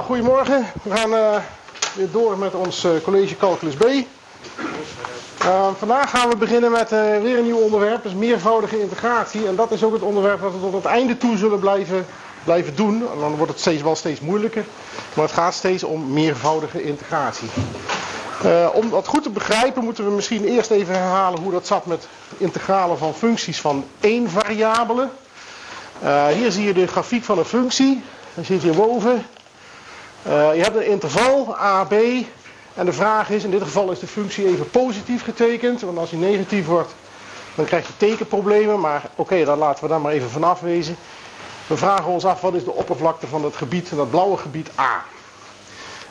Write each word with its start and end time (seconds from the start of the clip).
Nou, 0.00 0.12
goedemorgen. 0.12 0.66
We 0.82 0.96
gaan 0.96 1.12
uh, 1.12 1.36
weer 1.94 2.10
door 2.10 2.38
met 2.38 2.54
ons 2.54 2.84
uh, 2.84 2.90
college 3.02 3.36
Calculus 3.36 3.74
B. 3.74 3.84
Uh, 3.84 5.68
vandaag 5.78 6.10
gaan 6.10 6.28
we 6.28 6.36
beginnen 6.36 6.70
met 6.70 6.90
weer 6.90 7.38
een 7.38 7.44
nieuw 7.44 7.58
onderwerp, 7.58 8.02
dus 8.02 8.14
meervoudige 8.14 8.80
integratie. 8.80 9.46
En 9.46 9.56
dat 9.56 9.70
is 9.70 9.84
ook 9.84 9.92
het 9.92 10.02
onderwerp 10.02 10.40
dat 10.40 10.52
we 10.52 10.60
tot 10.60 10.72
het 10.72 10.84
einde 10.84 11.16
toe 11.16 11.36
zullen 11.36 11.58
blijven, 11.58 12.06
blijven 12.44 12.76
doen. 12.76 12.94
En 13.12 13.18
dan 13.18 13.36
wordt 13.36 13.52
het 13.52 13.60
steeds 13.60 13.82
wel 13.82 13.96
steeds 13.96 14.20
moeilijker, 14.20 14.64
maar 15.14 15.24
het 15.24 15.34
gaat 15.34 15.54
steeds 15.54 15.84
om 15.84 16.12
meervoudige 16.12 16.82
integratie. 16.82 17.48
om 18.72 18.90
dat 18.90 19.06
goed 19.06 19.22
te 19.22 19.30
begrijpen 19.30 19.84
moeten 19.84 20.04
we 20.04 20.10
misschien 20.10 20.44
eerst 20.44 20.70
even 20.70 20.94
herhalen 20.94 21.40
hoe 21.40 21.52
dat 21.52 21.66
zat 21.66 21.86
met 21.86 22.08
integralen 22.36 22.98
van 22.98 23.14
functies 23.14 23.60
van 23.60 23.84
één 24.00 24.30
variabele. 24.30 25.08
hier 26.34 26.50
zie 26.52 26.64
je 26.64 26.72
de 26.72 26.86
grafiek 26.86 27.24
van 27.24 27.38
een 27.38 27.44
functie. 27.44 28.02
Dan 28.34 28.44
zit 28.44 28.62
hierboven. 28.62 29.24
Uh, 30.26 30.54
je 30.54 30.62
hebt 30.62 30.76
een 30.76 30.86
interval 30.86 31.56
A, 31.60 31.84
B. 31.84 31.92
En 32.74 32.86
de 32.86 32.92
vraag 32.92 33.30
is, 33.30 33.44
in 33.44 33.50
dit 33.50 33.62
geval 33.62 33.90
is 33.90 33.98
de 33.98 34.06
functie 34.06 34.46
even 34.46 34.70
positief 34.70 35.24
getekend. 35.24 35.80
Want 35.80 35.98
als 35.98 36.10
die 36.10 36.18
negatief 36.18 36.66
wordt, 36.66 36.94
dan 37.54 37.64
krijg 37.64 37.86
je 37.86 37.92
tekenproblemen. 37.96 38.80
Maar 38.80 39.02
oké, 39.14 39.44
dan 39.44 39.58
laten 39.58 39.84
we 39.84 39.90
daar 39.90 40.00
maar 40.00 40.12
even 40.12 40.30
vanaf 40.30 40.60
wezen. 40.60 40.96
We 41.66 41.76
vragen 41.76 42.04
ons 42.04 42.24
af, 42.24 42.40
wat 42.40 42.54
is 42.54 42.64
de 42.64 42.72
oppervlakte 42.72 43.26
van 43.26 43.44
het 43.44 43.56
gebied, 43.56 43.96
dat 43.96 44.10
blauwe 44.10 44.36
gebied 44.36 44.70
A. 44.78 45.04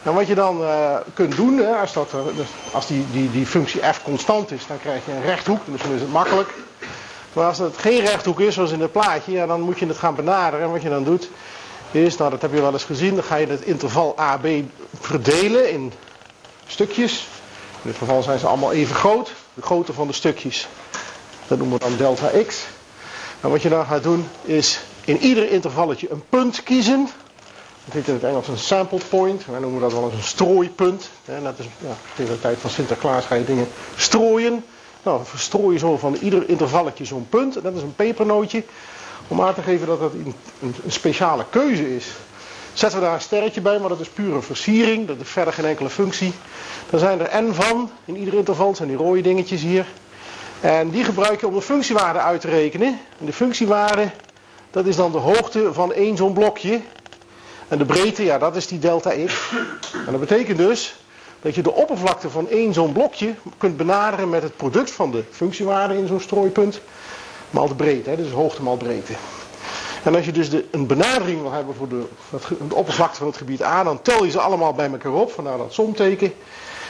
En 0.04 0.14
wat 0.14 0.28
je 0.28 0.36
dan 0.36 0.62
uh, 0.62 0.96
kunt 1.14 1.36
doen, 1.36 1.58
hè, 1.58 1.76
als, 1.76 1.94
dat, 1.94 2.12
dus 2.36 2.48
als 2.72 2.88
die, 2.88 3.06
die, 3.12 3.32
die 3.32 3.46
functie 3.46 3.82
f 3.94 4.04
constant 4.04 4.52
is, 4.52 4.68
dan 4.68 4.80
krijg 4.80 5.06
je 5.06 5.12
een 5.12 5.22
rechthoek. 5.22 5.60
Dus 5.66 5.82
dan 5.82 5.92
is 5.92 6.02
het 6.02 6.12
makkelijk. 6.12 6.54
Maar 7.34 7.46
als 7.46 7.58
het 7.58 7.78
geen 7.78 8.00
rechthoek 8.00 8.40
is, 8.40 8.54
zoals 8.54 8.72
in 8.72 8.82
het 8.82 8.92
plaatje, 8.92 9.32
ja, 9.32 9.46
dan 9.46 9.62
moet 9.62 9.80
je 9.80 9.88
het 9.88 9.98
gaan 9.98 10.16
benaderen. 10.16 10.66
En 10.66 10.72
wat 10.72 10.82
je 10.82 10.90
dan 10.90 11.04
doet, 11.04 11.30
is, 11.92 12.18
nou 12.18 12.32
dat 12.32 12.42
heb 12.42 12.54
je 12.54 12.62
wel 12.62 12.74
eens 12.74 12.84
gezien, 12.84 13.16
dan 13.16 13.24
ga 13.24 13.36
je 13.36 13.48
het 13.48 13.62
interval 13.62 14.18
AB 14.18 14.48
verdelen 15.00 15.72
in 15.72 15.94
stukjes. 16.68 17.28
In 17.84 17.90
dit 17.90 17.98
geval 17.98 18.24
zijn 18.24 18.40
ze 18.40 18.48
allemaal 18.48 18.72
even 18.72 18.96
groot. 18.96 19.34
De 19.54 19.62
grootte 19.62 19.94
van 19.94 20.08
de 20.08 20.14
stukjes, 20.14 20.68
dat 21.48 21.58
noemen 21.58 21.78
we 21.78 21.84
dan 21.84 21.98
delta 21.98 22.32
x. 22.48 22.66
En 23.42 23.50
wat 23.50 23.62
je 23.62 23.70
dan 23.70 23.86
gaat 23.86 24.04
doen 24.04 24.28
is 24.42 24.80
in 25.06 25.18
ieder 25.18 25.52
intervalletje 25.52 26.12
een 26.12 26.24
punt 26.30 26.64
kiezen. 26.64 27.10
Dat 27.86 27.94
heet 27.94 28.08
in 28.08 28.14
het 28.14 28.24
Engels 28.24 28.48
een 28.48 28.58
sample 28.58 29.00
point. 29.10 29.46
Wij 29.46 29.60
noemen 29.60 29.82
dat 29.82 29.92
wel 29.92 30.04
eens 30.04 30.14
een 30.14 30.24
strooipunt. 30.24 31.10
Net 31.26 31.60
is, 31.60 31.66
ja, 31.78 31.96
tegen 32.16 32.34
de 32.34 32.42
tijd 32.42 32.58
van 32.60 32.70
Sinterklaas 32.70 33.26
ga 33.26 33.36
je 33.36 33.46
dingen 33.46 33.68
strooien. 33.96 34.66
Nou, 35.04 35.22
verstrooi 35.24 35.74
je 35.74 35.80
zo 35.80 35.98
van 35.98 36.16
ieder 36.16 36.50
intervalletje 36.50 37.06
zo'n 37.06 37.28
punt. 37.30 37.64
Dat 37.64 37.76
is 37.76 37.82
een 37.82 37.96
pepernootje. 37.96 38.64
Om 39.30 39.42
aan 39.42 39.54
te 39.54 39.62
geven 39.62 39.88
dat 39.88 40.00
dat 40.00 40.14
een, 40.14 40.76
speciale 40.88 41.46
keuze 41.50 41.96
is. 41.96 42.08
Zetten 42.74 43.00
we 43.00 43.06
daar 43.06 43.14
een 43.14 43.22
sterretje 43.22 43.62
bij, 43.62 43.80
maar 43.80 43.90
dat 43.90 44.00
is 44.00 44.10
pure 44.10 44.42
versiering. 44.42 45.08
Dat 45.08 45.20
is 45.20 45.30
verder 45.30 45.54
geen 45.54 45.66
enkele 45.66 45.90
functie. 45.90 46.34
Dan 46.90 47.00
zijn 47.00 47.20
er 47.20 47.44
n 47.44 47.54
van. 47.54 47.92
In 48.06 48.18
ieder 48.18 48.34
interval 48.34 48.76
zijn 48.76 48.88
die 48.88 48.98
rode 48.98 49.22
dingetjes 49.22 49.62
hier. 49.62 49.86
En 50.60 50.90
die 50.90 51.04
gebruik 51.04 51.40
je 51.40 51.48
om 51.48 51.54
de 51.54 51.62
functiewaarde 51.62 52.20
uit 52.20 52.42
te 52.42 52.48
rekenen. 52.48 53.00
En 53.20 53.26
de 53.26 53.34
functiewaarde, 53.34 54.12
dat 54.72 54.86
is 54.86 54.96
dan 54.96 55.12
de 55.12 55.18
hoogte 55.18 55.74
van 55.74 55.94
één 55.94 56.18
zo'n 56.18 56.34
blokje. 56.34 56.82
En 57.68 57.78
de 57.78 57.86
breedte, 57.86 58.24
ja, 58.24 58.38
dat 58.38 58.56
is 58.56 58.68
die 58.68 58.80
delta 58.80 59.10
x. 59.26 59.52
En 60.06 60.12
dat 60.12 60.20
betekent 60.20 60.58
dus 60.58 60.96
dat 61.42 61.56
je 61.56 61.62
de 61.62 61.74
oppervlakte 61.74 62.30
van 62.30 62.50
één 62.50 62.74
zo'n 62.74 62.92
blokje 62.92 63.34
kunt 63.58 63.78
benaderen 63.78 64.30
met 64.30 64.44
het 64.44 64.58
product 64.58 64.92
van 64.92 65.12
de 65.12 65.24
functiewaarde 65.32 65.98
in 65.98 66.08
zo'n 66.08 66.20
strooipunt 66.20 66.82
maal 67.50 67.68
de 67.68 67.76
breedte, 67.76 68.10
hè, 68.10 68.16
dus 68.16 68.32
hoogte 68.32 68.62
maal 68.62 68.78
breedte. 68.78 69.14
En 70.04 70.16
als 70.16 70.26
je 70.26 70.32
dus 70.32 70.50
de, 70.50 70.66
een 70.72 70.88
benadering 70.88 71.42
wil 71.42 71.52
hebben 71.52 71.76
voor 71.76 71.88
de, 71.88 72.04
de, 72.68 72.76
oppervlakte 72.76 73.18
van 73.18 73.28
het 73.28 73.38
gebied 73.38 73.64
A, 73.64 73.84
dan 73.84 74.02
tel 74.02 74.26
je 74.26 74.32
ze 74.32 74.40
allemaal 74.40 74.74
bij 74.74 74.92
elkaar 74.92 75.12
op, 75.12 75.32
vandaar 75.32 75.58
dat 75.58 75.74
somteken. 75.74 76.34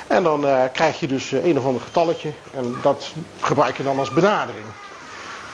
En 0.07 0.23
dan 0.23 0.45
uh, 0.45 0.63
krijg 0.73 0.99
je 0.99 1.07
dus 1.07 1.31
uh, 1.31 1.45
een 1.45 1.57
of 1.57 1.65
ander 1.65 1.81
getalletje 1.81 2.31
en 2.53 2.75
dat 2.81 3.11
gebruik 3.39 3.77
je 3.77 3.83
dan 3.83 3.99
als 3.99 4.09
benadering. 4.09 4.65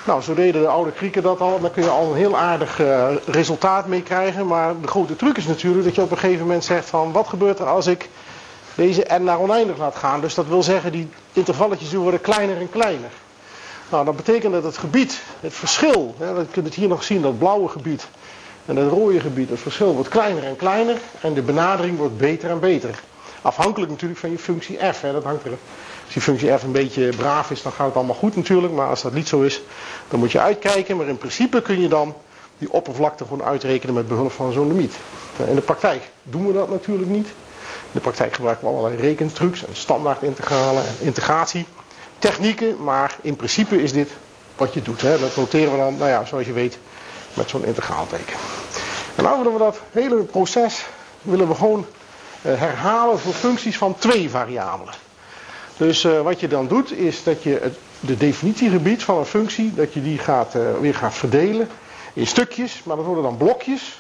Nou, 0.06 0.22
zo 0.22 0.34
deden 0.34 0.62
de 0.62 0.68
oude 0.68 0.92
Grieken 0.96 1.24
dat 1.24 1.42
al. 1.42 1.60
Daar 1.60 1.70
kun 1.70 1.84
je 1.84 1.90
al 1.90 2.10
een 2.10 2.18
heel 2.18 2.38
aardig 2.38 2.80
uh, 2.80 3.08
resultaat 3.26 3.88
mee 3.88 4.02
krijgen. 4.02 4.48
Maar 4.48 4.82
de 4.82 4.88
grote 4.88 5.16
truc 5.16 5.38
is 5.38 5.46
natuurlijk 5.46 5.86
dat 5.86 5.96
je 5.96 6.02
op 6.02 6.12
een 6.12 6.18
gegeven 6.18 6.46
moment 6.46 6.64
zegt 6.64 6.90
van... 6.90 7.12
wat 7.12 7.28
gebeurt 7.28 7.60
er 7.60 7.66
als 7.66 7.88
ik 7.88 8.10
deze 8.76 9.06
n 9.14 9.24
naar 9.24 9.40
oneindig 9.40 9.78
laat 9.78 9.96
gaan? 9.96 10.22
Dus 10.22 10.34
dat 10.34 10.48
wil 10.48 10.64
zeggen, 10.64 10.92
die 10.92 11.10
intervalletjes 11.34 11.94
worden 11.94 12.22
kleiner 12.22 12.58
en 12.58 12.70
kleiner. 12.70 13.10
Nou, 13.90 14.06
dat 14.06 14.16
betekent 14.16 14.54
dat 14.54 14.64
het 14.64 14.78
gebied, 14.78 15.22
het 15.40 15.54
verschil, 15.54 16.16
hè, 16.18 16.30
je 16.30 16.46
kunt 16.52 16.66
het 16.66 16.76
hier 16.76 16.88
nog 16.88 17.04
zien, 17.04 17.22
dat 17.22 17.38
blauwe 17.38 17.68
gebied 17.68 18.08
en 18.66 18.76
het 18.76 18.92
rode 18.92 19.20
gebied, 19.20 19.50
het 19.50 19.60
verschil 19.60 19.94
wordt 19.94 20.10
kleiner 20.10 20.44
en 20.44 20.56
kleiner 20.56 20.98
en 21.22 21.34
de 21.34 21.42
benadering 21.42 21.98
wordt 21.98 22.18
beter 22.18 22.50
en 22.50 22.60
beter. 22.60 23.00
Afhankelijk 23.42 23.92
natuurlijk 23.92 24.20
van 24.20 24.32
je 24.32 24.38
functie 24.38 24.78
f. 24.94 25.02
Hè, 25.02 25.12
dat 25.12 25.24
hangt 25.24 25.46
er, 25.46 25.52
als 26.06 26.14
die 26.14 26.22
functie 26.22 26.58
f 26.58 26.64
een 26.64 26.72
beetje 26.72 27.10
braaf 27.10 27.52
is, 27.52 27.62
dan 27.62 27.72
gaat 27.72 27.88
het 27.88 27.96
allemaal 27.96 28.16
goed 28.16 28.36
natuurlijk. 28.36 28.74
Maar 28.74 28.88
als 28.88 29.02
dat 29.02 29.14
niet 29.14 29.28
zo 29.28 29.42
is, 29.42 29.62
dan 30.08 30.20
moet 30.20 30.32
je 30.32 30.40
uitkijken. 30.40 30.98
Maar 30.98 31.08
in 31.08 31.18
principe 31.18 31.62
kun 31.62 31.82
je 31.82 31.88
dan 31.88 32.16
die 32.58 32.72
oppervlakte 32.72 33.24
gewoon 33.24 33.44
uitrekenen 33.44 33.96
met 33.96 34.08
behulp 34.08 34.32
van 34.32 34.52
zo'n 34.52 34.68
limiet. 34.68 34.96
In 35.48 35.56
de 35.56 35.62
praktijk 35.62 36.10
doen 36.24 36.48
we 36.48 36.54
dat 36.54 36.70
natuurlijk 36.70 37.10
niet. 37.10 37.28
In 37.28 37.92
de 37.92 38.00
praktijk 38.00 38.34
gebruiken 38.34 38.68
we 38.68 38.74
allerlei 38.74 39.02
rekentrucs 39.02 39.66
en 39.66 39.76
standaard 39.76 40.22
integralen 40.22 40.84
en 40.84 40.96
integratie 41.00 41.66
technieken, 42.26 42.84
maar 42.84 43.16
in 43.22 43.36
principe 43.36 43.84
is 43.84 43.94
dit 43.94 44.10
wat 44.56 44.74
je 44.74 44.82
doet. 44.82 45.02
Hè. 45.02 45.20
Dat 45.20 45.36
noteren 45.36 45.72
we 45.72 45.78
dan, 45.78 45.98
nou 45.98 46.10
ja, 46.10 46.26
zoals 46.26 46.46
je 46.46 46.54
weet, 46.54 46.78
met 47.34 47.50
zo'n 47.50 47.66
integraalteken. 47.66 48.36
En 49.16 49.24
nou 49.24 49.38
willen 49.38 49.54
we 49.54 49.60
dat 49.60 49.82
hele 49.92 50.16
proces 50.24 50.86
willen 51.22 51.48
we 51.48 51.56
gewoon 51.56 51.86
uh, 52.42 52.60
herhalen 52.60 53.20
voor 53.20 53.34
functies 53.34 53.78
van 53.78 53.96
twee 53.98 54.30
variabelen. 54.30 54.94
Dus 55.78 56.04
uh, 56.04 56.22
wat 56.22 56.40
je 56.40 56.48
dan 56.48 56.68
doet 56.68 56.92
is 56.92 57.24
dat 57.24 57.44
je 57.44 57.60
het 57.62 57.78
de 58.00 58.18
definitiegebied 58.18 59.04
van 59.04 59.18
een 59.18 59.26
functie, 59.26 59.74
dat 59.74 59.94
je 59.94 60.02
die 60.02 60.18
gaat, 60.18 60.56
uh, 60.56 60.62
weer 60.80 60.96
gaat 60.96 61.14
verdelen 61.14 61.70
in 62.14 62.28
stukjes, 62.28 62.82
maar 62.84 62.96
dat 62.96 63.06
worden 63.06 63.24
dan 63.24 63.38
blokjes. 63.38 64.00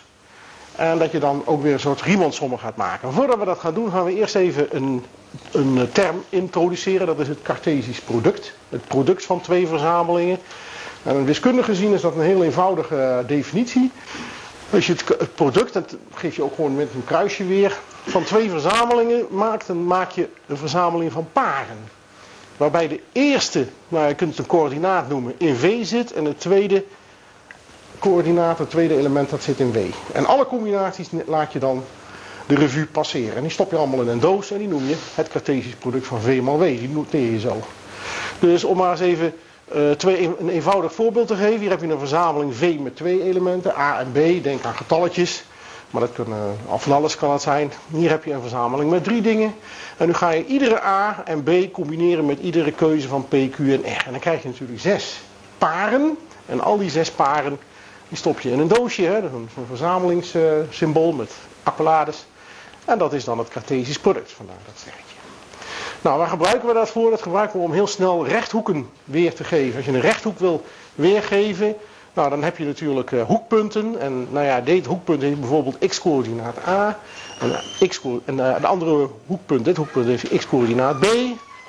En 0.78 0.98
dat 0.98 1.12
je 1.12 1.20
dan 1.20 1.42
ook 1.46 1.62
weer 1.62 1.74
een 1.74 1.80
soort 1.80 2.02
Riemann-sommen 2.02 2.60
gaat 2.60 2.76
maken. 2.76 3.14
Voordat 3.14 3.40
we 3.40 3.46
dat 3.46 3.60
gaan 3.60 3.74
doen, 3.74 3.92
gaan 3.92 4.04
we 4.04 4.16
eerst 4.16 4.36
even 4.36 4.76
een, 4.76 5.04
een 5.52 5.90
term 5.92 6.24
introduceren. 6.30 7.08
Dat 7.08 7.20
is 7.20 7.28
het 7.28 7.42
Cartesisch 7.42 8.02
product. 8.02 8.54
Het 8.70 8.88
product 8.88 9.26
van 9.26 9.42
twee 9.42 9.68
verzamelingen. 9.68 10.38
En 11.04 11.26
wiskundig 11.26 11.66
gezien 11.66 11.94
is 11.94 12.02
dat 12.02 12.16
een 12.16 12.22
heel 12.22 12.44
eenvoudige 12.44 13.02
eh, 13.02 13.28
definitie. 13.28 13.92
Als 14.70 14.88
je 14.88 14.92
het, 14.92 15.08
het, 15.08 15.36
product, 15.36 15.74
dat 15.74 15.96
geef 16.14 16.36
je 16.36 16.44
ook 16.44 16.56
gewoon 16.56 16.76
met 16.76 16.90
een 16.94 17.06
kruisje 17.06 17.46
weer, 17.46 17.80
van 18.06 18.24
twee 18.24 18.50
verzamelingen 18.50 19.26
maakt, 19.30 19.68
dan 19.68 19.84
maak 19.84 20.12
je 20.12 20.30
een 20.46 20.58
verzameling 20.58 21.12
van 21.12 21.28
paren. 21.32 21.78
Waarbij 22.58 22.88
de 22.88 23.00
eerste, 23.12 23.68
nou 23.88 24.08
je 24.08 24.16
kunt 24.16 24.30
het 24.30 24.40
een 24.40 24.46
coördinaat 24.46 25.10
noemen, 25.10 25.34
in 25.38 25.56
V 25.56 25.86
zit 25.86 26.14
en 26.14 26.24
de 26.24 26.36
tweede 26.36 26.84
coördinaat, 28.00 28.58
het 28.58 28.70
tweede 28.70 28.98
element, 28.98 29.30
dat 29.30 29.44
zit 29.44 29.60
in 29.60 29.72
W. 29.72 29.78
En 30.14 30.26
alle 30.26 30.46
combinaties 30.46 31.10
laat 31.26 31.54
je 31.54 31.60
dan 31.60 31.84
de 32.46 32.56
revue 32.56 32.86
passeren. 32.86 33.36
En 33.36 33.42
die 33.42 33.52
stop 33.52 33.72
je 33.72 33.78
allemaal 33.78 34.02
in 34.02 34.08
een 34.08 34.20
doos 34.20 34.52
en 34.52 34.58
die 34.58 34.68
noem 34.68 34.88
je 34.88 34.96
het 35.16 35.28
Cartesisch 35.28 35.76
product 35.76 36.08
van 36.08 36.22
V 36.22 36.42
mal 36.42 36.58
W. 36.58 36.64
Die 36.64 36.90
noteer 36.90 37.32
je 37.32 37.40
zo. 37.40 37.62
Dus 38.40 38.64
om 38.64 38.78
maar 38.78 38.92
eens 38.92 39.00
even 39.00 39.34
uh, 39.76 39.92
twee, 39.92 40.36
een 40.40 40.50
eenvoudig 40.50 40.94
voorbeeld 40.94 41.28
te 41.28 41.36
geven. 41.36 41.60
Hier 41.60 41.70
heb 41.70 41.82
je 41.82 41.92
een 41.92 42.00
verzameling 42.00 42.56
V 42.56 42.76
met 42.80 42.96
twee 42.96 43.24
elementen, 43.24 43.78
A 43.78 44.00
en 44.00 44.12
B. 44.12 44.44
Denk 44.44 44.66
aan 44.66 44.76
getalletjes. 44.76 45.44
Maar 45.90 46.02
dat 46.02 46.14
kunnen, 46.14 46.58
al 46.70 46.80
van 46.80 46.92
alles 46.92 47.16
kan 47.16 47.32
het 47.32 47.42
zijn. 47.42 47.72
Hier 47.92 48.10
heb 48.10 48.24
je 48.24 48.34
een 48.34 48.42
verzameling 48.42 48.90
met 48.90 49.04
drie 49.04 49.22
dingen. 49.22 49.54
En 49.98 50.08
nu 50.08 50.14
ga 50.14 50.30
je 50.30 50.46
iedere 50.46 50.84
A 50.84 51.24
en 51.26 51.44
B 51.44 51.72
combineren 51.72 52.26
met 52.26 52.40
iedere 52.40 52.72
keuze 52.72 53.08
van 53.08 53.26
P, 53.28 53.30
Q 53.30 53.60
en 53.60 53.82
R. 53.82 54.04
En 54.06 54.12
dan 54.12 54.20
krijg 54.20 54.42
je 54.42 54.48
natuurlijk 54.48 54.80
zes 54.80 55.22
paren. 55.58 56.18
En 56.46 56.62
al 56.62 56.78
die 56.78 56.90
zes 56.90 57.12
paren 57.12 57.60
die 58.16 58.24
stop 58.24 58.40
je 58.40 58.52
in 58.52 58.60
een 58.60 58.68
doosje, 58.68 59.04
hè, 59.04 59.18
een, 59.18 59.50
verzamelingssymbool 59.68 61.12
met 61.12 61.32
accolades. 61.64 62.26
En 62.86 62.98
dat 62.98 63.14
is 63.14 63.24
dan 63.24 63.38
het 63.38 63.48
Cartesisch 63.48 64.00
product, 64.00 64.32
vandaar 64.32 64.56
dat 64.66 64.76
sterretje. 64.78 65.16
Nou, 66.02 66.18
waar 66.18 66.28
gebruiken 66.28 66.68
we 66.68 66.74
dat 66.74 66.90
voor? 66.90 67.10
Dat 67.10 67.22
gebruiken 67.22 67.60
we 67.60 67.66
om 67.66 67.72
heel 67.72 67.88
snel 67.88 68.28
rechthoeken 68.28 68.90
weer 69.04 69.34
te 69.34 69.44
geven. 69.44 69.76
Als 69.76 69.86
je 69.86 69.92
een 69.92 70.02
rechthoek 70.02 70.40
wil 70.40 70.64
weergeven, 70.96 71.76
nou, 72.14 72.30
dan 72.30 72.44
heb 72.44 72.58
je 72.58 72.66
natuurlijk 72.66 73.12
uh, 73.12 73.24
hoekpunten. 73.24 74.00
En 74.00 74.28
nou 74.32 74.46
ja, 74.46 74.62
dit 74.62 74.86
hoekpunt 74.86 75.22
heeft 75.22 75.40
bijvoorbeeld 75.40 75.78
x-coördinaat 75.88 76.68
A. 76.68 77.00
En, 77.40 77.88
x 77.88 78.02
en 78.26 78.38
uh, 78.38 78.62
de 78.62 78.68
andere 78.68 79.10
hoekpunt, 79.26 79.66
dit 79.66 79.78
hoekpunt 79.78 80.06
heeft 80.06 80.38
x-coördinaat 80.38 81.00
B. 81.00 81.06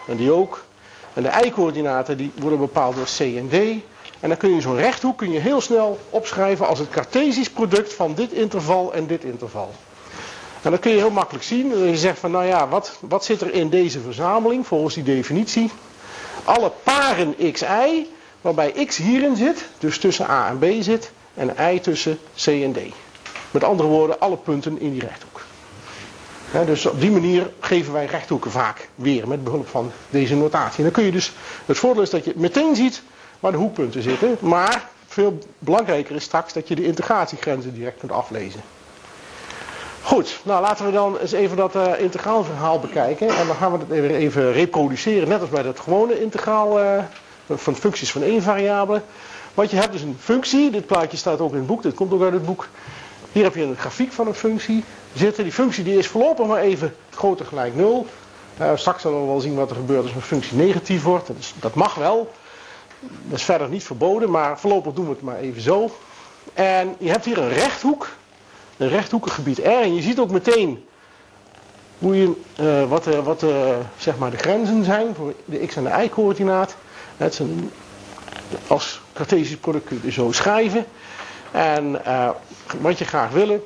En 0.06 0.16
die 0.16 0.32
ook. 0.32 0.64
En 1.12 1.22
de 1.22 1.43
y-coördinaten 1.44 2.16
die 2.16 2.32
worden 2.38 2.58
bepaald 2.58 2.96
door 2.96 3.08
C 3.16 3.20
en 3.20 3.48
D. 3.48 3.84
En 4.20 4.28
dan 4.28 4.38
kun 4.38 4.54
je 4.54 4.60
zo'n 4.60 4.76
rechthoek 4.76 5.18
kun 5.18 5.32
je 5.32 5.38
heel 5.38 5.60
snel 5.60 5.98
opschrijven 6.10 6.66
als 6.66 6.78
het 6.78 6.90
Cartesisch 6.90 7.50
product 7.50 7.92
van 7.92 8.14
dit 8.14 8.32
interval 8.32 8.92
en 8.92 9.06
dit 9.06 9.24
interval. 9.24 9.74
En 10.62 10.70
dat 10.70 10.80
kun 10.80 10.90
je 10.90 10.96
heel 10.96 11.10
makkelijk 11.10 11.44
zien. 11.44 11.78
Je 11.90 11.96
zegt 11.96 12.18
van 12.18 12.30
nou 12.30 12.44
ja, 12.44 12.68
wat, 12.68 12.98
wat 13.00 13.24
zit 13.24 13.40
er 13.40 13.54
in 13.54 13.68
deze 13.68 14.00
verzameling 14.00 14.66
volgens 14.66 14.94
die 14.94 15.02
definitie? 15.04 15.70
Alle 16.44 16.72
paren 16.82 17.34
xi, 17.52 18.10
waarbij 18.40 18.84
x 18.86 18.96
hierin 18.96 19.36
zit, 19.36 19.68
dus 19.78 19.98
tussen 19.98 20.30
a 20.30 20.48
en 20.48 20.58
b 20.58 20.64
zit, 20.80 21.10
en 21.34 21.54
y 21.74 21.78
tussen 21.78 22.19
c 22.34 22.46
en 22.46 22.72
d. 22.72 22.78
Met 23.50 23.64
andere 23.64 23.88
woorden, 23.88 24.20
alle 24.20 24.36
punten 24.36 24.80
in 24.80 24.92
die 24.92 25.00
rechthoek. 25.00 25.44
dus 26.66 26.86
op 26.86 27.00
die 27.00 27.10
manier 27.10 27.50
geven 27.60 27.92
wij 27.92 28.06
rechthoeken 28.06 28.50
vaak 28.50 28.88
weer 28.94 29.28
met 29.28 29.44
behulp 29.44 29.69
van 29.69 29.92
deze 30.10 30.36
notatie. 30.36 30.76
En 30.76 30.82
dan 30.82 30.92
kun 30.92 31.04
je 31.04 31.12
dus, 31.12 31.32
het 31.66 31.78
voordeel 31.78 32.02
is 32.02 32.10
dat 32.10 32.24
je 32.24 32.32
meteen 32.36 32.76
ziet 32.76 33.02
waar 33.40 33.52
de 33.52 33.58
hoekpunten 33.58 34.02
zitten, 34.02 34.36
maar 34.40 34.88
veel 35.06 35.38
belangrijker 35.58 36.14
is 36.14 36.24
straks 36.24 36.52
dat 36.52 36.68
je 36.68 36.74
de 36.74 36.84
integratiegrenzen 36.84 37.74
direct 37.74 37.98
kunt 37.98 38.12
aflezen. 38.12 38.60
Goed, 40.02 40.40
nou 40.42 40.62
laten 40.62 40.86
we 40.86 40.92
dan 40.92 41.18
eens 41.18 41.32
even 41.32 41.56
dat 41.56 41.74
uh, 41.74 42.00
integraal 42.00 42.44
verhaal 42.44 42.80
bekijken. 42.80 43.28
En 43.28 43.46
dan 43.46 43.56
gaan 43.56 43.72
we 43.72 43.78
het 43.78 43.88
weer 43.88 44.10
even 44.10 44.52
reproduceren, 44.52 45.28
net 45.28 45.40
als 45.40 45.50
bij 45.50 45.62
het 45.62 45.80
gewone 45.80 46.20
integraal 46.20 46.80
uh, 46.80 46.98
van 47.50 47.76
functies 47.76 48.12
van 48.12 48.22
één 48.22 48.42
variabele. 48.42 49.02
Want 49.54 49.70
je 49.70 49.76
hebt 49.76 49.92
dus 49.92 50.02
een 50.02 50.16
functie, 50.20 50.70
dit 50.70 50.86
plaatje 50.86 51.16
staat 51.16 51.40
ook 51.40 51.50
in 51.50 51.56
het 51.56 51.66
boek, 51.66 51.82
dit 51.82 51.94
komt 51.94 52.12
ook 52.12 52.22
uit 52.22 52.32
het 52.32 52.46
boek. 52.46 52.68
Hier 53.32 53.44
heb 53.44 53.54
je 53.54 53.62
een 53.62 53.76
grafiek 53.76 54.12
van 54.12 54.26
een 54.26 54.34
functie 54.34 54.84
zitten. 55.14 55.44
Die 55.44 55.52
functie 55.52 55.84
die 55.84 55.98
is 55.98 56.06
voorlopig 56.06 56.46
maar 56.46 56.60
even 56.60 56.94
groter 57.10 57.46
gelijk 57.46 57.74
0. 57.74 58.06
Uh, 58.60 58.70
straks 58.74 59.02
zullen 59.02 59.20
we 59.20 59.26
wel 59.26 59.40
zien 59.40 59.54
wat 59.54 59.70
er 59.70 59.76
gebeurt 59.76 60.02
als 60.02 60.14
een 60.14 60.22
functie 60.22 60.56
negatief 60.56 61.02
wordt. 61.02 61.26
Dat, 61.26 61.52
dat 61.60 61.74
mag 61.74 61.94
wel. 61.94 62.32
Dat 63.23 63.38
is 63.38 63.44
verder 63.44 63.69
niet 63.69 63.85
verboden, 63.85 64.31
maar 64.31 64.58
voorlopig 64.58 64.93
doen 64.93 65.05
we 65.05 65.11
het 65.11 65.23
maar 65.23 65.38
even 65.38 65.62
zo. 65.62 65.91
En 66.55 66.97
je 66.99 67.11
hebt 67.11 67.25
hier 67.25 67.38
een 67.38 67.53
rechthoek. 67.53 68.08
Een 68.76 68.88
rechthoekig 68.88 69.35
gebied 69.35 69.58
R. 69.58 69.62
En 69.62 69.94
je 69.94 70.03
ziet 70.03 70.19
ook 70.19 70.31
meteen 70.31 70.85
hoe 71.99 72.17
je, 72.17 72.32
uh, 72.61 72.88
wat, 72.88 73.06
uh, 73.06 73.19
wat 73.19 73.44
zeg 73.97 74.19
maar 74.19 74.31
de 74.31 74.37
grenzen 74.37 74.85
zijn 74.85 75.14
voor 75.14 75.35
de 75.44 75.67
x 75.67 75.76
en 75.76 75.85
de 75.85 76.03
y 76.05 76.08
coördinaat. 76.08 76.76
Het 77.17 77.32
is 77.32 77.38
een, 77.38 77.70
als 78.67 79.00
Cartesisch 79.12 79.56
product 79.56 79.87
kun 79.87 80.00
je 80.03 80.11
zo 80.11 80.32
schrijven. 80.32 80.87
En 81.50 82.03
wat 82.81 82.99
je 82.99 83.05
graag 83.05 83.31
willen, 83.31 83.62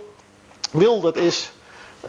wil, 0.71 1.01
dat 1.01 1.17
is 1.17 1.53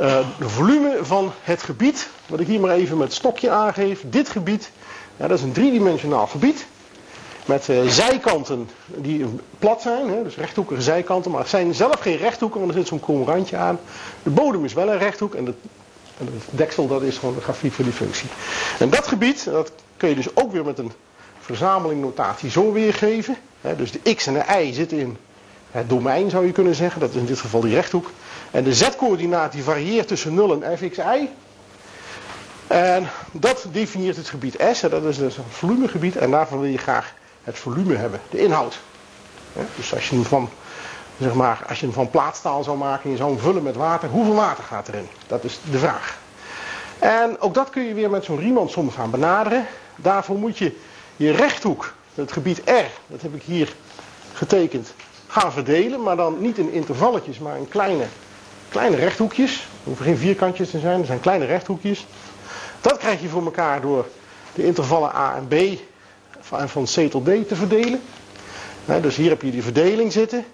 uh, 0.01 0.17
de 0.37 0.49
volume 0.49 0.97
van 1.01 1.31
het 1.41 1.63
gebied. 1.63 2.09
Wat 2.27 2.39
ik 2.39 2.47
hier 2.47 2.59
maar 2.59 2.71
even 2.71 2.97
met 2.97 3.13
stokje 3.13 3.49
aangeef. 3.49 4.03
Dit 4.05 4.29
gebied, 4.29 4.71
ja, 5.17 5.27
dat 5.27 5.37
is 5.37 5.43
een 5.43 5.51
driedimensionaal 5.51 6.27
gebied. 6.27 6.67
Met 7.51 7.67
uh, 7.67 7.87
zijkanten 7.87 8.69
die 8.85 9.25
plat 9.59 9.81
zijn, 9.81 10.09
hè, 10.09 10.23
dus 10.23 10.35
rechthoekige 10.35 10.81
zijkanten. 10.81 11.31
Maar 11.31 11.39
het 11.39 11.49
zijn 11.49 11.73
zelf 11.73 11.99
geen 11.99 12.17
rechthoeken, 12.17 12.59
want 12.59 12.71
er 12.71 12.77
zit 12.77 12.87
zo'n 12.87 12.99
krom 12.99 13.23
randje 13.23 13.57
aan. 13.57 13.79
De 14.23 14.29
bodem 14.29 14.65
is 14.65 14.73
wel 14.73 14.89
een 14.91 14.97
rechthoek 14.97 15.35
en, 15.35 15.45
de, 15.45 15.53
en 16.17 16.25
het 16.25 16.43
deksel 16.49 16.87
dat 16.87 17.01
is 17.01 17.17
gewoon 17.17 17.35
de 17.35 17.41
grafiek 17.41 17.73
voor 17.73 17.83
die 17.83 17.93
functie. 17.93 18.29
En 18.79 18.89
dat 18.89 19.07
gebied, 19.07 19.45
dat 19.45 19.71
kun 19.97 20.09
je 20.09 20.15
dus 20.15 20.35
ook 20.35 20.51
weer 20.51 20.65
met 20.65 20.77
een 20.77 20.91
verzamelingnotatie 21.39 22.49
zo 22.49 22.71
weergeven. 22.71 23.35
Hè, 23.61 23.75
dus 23.75 23.91
de 23.91 24.15
x 24.15 24.27
en 24.27 24.33
de 24.33 24.63
y 24.63 24.73
zitten 24.73 24.97
in 24.97 25.17
het 25.71 25.89
domein 25.89 26.29
zou 26.29 26.45
je 26.45 26.51
kunnen 26.51 26.75
zeggen. 26.75 27.01
Dat 27.01 27.09
is 27.09 27.15
in 27.15 27.25
dit 27.25 27.39
geval 27.39 27.61
die 27.61 27.73
rechthoek. 27.73 28.11
En 28.51 28.63
de 28.63 28.73
z-coördinaat 28.73 29.51
die 29.51 29.63
varieert 29.63 30.07
tussen 30.07 30.33
0 30.33 30.61
en 30.61 30.77
fxi. 30.77 31.29
En 32.67 33.09
dat 33.31 33.65
definieert 33.71 34.17
het 34.17 34.29
gebied 34.29 34.55
S. 34.71 34.81
Dat 34.81 35.03
is 35.03 35.17
dus 35.17 35.37
een 35.37 35.43
volumegebied. 35.49 36.15
En 36.15 36.31
daarvan 36.31 36.59
wil 36.59 36.69
je 36.69 36.77
graag 36.77 37.13
het 37.43 37.59
volume 37.59 37.95
hebben. 37.95 38.21
De 38.29 38.39
inhoud. 38.39 38.79
Dus 39.75 39.93
als 39.93 40.09
je 40.09 40.15
hem 40.15 40.25
van, 40.25 40.49
zeg 41.19 41.33
maar, 41.33 41.63
als 41.67 41.79
je 41.79 41.85
hem 41.85 41.95
van 41.95 42.09
plaatstaal 42.09 42.63
zou 42.63 42.77
maken 42.77 43.03
en 43.03 43.09
je 43.09 43.17
zou 43.17 43.31
hem 43.31 43.39
vullen 43.39 43.63
met 43.63 43.75
water. 43.75 44.09
Hoeveel 44.09 44.35
water 44.35 44.63
gaat 44.63 44.87
erin? 44.87 45.07
Dat 45.27 45.43
is 45.43 45.59
de 45.71 45.77
vraag. 45.77 46.19
En 46.99 47.39
ook 47.39 47.53
dat 47.53 47.69
kun 47.69 47.83
je 47.83 47.93
weer 47.93 48.09
met 48.09 48.23
zo'n 48.23 48.39
Riemann-som 48.39 48.91
gaan 48.91 49.09
benaderen. 49.09 49.65
Daarvoor 49.95 50.37
moet 50.37 50.57
je 50.57 50.77
je 51.15 51.31
rechthoek, 51.31 51.93
het 52.15 52.31
gebied 52.31 52.61
R, 52.65 52.85
dat 53.07 53.21
heb 53.21 53.35
ik 53.35 53.43
hier 53.43 53.73
getekend, 54.33 54.93
gaan 55.27 55.51
verdelen. 55.51 56.03
Maar 56.03 56.15
dan 56.15 56.41
niet 56.41 56.57
in 56.57 56.71
intervalletjes, 56.71 57.39
maar 57.39 57.57
in 57.57 57.69
kleine 57.69 58.05
kleine 58.71 58.95
rechthoekjes. 58.95 59.55
Er 59.59 59.67
hoeven 59.83 60.05
geen 60.05 60.17
vierkantjes 60.17 60.69
te 60.69 60.79
zijn, 60.79 60.99
er 60.99 61.05
zijn 61.05 61.19
kleine 61.19 61.45
rechthoekjes. 61.45 62.05
Dat 62.81 62.97
krijg 62.97 63.21
je 63.21 63.27
voor 63.27 63.43
elkaar 63.43 63.81
door 63.81 64.05
de 64.53 64.65
intervallen 64.65 65.15
A 65.15 65.35
en 65.35 65.47
B 65.47 65.79
van, 66.51 66.69
van 66.69 66.83
C 66.83 67.11
tot 67.11 67.25
D 67.25 67.47
te 67.47 67.55
verdelen. 67.55 68.01
dus 69.01 69.15
hier 69.15 69.29
heb 69.29 69.41
je 69.41 69.51
die 69.51 69.63
verdeling 69.63 70.11
zitten. 70.11 70.45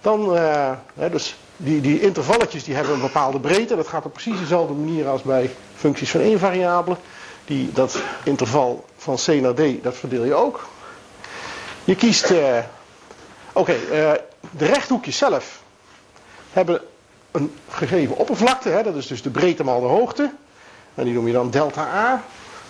Dan, 0.00 0.36
uh, 0.36 0.70
dus 1.10 1.36
die, 1.56 1.80
die 1.80 2.00
intervalletjes 2.00 2.64
die 2.64 2.74
hebben 2.74 2.94
een 2.94 3.00
bepaalde 3.00 3.40
breedte. 3.40 3.76
Dat 3.76 3.88
gaat 3.88 4.04
op 4.04 4.12
precies 4.12 4.38
dezelfde 4.38 4.74
manier 4.74 5.08
als 5.08 5.22
bij 5.22 5.50
functies 5.76 6.10
van 6.10 6.20
één 6.20 6.38
variabele. 6.38 6.96
Die, 7.44 7.72
dat 7.72 7.98
interval 8.24 8.84
van 8.96 9.16
C 9.16 9.26
naar 9.26 9.54
D, 9.54 9.82
dat 9.82 9.96
verdeel 9.96 10.24
je 10.24 10.34
ook. 10.34 10.66
Je 11.84 11.96
kiest, 11.96 12.30
uh, 12.30 12.58
oké, 13.52 13.72
uh, 13.72 14.12
de 14.50 14.66
rechthoekjes 14.66 15.16
zelf 15.16 15.62
hebben 16.52 16.80
een 17.30 17.52
gegeven 17.68 18.16
oppervlakte, 18.16 18.80
dat 18.84 18.94
is 18.94 19.06
dus 19.06 19.22
de 19.22 19.30
breedte 19.30 19.64
maal 19.64 19.80
de 19.80 19.86
hoogte. 19.86 20.30
En 20.94 21.04
die 21.04 21.14
noem 21.14 21.26
je 21.26 21.32
dan 21.32 21.50
delta 21.50 21.82
A. 21.82 22.10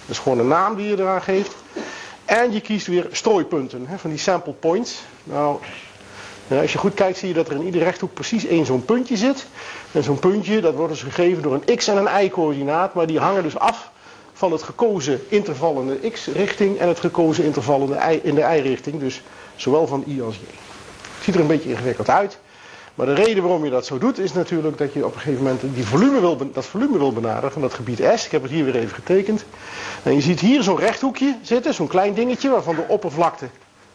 Dat 0.00 0.16
is 0.16 0.18
gewoon 0.18 0.38
een 0.38 0.48
naam 0.48 0.76
die 0.76 0.88
je 0.88 0.98
eraan 0.98 1.22
geeft. 1.22 1.54
En 2.28 2.52
je 2.52 2.60
kiest 2.60 2.86
weer 2.86 3.06
strooipunten, 3.12 3.86
hè, 3.86 3.98
van 3.98 4.10
die 4.10 4.18
sample 4.18 4.52
points. 4.52 5.02
Nou, 5.24 5.58
als 6.48 6.72
je 6.72 6.78
goed 6.78 6.94
kijkt 6.94 7.18
zie 7.18 7.28
je 7.28 7.34
dat 7.34 7.48
er 7.48 7.54
in 7.54 7.62
iedere 7.62 7.84
rechthoek 7.84 8.14
precies 8.14 8.46
één 8.46 8.66
zo'n 8.66 8.84
puntje 8.84 9.16
zit. 9.16 9.46
En 9.92 10.02
zo'n 10.02 10.18
puntje 10.18 10.60
dat 10.60 10.74
wordt 10.74 10.92
dus 10.92 11.02
gegeven 11.02 11.42
door 11.42 11.54
een 11.54 11.76
x 11.76 11.88
en 11.88 11.96
een 11.96 12.24
y-coördinaat. 12.24 12.94
Maar 12.94 13.06
die 13.06 13.18
hangen 13.18 13.42
dus 13.42 13.58
af 13.58 13.90
van 14.32 14.52
het 14.52 14.62
gekozen 14.62 15.20
interval 15.28 15.80
in 15.80 15.86
de 15.86 16.10
x-richting 16.10 16.78
en 16.78 16.88
het 16.88 17.00
gekozen 17.00 17.44
interval 17.44 17.80
in 18.22 18.34
de 18.34 18.40
y-richting. 18.40 19.00
Dus 19.00 19.22
zowel 19.56 19.86
van 19.86 20.04
i 20.08 20.22
als 20.22 20.36
j. 20.36 20.40
Ziet 21.22 21.34
er 21.34 21.40
een 21.40 21.46
beetje 21.46 21.70
ingewikkeld 21.70 22.10
uit. 22.10 22.38
Maar 22.98 23.06
de 23.06 23.14
reden 23.14 23.42
waarom 23.42 23.64
je 23.64 23.70
dat 23.70 23.86
zo 23.86 23.98
doet 23.98 24.18
is 24.18 24.32
natuurlijk 24.32 24.78
dat 24.78 24.92
je 24.92 25.06
op 25.06 25.14
een 25.14 25.20
gegeven 25.20 25.42
moment 25.42 25.60
die 25.74 25.86
volume 25.86 26.20
wil, 26.20 26.52
dat 26.52 26.64
volume 26.64 26.98
wil 26.98 27.12
benaderen 27.12 27.52
van 27.52 27.62
dat 27.62 27.74
gebied 27.74 28.02
S. 28.14 28.24
Ik 28.24 28.30
heb 28.30 28.42
het 28.42 28.50
hier 28.50 28.64
weer 28.64 28.76
even 28.76 28.94
getekend. 28.94 29.44
En 30.02 30.14
je 30.14 30.20
ziet 30.20 30.40
hier 30.40 30.62
zo'n 30.62 30.78
rechthoekje 30.78 31.36
zitten, 31.42 31.74
zo'n 31.74 31.86
klein 31.86 32.14
dingetje 32.14 32.50
waarvan 32.50 32.74
de 32.74 32.84
oppervlakte 32.88 33.48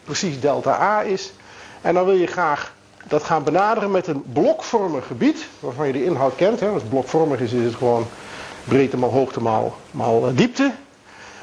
precies 0.04 0.40
delta 0.40 0.80
A 0.80 1.02
is. 1.02 1.32
En 1.80 1.94
dan 1.94 2.04
wil 2.04 2.14
je 2.14 2.26
graag 2.26 2.74
dat 3.06 3.22
gaan 3.22 3.42
benaderen 3.42 3.90
met 3.90 4.06
een 4.06 4.22
blokvormig 4.32 5.06
gebied, 5.06 5.46
waarvan 5.60 5.86
je 5.86 5.92
de 5.92 6.04
inhoud 6.04 6.36
kent. 6.36 6.60
Hè. 6.60 6.68
Als 6.68 6.82
blokvormig 6.82 7.40
is, 7.40 7.52
is 7.52 7.64
het 7.64 7.74
gewoon 7.74 8.06
breedte 8.64 8.96
maal 8.96 9.10
hoogte 9.10 9.40
maal, 9.40 9.76
maal 9.90 10.26
eh, 10.28 10.36
diepte. 10.36 10.72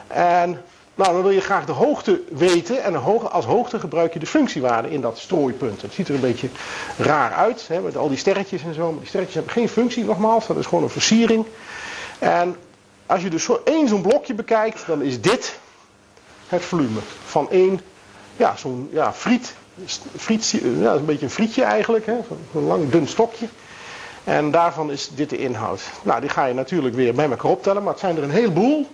En 0.07 0.61
nou, 1.01 1.13
dan 1.13 1.21
wil 1.21 1.31
je 1.31 1.41
graag 1.41 1.65
de 1.65 1.71
hoogte 1.71 2.21
weten 2.29 2.83
en 2.83 2.95
als 3.31 3.45
hoogte 3.45 3.79
gebruik 3.79 4.13
je 4.13 4.19
de 4.19 4.25
functiewaarde 4.25 4.89
in 4.89 5.01
dat 5.01 5.17
strooipunt. 5.17 5.81
Het 5.81 5.93
ziet 5.93 6.07
er 6.07 6.15
een 6.15 6.21
beetje 6.21 6.49
raar 6.97 7.33
uit, 7.33 7.67
hè, 7.67 7.81
met 7.81 7.97
al 7.97 8.09
die 8.09 8.17
sterretjes 8.17 8.63
en 8.63 8.73
zo. 8.73 8.89
Maar 8.89 8.99
die 8.99 9.07
sterretjes 9.07 9.35
hebben 9.35 9.53
geen 9.53 9.69
functie 9.69 10.05
nogmaals, 10.05 10.47
dat 10.47 10.57
is 10.57 10.65
gewoon 10.65 10.83
een 10.83 10.89
versiering. 10.89 11.45
En 12.19 12.55
als 13.05 13.21
je 13.21 13.29
dus 13.29 13.49
één 13.63 13.87
zo'n 13.87 14.01
blokje 14.01 14.33
bekijkt, 14.33 14.83
dan 14.87 15.01
is 15.01 15.21
dit 15.21 15.59
het 16.47 16.61
volume 16.65 16.99
van 17.25 17.49
één, 17.49 17.81
ja, 18.37 18.55
zo'n 18.57 18.89
ja, 18.91 19.13
friet, 19.13 19.53
friet 20.17 20.49
ja, 20.49 20.93
een 20.93 21.05
beetje 21.05 21.25
een 21.25 21.31
frietje 21.31 21.63
eigenlijk, 21.63 22.05
zo'n 22.51 22.65
lang 22.65 22.89
dun 22.89 23.07
stokje. 23.07 23.47
En 24.23 24.51
daarvan 24.51 24.91
is 24.91 25.09
dit 25.13 25.29
de 25.29 25.37
inhoud. 25.37 25.81
Nou, 26.03 26.21
die 26.21 26.29
ga 26.29 26.45
je 26.45 26.53
natuurlijk 26.53 26.95
weer 26.95 27.13
bij 27.13 27.29
elkaar 27.29 27.51
optellen, 27.51 27.83
maar 27.83 27.91
het 27.91 28.01
zijn 28.01 28.17
er 28.17 28.23
een 28.23 28.31
heleboel. 28.31 28.87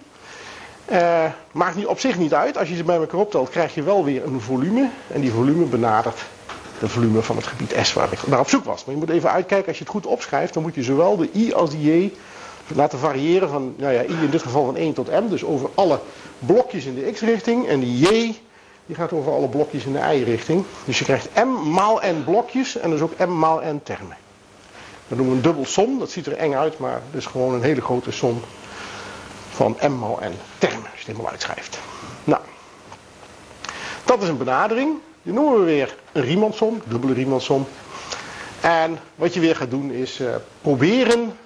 Uh, 0.91 1.23
maakt 1.51 1.75
niet, 1.75 1.85
op 1.85 1.99
zich 1.99 2.17
niet 2.17 2.33
uit. 2.33 2.57
Als 2.57 2.69
je 2.69 2.75
ze 2.75 2.83
bij 2.83 2.95
elkaar 2.95 3.19
optelt, 3.19 3.49
krijg 3.49 3.75
je 3.75 3.83
wel 3.83 4.03
weer 4.03 4.25
een 4.25 4.41
volume. 4.41 4.89
En 5.07 5.21
die 5.21 5.31
volume 5.31 5.65
benadert 5.65 6.19
de 6.79 6.87
volume 6.87 7.21
van 7.21 7.35
het 7.35 7.47
gebied 7.47 7.75
S 7.81 7.93
waar 7.93 8.11
ik 8.11 8.27
naar 8.27 8.39
op 8.39 8.49
zoek 8.49 8.63
was. 8.63 8.85
Maar 8.85 8.93
je 8.93 8.99
moet 8.99 9.09
even 9.09 9.31
uitkijken, 9.31 9.67
als 9.67 9.77
je 9.77 9.83
het 9.83 9.93
goed 9.93 10.05
opschrijft, 10.05 10.53
dan 10.53 10.63
moet 10.63 10.75
je 10.75 10.83
zowel 10.83 11.17
de 11.17 11.29
I 11.35 11.53
als 11.53 11.69
de 11.69 11.81
J 11.81 12.13
laten 12.67 12.99
variëren 12.99 13.49
van, 13.49 13.73
nou 13.77 13.93
ja, 13.93 14.03
I 14.03 14.23
in 14.23 14.29
dit 14.29 14.41
geval 14.41 14.65
van 14.65 14.75
1 14.75 14.93
tot 14.93 15.11
M. 15.11 15.29
Dus 15.29 15.43
over 15.43 15.69
alle 15.75 15.99
blokjes 16.39 16.85
in 16.85 16.95
de 16.95 17.11
X-richting. 17.11 17.67
En 17.67 17.79
die 17.79 17.97
J, 17.97 18.35
die 18.85 18.95
gaat 18.95 19.13
over 19.13 19.31
alle 19.31 19.47
blokjes 19.47 19.85
in 19.85 19.93
de 19.93 19.99
Y-richting. 19.99 20.63
Dus 20.85 20.99
je 20.99 21.05
krijgt 21.05 21.29
M 21.35 21.69
maal 21.71 22.01
N 22.05 22.23
blokjes 22.25 22.77
en 22.77 22.89
dus 22.89 23.01
ook 23.01 23.17
M 23.17 23.37
maal 23.37 23.61
N 23.63 23.81
termen. 23.83 24.17
Dat 25.07 25.17
noemen 25.17 25.29
we 25.29 25.35
een 25.35 25.41
dubbel 25.41 25.65
som. 25.65 25.99
Dat 25.99 26.11
ziet 26.11 26.25
er 26.25 26.37
eng 26.37 26.53
uit, 26.53 26.79
maar 26.79 26.93
het 26.93 27.19
is 27.19 27.25
gewoon 27.25 27.53
een 27.53 27.61
hele 27.61 27.81
grote 27.81 28.11
som 28.11 28.41
van 29.57 29.77
m 29.81 29.99
maal 29.99 30.19
n 30.21 30.37
termen, 30.57 30.89
als 30.91 30.91
je 30.91 30.97
het 30.97 31.05
helemaal 31.05 31.31
uitschrijft. 31.31 31.79
Nou, 32.23 32.41
dat 34.05 34.21
is 34.21 34.27
een 34.27 34.37
benadering. 34.37 34.95
Die 35.23 35.33
noemen 35.33 35.59
we 35.59 35.65
weer 35.65 35.95
een 36.11 36.21
Riemannsom, 36.21 36.81
dubbele 36.85 37.13
Riemannsom. 37.13 37.67
En 38.61 38.99
wat 39.15 39.33
je 39.33 39.39
weer 39.39 39.55
gaat 39.55 39.69
doen 39.69 39.91
is 39.91 40.19
uh, 40.19 40.27
proberen 40.61 41.37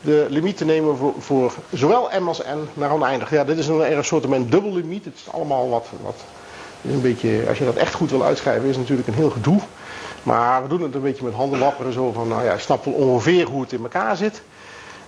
de 0.00 0.26
limiet 0.28 0.56
te 0.56 0.64
nemen 0.64 1.14
voor, 1.18 1.54
zowel 1.72 2.08
m 2.20 2.28
als 2.28 2.42
n 2.42 2.68
naar 2.72 2.92
oneindig. 2.92 3.30
Ja, 3.30 3.44
dit 3.44 3.58
is 3.58 3.68
een 3.68 3.80
erg 3.80 4.04
soort 4.04 4.50
dubbel 4.50 4.72
limiet. 4.72 5.04
Het 5.04 5.14
is 5.14 5.32
allemaal 5.32 5.68
wat, 5.68 5.86
wat 6.02 6.16
een 6.82 7.00
beetje, 7.00 7.44
als 7.48 7.58
je 7.58 7.64
dat 7.64 7.76
echt 7.76 7.94
goed 7.94 8.10
wil 8.10 8.24
uitschrijven, 8.24 8.68
is 8.68 8.76
het 8.76 8.80
natuurlijk 8.80 9.08
een 9.08 9.14
heel 9.14 9.30
gedoe. 9.30 9.60
Maar 10.22 10.62
we 10.62 10.68
doen 10.68 10.82
het 10.82 10.94
een 10.94 11.00
beetje 11.00 11.24
met 11.24 11.34
handenwapperen 11.34 11.92
zo 11.92 12.12
van, 12.12 12.28
nou 12.28 12.44
ja, 12.44 12.52
ik 12.52 12.60
snap 12.60 12.84
wel 12.84 12.94
ongeveer 12.94 13.46
hoe 13.46 13.60
het 13.60 13.72
in 13.72 13.82
elkaar 13.82 14.16
zit. 14.16 14.42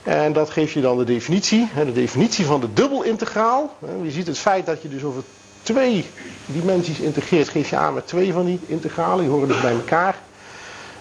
En 0.07 0.33
dat 0.33 0.51
geeft 0.51 0.73
je 0.73 0.81
dan 0.81 0.99
de 0.99 1.05
definitie. 1.05 1.69
De 1.75 1.93
definitie 1.93 2.45
van 2.45 2.61
de 2.61 2.73
dubbelintegraal. 2.73 3.77
Je 4.03 4.11
ziet 4.11 4.27
het 4.27 4.39
feit 4.39 4.67
dat 4.67 4.83
je 4.83 4.89
dus 4.89 5.03
over 5.03 5.23
twee 5.63 6.05
dimensies 6.47 6.99
integreert, 6.99 7.49
geef 7.49 7.71
je 7.71 7.77
aan 7.77 7.95
met 7.95 8.07
twee 8.07 8.33
van 8.33 8.45
die 8.45 8.61
integralen. 8.67 9.19
Die 9.19 9.29
horen 9.29 9.49
dus 9.49 9.61
bij 9.61 9.73
elkaar. 9.73 10.19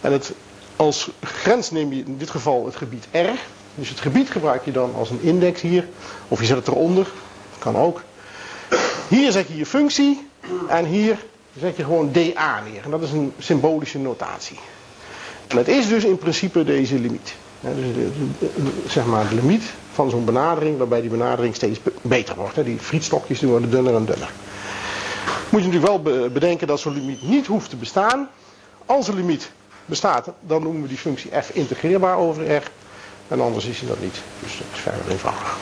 En 0.02 0.12
het, 0.12 0.32
als 0.76 1.10
grens 1.22 1.72
neem 1.72 1.94
je 1.94 2.04
in 2.06 2.18
dit 2.18 2.30
geval 2.30 2.66
het 2.66 2.76
gebied 2.76 3.08
R. 3.12 3.30
Dus 3.76 3.90
het 3.90 4.00
gebied 4.00 4.30
gebruik 4.30 4.66
je 4.66 4.72
dan 4.72 4.96
als 4.96 5.10
een 5.10 5.22
index 5.22 5.62
hier. 5.62 5.88
Of 6.28 6.40
je 6.40 6.46
zet 6.46 6.58
het 6.58 6.68
eronder. 6.68 7.08
Kan 7.60 7.78
ook. 7.78 8.02
Hier 9.08 9.32
zet 9.32 9.48
je 9.48 9.58
je 9.58 9.66
functie. 9.66 10.28
En 10.68 10.86
hier 10.86 11.18
zet 11.60 11.78
je 11.78 11.84
gewoon 11.84 12.12
dA 12.12 12.62
neer. 12.72 12.84
En 12.84 12.92
dat 12.92 13.02
is 13.02 13.12
een 13.12 13.34
symbolische 13.40 14.00
notatie. 14.00 14.60
En 15.48 15.58
het 15.58 15.68
is 15.68 15.88
dus 15.88 16.04
in 16.04 16.18
principe 16.18 16.64
deze 16.64 17.00
limiet. 17.00 17.36
Dus 17.74 17.94
de, 17.94 18.10
zeg 18.88 19.06
maar 19.06 19.30
de 19.30 19.36
limiet 19.36 19.64
van 19.92 20.10
zo'n 20.10 20.26
benadering, 20.26 20.78
waarbij 20.78 21.02
die 21.02 21.10
benadering 21.10 21.56
steeds 21.56 21.80
beter 22.02 22.36
wordt. 22.36 22.66
Die 22.66 22.80
frietstokjes 22.80 23.40
die 23.40 23.50
worden 23.50 23.70
dunner 23.70 23.96
en 23.96 24.06
dunner. 24.06 24.32
Moet 25.50 25.64
je 25.64 25.68
natuurlijk 25.68 26.04
wel 26.04 26.30
bedenken 26.30 26.68
dat 26.68 26.80
zo'n 26.80 26.94
limiet 26.94 27.22
niet 27.22 27.48
hoeft 27.48 27.70
te 27.70 27.76
bestaan. 27.76 28.30
Als 28.86 29.08
een 29.08 29.16
limiet 29.16 29.52
bestaat, 29.86 30.30
dan 30.40 30.64
noemen 30.64 30.82
we 30.82 30.88
die 30.88 30.98
functie 30.98 31.32
f 31.42 31.50
integreerbaar 31.50 32.18
over 32.18 32.56
r. 32.56 32.72
En 33.28 33.42
anders 33.42 33.66
is 33.66 33.80
hij 33.80 33.88
dat 33.88 34.00
niet. 34.00 34.22
Dus 34.40 34.58
dat 34.58 34.68
is 34.74 34.80
verder 34.80 35.12
eenvoudig. 35.12 35.58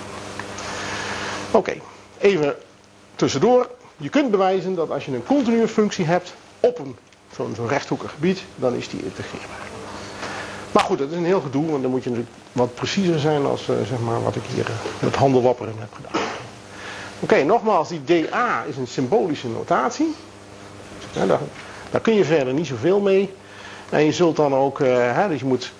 Oké, 1.51 1.73
even 2.17 2.55
tussendoor. 3.15 3.69
Je 3.97 4.09
kunt 4.09 4.31
bewijzen 4.31 4.75
dat 4.75 4.91
als 4.91 5.05
je 5.05 5.11
een 5.11 5.25
continue 5.25 5.67
functie 5.67 6.05
hebt 6.05 6.33
op 6.59 6.79
een 6.79 6.95
zo'n 7.35 7.55
zo 7.55 7.65
rechthoekig 7.65 8.11
gebied, 8.11 8.43
dan 8.55 8.73
is 8.73 8.89
die 8.89 9.03
integreerbaar. 9.03 9.72
Maar 10.73 10.83
goed, 10.83 10.97
dat 10.97 11.11
is 11.11 11.17
een 11.17 11.25
heel 11.25 11.41
gedoe, 11.41 11.69
want 11.69 11.81
dan 11.81 11.91
moet 11.91 12.03
je 12.03 12.09
natuurlijk 12.09 12.37
wat 12.51 12.75
preciezer 12.75 13.19
zijn 13.19 13.45
als 13.45 13.67
uh, 13.69 13.75
zeg 13.87 13.99
maar, 13.99 14.23
wat 14.23 14.35
ik 14.35 14.41
hier 14.53 14.69
uh, 14.69 14.75
met 14.99 15.15
handelwapperen 15.15 15.73
heb 15.79 15.93
gedaan. 15.93 16.21
Oké, 17.19 17.43
nogmaals, 17.43 17.89
die 17.89 18.03
dA 18.03 18.63
is 18.63 18.77
een 18.77 18.87
symbolische 18.87 19.47
notatie. 19.47 20.15
Ja, 21.11 21.25
daar, 21.91 22.01
kun 22.01 22.13
je 22.13 22.25
verder 22.25 22.53
niet 22.53 22.67
zoveel 22.67 22.99
mee. 22.99 23.33
En 23.89 24.03
je 24.05 24.11
zult 24.11 24.35
dan 24.35 24.55
ook, 24.55 24.79
uh, 24.79 24.87
hè, 25.15 25.27
dus 25.27 25.39
je 25.39 25.45
moet, 25.45 25.71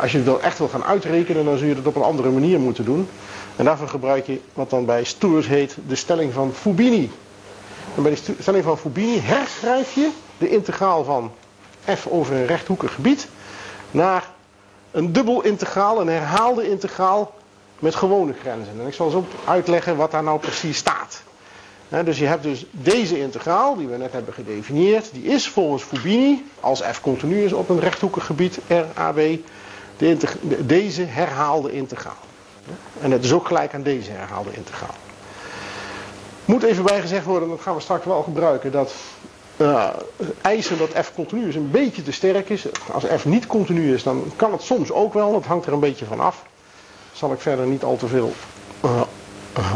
als 0.00 0.12
je 0.12 0.22
het 0.22 0.38
echt 0.38 0.58
wil 0.58 0.68
gaan 0.68 0.84
uitrekenen, 0.84 1.44
dan 1.44 1.58
zul 1.58 1.68
je 1.68 1.74
het 1.74 1.86
op 1.86 1.96
een 1.96 2.02
andere 2.02 2.30
manier 2.30 2.60
moeten 2.60 2.84
doen. 2.84 3.08
En 3.56 3.64
daarvoor 3.64 3.88
gebruik 3.88 4.26
je 4.26 4.40
wat 4.54 4.70
dan 4.70 4.84
bij 4.84 5.04
Stoers 5.04 5.46
heet 5.46 5.76
de 5.86 5.94
stelling 5.94 6.32
van 6.32 6.52
Fubini. 6.52 7.10
En 7.96 8.02
bij 8.02 8.10
de 8.10 8.34
stelling 8.38 8.64
van 8.64 8.78
Fubini 8.78 9.20
herschrijf 9.20 9.94
je 9.94 10.10
de 10.38 10.48
integraal 10.48 11.04
van 11.04 11.32
f 11.94 12.06
over 12.06 12.34
een 12.34 12.46
rechthoekig 12.46 12.94
gebied 12.94 13.28
naar 13.96 14.30
een 14.90 15.12
dubbel 15.12 15.42
integraal, 15.42 16.00
een 16.00 16.08
herhaalde 16.08 16.68
integraal 16.68 17.34
met 17.78 17.94
gewone 17.94 18.32
grenzen. 18.40 18.80
En 18.80 18.86
ik 18.86 18.94
zal 18.94 19.10
zo 19.10 19.24
uitleggen 19.44 19.96
wat 19.96 20.10
daar 20.10 20.22
nou 20.22 20.38
precies 20.38 20.76
staat. 20.76 21.22
dus 22.04 22.18
je 22.18 22.26
hebt 22.26 22.42
dus 22.42 22.66
deze 22.70 23.18
integraal, 23.20 23.76
die 23.76 23.86
we 23.86 23.96
net 23.96 24.12
hebben 24.12 24.34
gedefinieerd, 24.34 25.12
die 25.12 25.24
is 25.24 25.48
volgens 25.48 25.82
Fubini, 25.82 26.50
als 26.60 26.80
f 26.80 27.00
continu 27.00 27.44
is 27.44 27.52
op 27.52 27.68
een 27.68 27.80
rechthoekig 27.80 28.26
gebied, 28.26 28.58
RAW, 28.94 29.36
de 29.96 30.16
deze 30.66 31.02
herhaalde 31.02 31.72
integraal. 31.72 32.24
En 33.00 33.10
het 33.10 33.24
is 33.24 33.32
ook 33.32 33.46
gelijk 33.46 33.74
aan 33.74 33.82
deze 33.82 34.10
herhaalde 34.10 34.52
integraal. 34.52 34.94
Moet 36.44 36.62
even 36.62 36.84
bijgezegd 36.84 37.24
worden, 37.24 37.48
dat 37.48 37.60
gaan 37.60 37.74
we 37.74 37.80
straks 37.80 38.04
wel 38.04 38.22
gebruiken, 38.22 38.72
dat 38.72 38.92
uh, 39.56 39.88
eisen 40.40 40.78
dat 40.78 41.04
f 41.04 41.12
continu 41.14 41.48
is 41.48 41.54
een 41.54 41.70
beetje 41.70 42.02
te 42.02 42.12
sterk 42.12 42.48
is. 42.48 42.66
Als 42.92 43.04
f 43.04 43.24
niet 43.24 43.46
continu 43.46 43.94
is, 43.94 44.02
dan 44.02 44.24
kan 44.36 44.52
het 44.52 44.62
soms 44.62 44.92
ook 44.92 45.14
wel. 45.14 45.32
Dat 45.32 45.44
hangt 45.44 45.66
er 45.66 45.72
een 45.72 45.80
beetje 45.80 46.04
van 46.04 46.20
af. 46.20 46.42
Daar 46.42 47.12
zal 47.12 47.32
ik 47.32 47.40
verder 47.40 47.66
niet 47.66 47.82
al 47.82 47.96
te 47.96 48.06
veel 48.06 48.32
uh, 48.84 49.00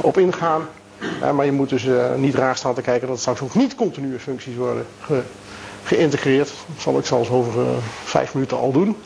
op 0.02 0.18
ingaan. 0.18 0.68
maar 1.34 1.44
je 1.44 1.52
moet 1.52 1.68
dus 1.68 1.86
niet 2.16 2.34
raar 2.34 2.56
staan 2.56 2.74
te 2.74 2.82
kijken 2.82 3.06
dat 3.06 3.16
er 3.16 3.22
straks 3.22 3.40
ook 3.40 3.54
niet 3.54 3.74
continue 3.74 4.18
functies 4.18 4.56
worden 4.56 4.86
ge 5.00 5.22
geïntegreerd. 5.84 6.48
Dat 6.48 6.82
zal 6.82 6.98
ik 6.98 7.06
zelfs 7.06 7.30
over 7.30 7.52
vijf 8.04 8.34
minuten 8.34 8.58
al 8.58 8.72
doen. 8.72 8.96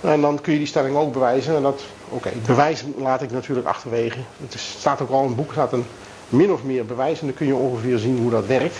En 0.00 0.20
dan 0.20 0.40
kun 0.40 0.52
je 0.52 0.58
die 0.58 0.68
stelling 0.68 0.96
ook 0.96 1.12
bewijzen. 1.12 1.56
En 1.56 1.62
dat, 1.62 1.82
oké, 2.08 2.30
bewijzen 2.46 2.94
laat 2.98 3.22
ik 3.22 3.30
natuurlijk 3.30 3.66
achterwege. 3.66 4.18
Het 4.40 4.60
staat 4.60 5.00
ook 5.00 5.10
al 5.10 5.20
in 5.20 5.26
het 5.26 5.36
boek, 5.36 5.52
staat 5.52 5.72
een 5.72 5.84
min 6.28 6.52
of 6.52 6.62
meer 6.62 6.84
bewijs. 6.84 7.20
En 7.20 7.26
dan 7.26 7.36
kun 7.36 7.46
je 7.46 7.54
ongeveer 7.54 7.98
zien 7.98 8.18
hoe 8.18 8.30
dat 8.30 8.46
werkt. 8.46 8.76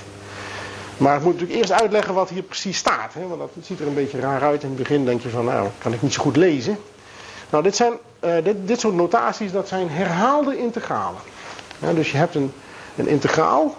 Maar 0.99 1.17
ik 1.17 1.23
moet 1.23 1.33
natuurlijk 1.33 1.59
eerst 1.59 1.81
uitleggen 1.81 2.15
wat 2.15 2.29
hier 2.29 2.43
precies 2.43 2.79
staat. 2.79 3.15
Hè? 3.15 3.27
Want 3.27 3.41
dat 3.41 3.51
ziet 3.63 3.81
er 3.81 3.87
een 3.87 3.95
beetje 3.95 4.21
raar 4.21 4.43
uit. 4.43 4.63
In 4.63 4.69
het 4.69 4.79
begin 4.79 5.05
denk 5.05 5.23
je 5.23 5.29
van, 5.29 5.45
nou, 5.45 5.69
kan 5.79 5.93
ik 5.93 6.03
niet 6.03 6.13
zo 6.13 6.23
goed 6.23 6.37
lezen. 6.37 6.79
Nou, 7.51 7.63
dit, 7.63 7.77
zijn, 7.77 7.93
uh, 8.25 8.35
dit, 8.45 8.57
dit 8.69 8.81
soort 8.81 8.95
notaties, 8.95 9.53
dat 9.53 9.69
zijn 9.69 9.91
herhaalde 9.91 10.59
integralen. 10.59 11.21
Dus 11.95 12.11
je 12.11 12.17
hebt 12.17 12.35
een, 12.35 12.53
een 12.97 13.09
integraal. 13.09 13.77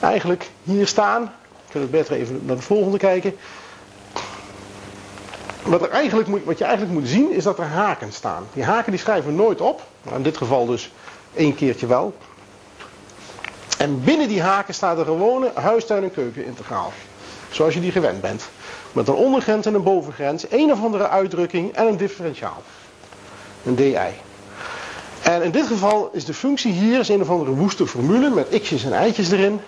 Eigenlijk 0.00 0.50
hier 0.62 0.86
staan. 0.86 1.22
Ik 1.22 1.72
kan 1.72 1.80
het 1.80 1.90
beter 1.90 2.16
even 2.16 2.40
naar 2.44 2.56
de 2.56 2.62
volgende 2.62 2.98
kijken. 2.98 3.36
Wat, 5.62 5.82
er 5.82 5.90
eigenlijk 5.90 6.28
moet, 6.28 6.44
wat 6.44 6.58
je 6.58 6.64
eigenlijk 6.64 6.94
moet 6.94 7.08
zien 7.08 7.32
is 7.32 7.44
dat 7.44 7.58
er 7.58 7.64
haken 7.64 8.12
staan. 8.12 8.46
Die 8.52 8.64
haken 8.64 8.90
die 8.90 9.00
schrijven 9.00 9.30
we 9.30 9.42
nooit 9.42 9.60
op. 9.60 9.82
Nou, 10.02 10.16
in 10.16 10.22
dit 10.22 10.36
geval 10.36 10.66
dus 10.66 10.92
één 11.34 11.54
keertje 11.54 11.86
wel. 11.86 12.14
En 13.82 14.04
binnen 14.04 14.28
die 14.28 14.42
haken 14.42 14.74
staat 14.74 14.98
een 14.98 15.04
gewone 15.04 15.50
huistuin- 15.54 16.02
en 16.02 16.12
keukenintegraal. 16.12 16.92
Zoals 17.50 17.74
je 17.74 17.80
die 17.80 17.92
gewend 17.92 18.20
bent. 18.20 18.48
Met 18.92 19.08
een 19.08 19.14
ondergrens 19.14 19.66
en 19.66 19.74
een 19.74 19.82
bovengrens, 19.82 20.44
een 20.50 20.72
of 20.72 20.82
andere 20.82 21.08
uitdrukking 21.08 21.72
en 21.72 21.86
een 21.86 21.96
differentiaal. 21.96 22.62
Een 23.64 23.74
di. 23.74 23.96
En 25.22 25.42
in 25.42 25.50
dit 25.50 25.66
geval 25.66 26.10
is 26.12 26.24
de 26.24 26.34
functie 26.34 26.72
hier 26.72 26.98
is 26.98 27.08
een 27.08 27.20
of 27.20 27.30
andere 27.30 27.50
woeste 27.50 27.86
formule 27.86 28.30
met 28.30 28.60
x'jes 28.60 28.84
en 28.84 29.06
y'tjes 29.06 29.30
erin. 29.30 29.60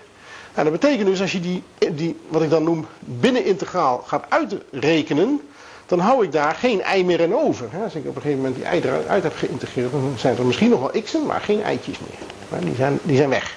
En 0.55 0.65
dat 0.65 0.73
betekent 0.73 1.07
dus 1.07 1.21
als 1.21 1.33
je 1.33 1.41
die, 1.41 1.63
die 1.93 2.17
wat 2.29 2.43
ik 2.43 2.51
dan 2.51 2.65
noem 2.65 2.87
binnenintegraal 2.99 4.03
gaat 4.07 4.25
uitrekenen, 4.29 5.41
dan 5.87 5.99
hou 5.99 6.25
ik 6.25 6.33
daar 6.33 6.55
geen 6.55 6.83
ei 6.83 7.05
meer 7.05 7.21
in 7.21 7.35
over. 7.35 7.69
Als 7.85 7.95
ik 7.95 8.07
op 8.07 8.17
een 8.17 8.23
gegeven 8.23 8.37
moment 8.37 8.55
die 8.57 8.65
ei 8.65 8.81
eruit 8.81 9.23
heb 9.23 9.37
geïntegreerd, 9.37 9.93
dan 9.93 10.15
zijn 10.17 10.37
er 10.37 10.47
misschien 10.47 10.71
nog 10.71 10.81
wel 10.81 11.03
x'en, 11.03 11.27
maar 11.27 11.41
geen 11.41 11.63
eitjes 11.63 11.99
meer. 11.99 12.61
Die 12.65 12.75
zijn, 12.75 12.99
die 13.03 13.17
zijn 13.17 13.29
weg. 13.29 13.57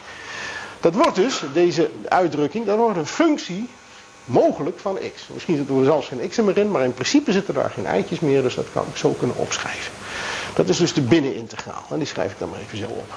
Dat 0.88 0.96
wordt 0.96 1.16
dus, 1.16 1.44
deze 1.54 1.90
uitdrukking, 2.08 2.66
dat 2.66 2.78
wordt 2.78 2.98
een 2.98 3.06
functie 3.06 3.70
mogelijk 4.26 4.80
van 4.80 4.98
x. 5.16 5.28
Misschien 5.34 5.56
zitten 5.56 5.78
er 5.78 5.84
zelfs 5.84 6.08
geen 6.08 6.30
x'en 6.30 6.46
meer 6.46 6.58
in, 6.58 6.72
maar 6.72 6.84
in 6.84 6.94
principe 6.94 7.32
zitten 7.32 7.54
daar 7.54 7.70
geen 7.70 7.86
eitjes 7.86 8.20
meer, 8.20 8.42
dus 8.42 8.56
dat 8.56 8.66
kan 8.74 8.86
ik 8.90 8.96
zo 8.98 9.10
kunnen 9.10 9.38
opschrijven. 9.38 9.92
Dat 10.56 10.70
is 10.70 10.78
dus 10.78 10.94
de 10.94 11.02
binnenintegraal. 11.02 11.84
En 11.90 11.98
die 11.98 12.08
schrijf 12.08 12.32
ik 12.32 12.40
dan 12.40 12.50
maar 12.50 12.60
even 12.60 12.78
zo 12.78 12.86
op. 12.86 13.14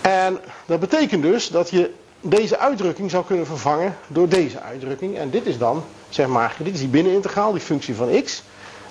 En 0.00 0.38
dat 0.66 0.80
betekent 0.80 1.22
dus 1.22 1.48
dat 1.48 1.70
je 1.70 1.90
deze 2.20 2.58
uitdrukking 2.58 3.10
zou 3.10 3.24
kunnen 3.24 3.46
vervangen 3.46 3.96
door 4.06 4.28
deze 4.28 4.60
uitdrukking. 4.60 5.18
En 5.18 5.30
dit 5.30 5.46
is 5.46 5.58
dan, 5.58 5.84
zeg 6.08 6.26
maar, 6.26 6.56
dit 6.58 6.74
is 6.74 6.80
die 6.80 6.88
binnenintegraal, 6.88 7.52
die 7.52 7.60
functie 7.60 7.94
van 7.94 8.22
x. 8.22 8.42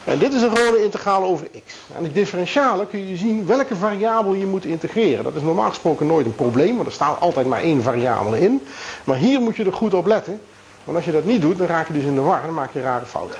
En 0.05 0.19
dit 0.19 0.33
is 0.33 0.41
een 0.41 0.57
gewone 0.57 0.83
integraal 0.83 1.23
over 1.23 1.47
x. 1.65 1.73
En 1.95 2.03
die 2.03 2.11
differentialen 2.11 2.89
kun 2.89 3.07
je 3.07 3.17
zien 3.17 3.45
welke 3.45 3.75
variabel 3.75 4.33
je 4.33 4.45
moet 4.45 4.65
integreren. 4.65 5.23
Dat 5.23 5.35
is 5.35 5.41
normaal 5.41 5.69
gesproken 5.69 6.07
nooit 6.07 6.25
een 6.25 6.35
probleem, 6.35 6.75
want 6.75 6.87
er 6.87 6.93
staat 6.93 7.19
altijd 7.19 7.47
maar 7.47 7.61
één 7.61 7.81
variabel 7.81 8.33
in. 8.33 8.61
Maar 9.03 9.17
hier 9.17 9.41
moet 9.41 9.55
je 9.55 9.65
er 9.65 9.73
goed 9.73 9.93
op 9.93 10.05
letten. 10.05 10.41
Want 10.83 10.97
als 10.97 11.05
je 11.05 11.11
dat 11.11 11.25
niet 11.25 11.41
doet, 11.41 11.57
dan 11.57 11.67
raak 11.67 11.87
je 11.87 11.93
dus 11.93 12.03
in 12.03 12.15
de 12.15 12.21
war 12.21 12.43
en 12.43 12.53
maak 12.53 12.73
je 12.73 12.81
rare 12.81 13.05
fouten. 13.05 13.39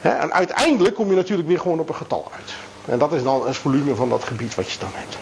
en 0.00 0.32
uiteindelijk 0.32 0.94
kom 0.94 1.08
je 1.08 1.14
natuurlijk 1.14 1.48
weer 1.48 1.60
gewoon 1.60 1.80
op 1.80 1.88
een 1.88 1.94
getal 1.94 2.30
uit. 2.36 2.54
En 2.84 2.98
dat 2.98 3.12
is 3.12 3.22
dan 3.22 3.46
het 3.46 3.56
volume 3.56 3.94
van 3.94 4.08
dat 4.08 4.24
gebied 4.24 4.54
wat 4.54 4.70
je 4.70 4.78
dan 4.78 4.90
hebt. 4.92 5.16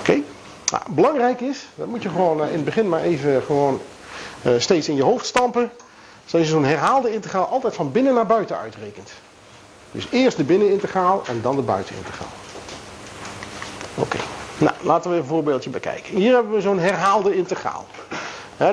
Oké? 0.00 0.22
Nou, 0.70 0.82
belangrijk 0.88 1.40
is, 1.40 1.66
dat 1.74 1.86
moet 1.86 2.02
je 2.02 2.08
gewoon 2.08 2.42
eh, 2.42 2.48
in 2.48 2.54
het 2.54 2.64
begin 2.64 2.88
maar 2.88 3.00
even 3.00 3.42
gewoon 3.42 3.80
uh, 4.46 4.52
steeds 4.58 4.88
in 4.88 4.96
je 4.96 5.02
hoofd 5.02 5.26
stampen. 5.26 5.70
Zodat 6.28 6.46
je 6.46 6.52
zo'n 6.52 6.64
herhaalde 6.64 7.12
integraal 7.12 7.46
altijd 7.46 7.74
van 7.74 7.92
binnen 7.92 8.14
naar 8.14 8.26
buiten 8.26 8.58
uitrekent. 8.58 9.10
Dus 9.90 10.06
eerst 10.10 10.36
de 10.36 10.44
binnenintegraal 10.44 11.22
en 11.26 11.40
dan 11.42 11.56
de 11.56 11.62
buitenintegraal. 11.62 12.28
Oké, 13.94 14.18
nou 14.58 14.74
laten 14.80 15.10
we 15.10 15.16
een 15.16 15.24
voorbeeldje 15.24 15.70
bekijken. 15.70 16.16
Hier 16.16 16.34
hebben 16.34 16.52
we 16.52 16.60
zo'n 16.60 16.78
herhaalde 16.78 17.36
integraal. 17.36 17.86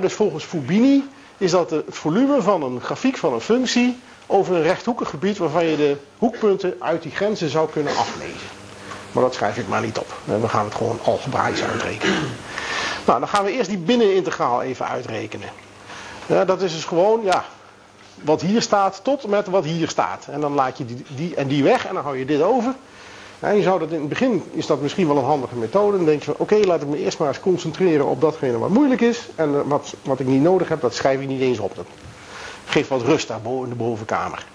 dus 0.02 0.14
volgens 0.14 0.44
Fubini 0.44 1.10
is 1.38 1.52
dat 1.52 1.70
het 1.70 1.84
volume 1.90 2.42
van 2.42 2.64
een 2.64 2.82
grafiek 2.82 3.18
van 3.18 3.34
een 3.34 3.42
functie 3.42 4.00
over 4.28 4.56
een 4.56 4.64
rechthoekig 4.64 5.10
gebied 5.10 5.38
waarvan 5.38 5.66
je 5.66 5.78
de 5.78 5.98
hoekpunten 6.18 6.76
uit 6.80 7.02
die 7.02 7.12
grenzen 7.12 7.50
zou 7.50 7.70
kunnen 7.70 7.98
aflezen. 7.98 8.48
Maar 9.12 9.24
dat 9.24 9.34
schrijf 9.34 9.58
ik 9.58 9.68
maar 9.68 9.82
niet 9.82 9.98
op. 9.98 10.14
We 10.24 10.48
gaan 10.48 10.66
het 10.66 10.76
gewoon 10.76 11.00
algebraisch 11.04 11.64
uitrekenen. 11.64 12.30
Nou, 13.06 13.20
dan 13.20 13.30
gaan 13.30 13.44
we 13.44 13.52
eerst 13.52 13.70
die 13.70 13.78
binnenintegraal 13.78 14.62
even 14.62 14.88
uitrekenen. 14.88 15.50
Ja, 16.26 16.46
dat 16.46 16.62
is 16.62 16.74
dus 16.74 16.86
gewoon, 16.86 17.24
ja, 17.24 17.46
wat 18.24 18.42
hier 18.42 18.62
staat 18.62 19.00
tot 19.04 19.28
met 19.28 19.48
wat 19.48 19.64
hier 19.64 19.90
staat. 19.90 20.28
En 20.30 20.42
dan 20.42 20.54
laat 20.54 20.78
je 20.78 20.86
die, 20.86 21.04
die 21.16 21.36
en 21.36 21.48
die 21.48 21.64
weg 21.64 21.86
en 21.86 21.94
dan 21.94 22.04
hou 22.04 22.18
je 22.18 22.26
dit 22.26 22.42
over. 22.42 22.74
En 23.40 23.56
je 23.56 23.62
zou 23.62 23.80
dat 23.80 23.92
in 23.92 24.00
het 24.00 24.10
begin, 24.10 24.44
is 24.52 24.66
dat 24.66 24.82
misschien 24.82 25.08
wel 25.08 25.18
een 25.18 25.24
handige 25.24 25.56
methode. 25.56 25.98
Dan 25.98 26.06
denk 26.06 26.20
je 26.20 26.26
van, 26.26 26.36
oké, 26.38 26.56
laat 26.56 26.82
ik 26.82 26.88
me 26.88 26.98
eerst 26.98 27.18
maar 27.18 27.28
eens 27.28 27.40
concentreren 27.40 28.06
op 28.06 28.22
datgene 28.22 28.58
wat 28.58 28.70
moeilijk 28.70 29.02
is. 29.02 29.28
En 29.36 29.56
eh, 29.56 29.62
wat, 29.66 29.94
wat 30.02 30.20
ik 30.20 30.28
niet 30.28 30.42
nodig 30.42 30.68
heb, 30.68 30.82
dat 30.82 30.96
schrijf 30.96 31.22
ik 31.22 31.28
niet 31.28 31.42
eens 31.42 31.60
op. 31.60 31.76
Dat 31.76 31.86
geeft 32.66 32.90
wat 32.90 33.02
rust 33.02 33.28
daar 33.28 33.40
in 33.44 33.70
de 33.70 33.76
bovenkamer. 33.76 34.46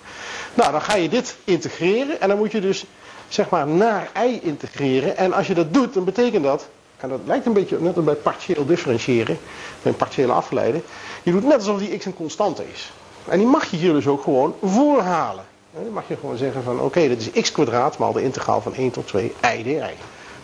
Nou, 0.55 0.73
dan 0.73 0.83
ga 0.83 0.95
je 0.95 1.09
dit 1.09 1.37
integreren 1.45 2.21
en 2.21 2.29
dan 2.29 2.39
moet 2.39 2.53
je 2.53 2.61
dus, 2.61 2.85
zeg 3.29 3.49
maar, 3.49 3.67
naar 3.67 4.11
i 4.25 4.41
integreren. 4.43 5.17
En 5.17 5.33
als 5.33 5.47
je 5.47 5.55
dat 5.55 5.75
doet, 5.75 5.95
dan 5.95 6.05
betekent 6.05 6.45
dat, 6.45 6.69
en 6.97 7.09
dat 7.09 7.21
lijkt 7.25 7.47
een 7.47 7.53
beetje 7.53 7.81
net 7.81 7.97
als 7.97 8.05
bij 8.05 8.15
partieel 8.15 8.67
differentiëren, 8.67 9.39
bij 9.83 9.93
partiële 9.93 10.33
afgeleide. 10.33 10.81
Je 11.23 11.33
doet 11.33 11.45
net 11.45 11.55
alsof 11.55 11.79
die 11.79 11.99
x 11.99 12.05
een 12.05 12.15
constante 12.15 12.65
is. 12.73 12.93
En 13.29 13.39
die 13.39 13.47
mag 13.47 13.71
je 13.71 13.77
hier 13.77 13.93
dus 13.93 14.07
ook 14.07 14.23
gewoon 14.23 14.55
voorhalen. 14.63 15.45
Dan 15.75 15.93
mag 15.93 16.09
je 16.09 16.17
gewoon 16.17 16.37
zeggen 16.37 16.63
van 16.63 16.81
oké, 16.81 17.09
dat 17.09 17.19
is 17.19 17.31
x 17.41 17.53
kwadraat 17.53 17.99
maal 17.99 18.13
de 18.13 18.23
integraal 18.23 18.61
van 18.61 18.75
1 18.75 18.91
tot 18.91 19.07
2 19.07 19.33
i 19.57 19.63
dy. 19.63 19.79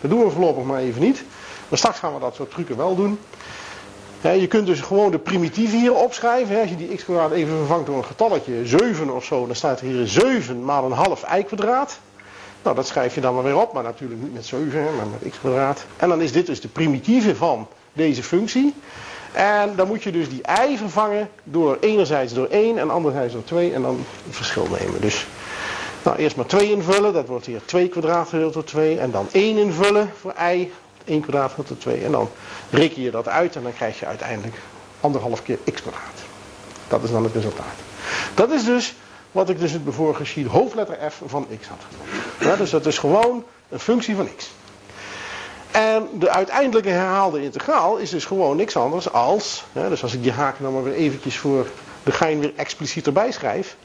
Dat 0.01 0.09
doen 0.09 0.23
we 0.23 0.29
voorlopig 0.29 0.63
maar 0.63 0.79
even 0.79 1.01
niet. 1.01 1.23
Maar 1.69 1.77
straks 1.77 1.99
gaan 1.99 2.13
we 2.13 2.19
dat 2.19 2.35
soort 2.35 2.51
trucken 2.51 2.77
wel 2.77 2.95
doen. 2.95 3.19
je 4.21 4.47
kunt 4.47 4.65
dus 4.65 4.81
gewoon 4.81 5.11
de 5.11 5.19
primitieven 5.19 5.79
hier 5.79 5.93
opschrijven. 5.93 6.59
Als 6.61 6.69
je 6.69 6.75
die 6.75 6.95
x 6.95 7.03
kwadraat 7.03 7.31
even 7.31 7.57
vervangt 7.57 7.85
door 7.85 7.97
een 7.97 8.05
getalletje 8.05 8.65
7 8.65 9.15
of 9.15 9.25
zo, 9.25 9.45
dan 9.45 9.55
staat 9.55 9.79
er 9.79 9.85
hier 9.85 10.07
7 10.07 10.65
maal 10.65 10.85
een 10.85 10.91
half 10.91 11.23
i 11.37 11.43
kwadraat. 11.43 11.99
Nou, 12.63 12.75
dat 12.75 12.87
schrijf 12.87 13.15
je 13.15 13.21
dan 13.21 13.33
maar 13.33 13.43
weer 13.43 13.61
op, 13.61 13.73
maar 13.73 13.83
natuurlijk 13.83 14.21
niet 14.21 14.33
met 14.33 14.45
7, 14.45 14.83
maar 14.83 15.05
met 15.21 15.31
x 15.31 15.39
kwadraat. 15.39 15.85
En 15.97 16.09
dan 16.09 16.21
is 16.21 16.31
dit 16.31 16.45
dus 16.45 16.61
de 16.61 16.67
primitieve 16.67 17.35
van 17.35 17.67
deze 17.93 18.23
functie. 18.23 18.73
En 19.31 19.75
dan 19.75 19.87
moet 19.87 20.03
je 20.03 20.11
dus 20.11 20.29
die 20.29 20.41
i 20.69 20.77
vervangen 20.77 21.29
door 21.43 21.77
enerzijds 21.79 22.33
door 22.33 22.47
1 22.47 22.77
en 22.77 22.89
anderzijds 22.89 23.33
door 23.33 23.43
2 23.43 23.73
en 23.73 23.81
dan 23.81 24.05
het 24.25 24.35
verschil 24.35 24.67
nemen. 24.79 25.01
Dus 25.01 25.27
nou, 26.03 26.17
eerst 26.17 26.35
maar 26.35 26.45
2 26.45 26.71
invullen, 26.71 27.13
dat 27.13 27.27
wordt 27.27 27.45
hier 27.45 27.61
2 27.65 27.87
kwadraat 27.87 28.29
gedeeld 28.29 28.53
door 28.53 28.63
2. 28.63 28.99
En 28.99 29.11
dan 29.11 29.27
1 29.31 29.57
invullen 29.57 30.11
voor 30.19 30.33
i, 30.51 30.71
1 31.05 31.21
kwadraat 31.21 31.49
gedeeld 31.49 31.67
door 31.67 31.77
2. 31.77 32.03
En 32.03 32.11
dan 32.11 32.29
reken 32.69 33.01
je 33.01 33.11
dat 33.11 33.27
uit 33.27 33.55
en 33.55 33.63
dan 33.63 33.73
krijg 33.73 33.99
je 33.99 34.05
uiteindelijk 34.05 34.55
anderhalf 35.01 35.43
keer 35.43 35.57
x 35.73 35.81
kwadraat. 35.81 36.19
Dat 36.87 37.03
is 37.03 37.11
dan 37.11 37.23
het 37.23 37.33
resultaat. 37.33 37.75
Dat 38.33 38.51
is 38.51 38.63
dus 38.63 38.95
wat 39.31 39.49
ik 39.49 39.59
dus 39.59 39.71
het 39.71 39.85
bevorige 39.85 40.25
sheet 40.25 40.47
hoofdletter 40.47 40.97
f 41.11 41.21
van 41.25 41.47
x 41.59 41.67
had 41.67 42.57
dus 42.57 42.69
dat 42.69 42.85
is 42.85 42.97
gewoon 42.97 43.43
een 43.69 43.79
functie 43.79 44.15
van 44.15 44.29
x. 44.35 44.49
En 45.77 46.07
de 46.13 46.29
uiteindelijke 46.29 46.89
herhaalde 46.89 47.43
integraal 47.43 47.97
is 47.97 48.09
dus 48.09 48.25
gewoon 48.25 48.57
niks 48.57 48.75
anders 48.75 49.11
als, 49.11 49.65
hè, 49.73 49.89
dus 49.89 50.03
als 50.03 50.13
ik 50.13 50.23
die 50.23 50.31
haken 50.31 50.63
dan 50.63 50.73
maar 50.73 50.83
weer 50.83 50.93
eventjes 50.93 51.37
voor 51.37 51.67
de 52.03 52.11
gein 52.11 52.39
weer 52.39 52.53
expliciet 52.55 53.07
erbij 53.07 53.31
schrijf, 53.31 53.75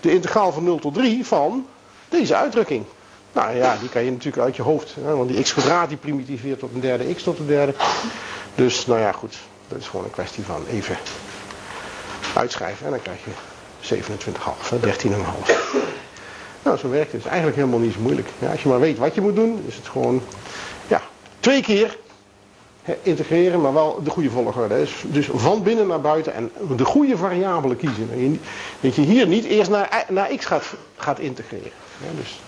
de 0.00 0.12
integraal 0.12 0.52
van 0.52 0.64
0 0.64 0.78
tot 0.78 0.94
3 0.94 1.26
van 1.26 1.66
deze 2.08 2.36
uitdrukking. 2.36 2.84
Nou 3.32 3.56
ja, 3.56 3.76
die 3.80 3.88
kan 3.88 4.04
je 4.04 4.10
natuurlijk 4.10 4.42
uit 4.42 4.56
je 4.56 4.62
hoofd, 4.62 4.94
hè, 5.00 5.16
want 5.16 5.28
die 5.28 5.42
x 5.42 5.52
kwadraat 5.52 5.88
die 5.88 5.98
primitiveert 5.98 6.58
tot 6.58 6.74
een 6.74 6.80
derde 6.80 7.14
x 7.14 7.22
tot 7.22 7.38
een 7.38 7.46
derde. 7.46 7.74
Dus 8.54 8.86
nou 8.86 9.00
ja 9.00 9.12
goed, 9.12 9.38
dat 9.68 9.78
is 9.78 9.88
gewoon 9.88 10.04
een 10.04 10.10
kwestie 10.10 10.44
van 10.44 10.66
even 10.70 10.96
uitschrijven 12.34 12.86
en 12.86 12.90
dan 12.90 13.02
krijg 13.02 13.18
je 13.24 13.30
27,5, 13.80 14.80
13,5. 14.80 15.52
Nou, 16.62 16.78
zo 16.78 16.90
werkt 16.90 17.12
het. 17.12 17.20
is 17.20 17.26
eigenlijk 17.26 17.56
helemaal 17.56 17.78
niet 17.78 17.92
zo 17.92 18.00
moeilijk. 18.00 18.28
Ja, 18.38 18.50
als 18.50 18.62
je 18.62 18.68
maar 18.68 18.80
weet 18.80 18.98
wat 18.98 19.14
je 19.14 19.20
moet 19.20 19.36
doen, 19.36 19.64
is 19.66 19.76
het 19.76 19.88
gewoon 19.88 20.22
Twee 21.40 21.62
keer 21.62 21.98
integreren, 23.02 23.60
maar 23.60 23.72
wel 23.72 24.00
de 24.02 24.10
goede 24.10 24.30
volgorde. 24.30 24.68
Dus, 24.78 25.04
dus 25.06 25.28
van 25.34 25.62
binnen 25.62 25.86
naar 25.86 26.00
buiten 26.00 26.34
en 26.34 26.50
de 26.76 26.84
goede 26.84 27.16
variabelen 27.16 27.76
kiezen. 27.76 28.40
Dat 28.80 28.94
je 28.94 29.02
hier 29.02 29.26
niet 29.26 29.44
eerst 29.44 29.70
naar, 29.70 30.04
naar 30.08 30.28
x 30.36 30.44
gaat, 30.44 30.64
gaat 30.96 31.18
integreren. 31.18 31.72
Dus, 32.16 32.40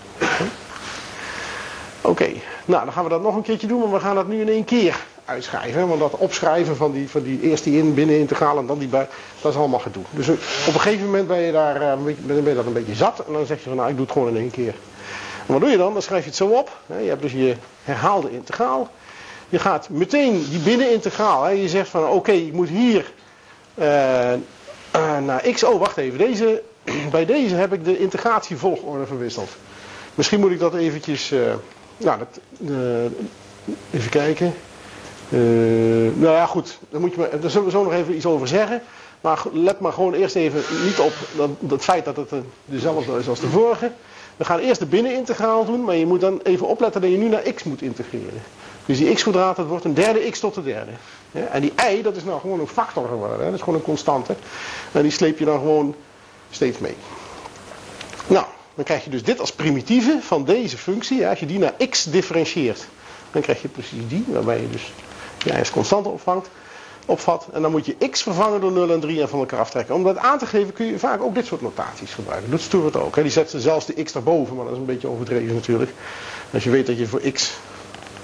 Oké, 2.01 2.29
nou 2.65 2.83
dan 2.83 2.93
gaan 2.93 3.03
we 3.03 3.09
dat 3.09 3.21
nog 3.21 3.35
een 3.35 3.41
keertje 3.41 3.67
doen, 3.67 3.79
maar 3.79 3.91
we 3.91 3.99
gaan 3.99 4.15
dat 4.15 4.27
nu 4.27 4.41
in 4.41 4.49
één 4.49 4.63
keer 4.63 4.95
uitschrijven. 5.25 5.87
Want 5.87 5.99
dat 5.99 6.17
opschrijven 6.17 6.75
van 6.75 6.91
die, 6.91 7.09
van 7.09 7.23
die 7.23 7.41
eerst 7.41 7.63
die 7.63 7.77
in, 7.77 7.93
binnen 7.93 8.19
integraal 8.19 8.57
en 8.57 8.65
dan 8.65 8.79
die 8.79 8.87
bij, 8.87 9.07
dat 9.41 9.51
is 9.51 9.57
allemaal 9.57 9.79
gedoe. 9.79 10.03
Dus 10.09 10.29
op 10.29 10.73
een 10.73 10.79
gegeven 10.79 11.05
moment 11.05 11.27
ben 11.27 11.39
je, 11.39 11.51
daar, 11.51 11.81
eh, 11.81 11.97
ben 12.25 12.43
je 12.43 12.55
dat 12.55 12.65
een 12.65 12.73
beetje 12.73 12.95
zat 12.95 13.23
en 13.27 13.33
dan 13.33 13.45
zeg 13.45 13.57
je 13.57 13.69
van 13.69 13.77
nou 13.77 13.89
ik 13.89 13.95
doe 13.95 14.05
het 14.05 14.13
gewoon 14.13 14.29
in 14.29 14.37
één 14.37 14.51
keer. 14.51 14.75
Wat 15.45 15.59
doe 15.59 15.69
je 15.69 15.77
dan? 15.77 15.93
Dan 15.93 16.01
schrijf 16.01 16.23
je 16.23 16.29
het 16.29 16.37
zo 16.37 16.47
op. 16.47 16.77
Je 16.87 17.09
hebt 17.09 17.21
dus 17.21 17.31
je 17.31 17.55
herhaalde 17.83 18.31
integraal. 18.31 18.89
Je 19.49 19.59
gaat 19.59 19.89
meteen 19.89 20.45
die 20.49 20.59
binnenintegraal. 20.59 21.49
Je 21.49 21.69
zegt 21.69 21.89
van 21.89 22.07
oké, 22.07 22.31
ik 22.31 22.53
moet 22.53 22.69
hier 22.69 23.11
uh, 23.75 23.85
naar 25.25 25.43
x. 25.53 25.63
Oh, 25.63 25.79
wacht 25.79 25.97
even. 25.97 26.17
Deze, 26.17 26.61
bij 27.11 27.25
deze 27.25 27.55
heb 27.55 27.73
ik 27.73 27.85
de 27.85 27.99
integratievolgorde 27.99 29.05
verwisseld. 29.05 29.49
Misschien 30.15 30.39
moet 30.39 30.51
ik 30.51 30.59
dat 30.59 30.73
eventjes... 30.73 31.31
Uh, 31.31 31.53
nou, 31.97 32.19
dat, 32.19 32.39
even 33.91 34.09
kijken. 34.09 34.53
nou 36.13 36.35
ja, 36.35 36.45
goed. 36.45 36.77
Dan 36.89 37.01
moet 37.01 37.11
je 37.13 37.19
maar, 37.19 37.39
daar 37.39 37.49
zullen 37.49 37.65
we 37.65 37.71
zo 37.71 37.83
nog 37.83 37.93
even 37.93 38.15
iets 38.15 38.25
over 38.25 38.47
zeggen. 38.47 38.81
Maar 39.21 39.41
let 39.53 39.79
maar 39.79 39.93
gewoon 39.93 40.13
eerst 40.13 40.35
even 40.35 40.63
niet 40.83 40.99
op 40.99 41.13
dat, 41.35 41.49
dat 41.59 41.83
feit 41.83 42.05
dat 42.05 42.15
het 42.15 42.29
dezelfde 42.65 43.17
is 43.19 43.27
als 43.27 43.39
de 43.39 43.47
vorige. 43.47 43.91
We 44.37 44.45
gaan 44.45 44.59
eerst 44.59 44.79
de 44.79 44.85
binnenintegraal 44.85 45.65
doen, 45.65 45.83
maar 45.83 45.95
je 45.95 46.05
moet 46.05 46.21
dan 46.21 46.39
even 46.43 46.67
opletten 46.67 47.01
dat 47.01 47.09
je 47.09 47.17
nu 47.17 47.27
naar 47.29 47.41
x 47.41 47.63
moet 47.63 47.81
integreren. 47.81 48.41
Dus 48.85 48.97
die 48.97 49.13
x 49.13 49.21
kwadraat, 49.21 49.55
dat 49.55 49.67
wordt 49.67 49.85
een 49.85 49.93
derde 49.93 50.29
x 50.29 50.39
tot 50.39 50.53
de 50.53 50.63
derde. 50.63 50.91
en 51.31 51.61
die 51.61 51.73
y, 51.91 52.01
dat 52.01 52.15
is 52.15 52.23
nou 52.23 52.39
gewoon 52.39 52.59
een 52.59 52.67
factor 52.67 53.07
geworden. 53.07 53.45
Dat 53.45 53.53
is 53.53 53.59
gewoon 53.59 53.75
een 53.75 53.85
constante. 53.85 54.35
En 54.91 55.01
die 55.01 55.11
sleep 55.11 55.39
je 55.39 55.45
dan 55.45 55.59
gewoon 55.59 55.95
steeds 56.49 56.77
mee. 56.77 56.95
Nou, 58.27 58.45
dan 58.75 58.83
krijg 58.83 59.03
je 59.03 59.09
dus 59.09 59.23
dit 59.23 59.39
als 59.39 59.51
primitieve 59.51 60.19
van 60.21 60.45
deze 60.45 60.77
functie. 60.77 61.27
Als 61.27 61.39
je 61.39 61.45
die 61.45 61.59
naar 61.59 61.73
x 61.89 62.03
differentieert, 62.03 62.87
dan 63.31 63.41
krijg 63.41 63.61
je 63.61 63.67
precies 63.67 64.07
die, 64.07 64.25
waarbij 64.27 64.61
je 64.61 64.69
dus 64.69 64.93
die 65.37 65.53
als 65.53 65.71
constante 65.71 66.09
opvangt 66.09 66.47
opvat. 67.05 67.47
En 67.51 67.61
dan 67.61 67.71
moet 67.71 67.85
je 67.85 68.09
x 68.09 68.21
vervangen 68.21 68.61
door 68.61 68.71
0 68.71 68.91
en 68.91 68.99
3 68.99 69.21
en 69.21 69.29
van 69.29 69.39
elkaar 69.39 69.59
aftrekken. 69.59 69.95
Om 69.95 70.03
dat 70.03 70.17
aan 70.17 70.37
te 70.37 70.45
geven 70.45 70.73
kun 70.73 70.85
je 70.85 70.99
vaak 70.99 71.21
ook 71.21 71.35
dit 71.35 71.45
soort 71.45 71.61
notaties 71.61 72.13
gebruiken. 72.13 72.49
Doet 72.49 72.61
Stuart 72.61 72.95
ook. 72.95 73.15
Hè. 73.15 73.21
Die 73.21 73.31
zet 73.31 73.53
zelfs 73.57 73.85
de 73.85 74.03
x 74.03 74.11
daarboven, 74.11 74.55
maar 74.55 74.63
dat 74.63 74.73
is 74.73 74.79
een 74.79 74.85
beetje 74.85 75.07
overdreven 75.07 75.55
natuurlijk. 75.55 75.91
Als 76.53 76.63
je 76.63 76.69
weet 76.69 76.87
dat 76.87 76.97
je 76.97 77.07
voor 77.07 77.19
x 77.19 77.53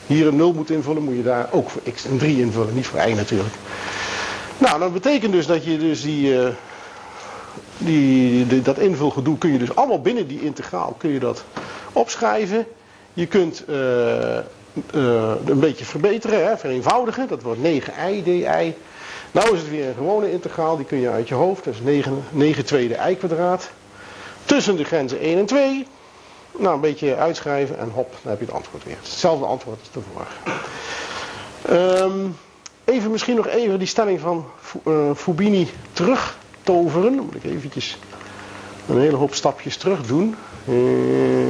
hier 0.08 0.28
een 0.28 0.36
0 0.36 0.54
moet 0.54 0.70
invullen, 0.70 1.04
moet 1.04 1.16
je 1.16 1.24
daar 1.24 1.48
ook 1.52 1.70
voor 1.70 1.82
x 1.94 2.06
een 2.06 2.18
3 2.18 2.40
invullen. 2.40 2.76
Niet 2.76 2.88
voor 2.88 3.00
y 3.00 3.14
natuurlijk. 3.14 3.56
Nou, 4.58 4.80
dat 4.80 4.94
betekent 4.94 5.32
dus 5.32 5.46
dat 5.46 5.66
je 5.66 5.78
dus 5.78 6.02
die, 6.02 6.34
uh, 6.34 6.48
die, 7.78 8.48
die, 8.48 8.62
dat 8.62 8.78
invulgedoe 8.78 9.38
kun 9.38 9.52
je 9.52 9.60
dus 9.60 9.76
allemaal 9.76 10.02
binnen 10.02 10.28
die 10.28 10.42
integraal 10.42 10.96
kun 10.98 11.10
je 11.10 11.20
dat 11.20 11.44
opschrijven. 11.94 12.66
Je 13.14 13.26
kunt 13.26 13.64
uh, 13.70 13.76
uh, 14.96 15.32
een 15.46 15.60
beetje 15.60 15.86
verbeteren, 15.86 16.46
hè, 16.48 16.58
vereenvoudigen. 16.58 17.28
Dat 17.28 17.42
wordt 17.42 17.60
9i 17.60 18.24
di. 18.24 18.48
Nou 19.32 19.54
is 19.54 19.60
het 19.60 19.70
weer 19.70 19.88
een 19.88 19.94
gewone 19.94 20.32
integraal, 20.32 20.78
die 20.78 20.86
kun 20.86 21.00
je 21.00 21.10
uit 21.10 21.28
je 21.28 21.36
hoofd. 21.36 21.64
Dat 21.64 21.74
is 21.74 21.80
9, 21.80 22.24
9 22.30 22.66
tweede 22.66 22.98
i 23.10 23.16
kwadraat. 23.16 23.70
Tussen 24.46 24.76
de 24.76 24.84
grenzen 24.84 25.20
1 25.20 25.38
en 25.38 25.46
2. 25.46 25.88
Nou, 26.58 26.76
een 26.76 26.82
beetje 26.82 27.16
uitschrijven 27.16 27.80
en 27.80 27.90
hop, 27.90 28.16
dan 28.22 28.32
heb 28.32 28.40
je 28.40 28.46
het 28.46 28.56
antwoord 28.56 28.84
weer. 28.84 28.98
hetzelfde 29.02 29.46
antwoord 29.46 29.80
als 29.80 29.92
de 29.92 30.00
vorige. 30.14 30.34
Um, 32.04 32.38
even 32.86 33.12
misschien 33.12 33.36
nog 33.36 33.48
even 33.48 33.80
die 33.80 33.88
stelling 33.88 34.20
van 34.20 34.46
uh, 34.88 35.12
Fubini 35.16 35.70
terugtoveren. 35.94 37.16
Dan 37.16 37.26
moet 37.26 37.36
ik 37.36 37.44
eventjes 37.44 37.98
een 38.88 39.00
hele 39.00 39.16
hoop 39.16 39.34
stapjes 39.34 39.78
terug 39.78 40.06
doen. 40.06 40.36
Uh, 40.68 41.50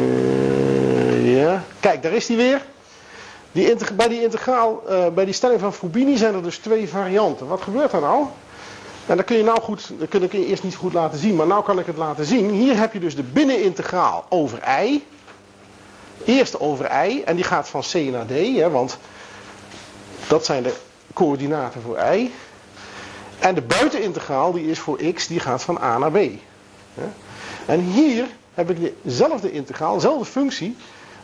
ja, 1.38 1.64
kijk, 1.80 2.04
daar 2.04 2.14
is 2.14 2.26
die 2.26 2.38
weer. 2.38 2.62
Die 3.60 3.94
bij 3.94 4.08
die 4.08 4.22
integraal, 4.22 4.84
uh, 4.90 5.08
bij 5.08 5.26
die 5.26 5.34
stelling 5.34 5.60
van 5.60 5.74
Fubini 5.74 6.18
zijn 6.18 6.34
er 6.34 6.44
dus 6.44 6.58
twee 6.58 6.90
varianten. 6.90 7.48
Wat 7.48 7.62
gebeurt 7.62 7.92
er 7.92 8.02
nou? 8.02 8.26
En 9.06 9.18
dat 9.18 9.26
kun 9.26 9.38
je 9.38 9.44
nou 9.44 9.62
goed, 9.62 9.92
dat 9.98 10.08
kun 10.10 10.22
je 10.32 10.46
eerst 10.46 10.64
niet 10.64 10.76
goed 10.76 10.94
laten 10.94 11.20
zien, 11.20 11.36
maar 11.36 11.48
nou 11.48 11.64
kan 11.64 11.80
ik 11.80 11.86
het 11.86 11.98
laten 11.98 12.26
zien. 12.26 12.50
Hier 12.50 12.78
heb 12.78 12.94
je 12.94 13.00
dus 13.00 13.16
de 13.16 13.24
binnenintegraal 13.24 14.26
over 14.30 14.60
i. 14.84 15.06
Eerst 16.26 16.60
over 16.60 17.06
i, 17.06 17.24
en 17.24 17.36
die 17.36 17.46
gaat 17.46 17.70
van 17.70 17.82
c 17.82 17.94
naar 17.94 18.26
d, 18.26 18.30
hè, 18.30 18.70
want 18.70 18.98
dat 20.28 20.46
zijn 20.46 20.64
de 20.64 20.74
coördinaten 21.14 21.82
voor 21.82 22.00
i. 22.14 22.34
En 23.40 23.56
de 23.56 23.62
buitenintegraal, 23.62 24.52
die 24.52 24.70
is 24.70 24.80
voor 24.80 25.00
x, 25.14 25.28
die 25.28 25.40
gaat 25.40 25.64
van 25.64 25.82
a 25.82 25.98
naar 25.98 26.12
b. 26.12 26.18
En 27.66 27.80
hier 27.80 28.26
heb 28.54 28.70
ik 28.70 28.94
dezelfde 29.02 29.52
integraal, 29.52 29.94
dezelfde 29.94 30.26
functie, 30.26 30.76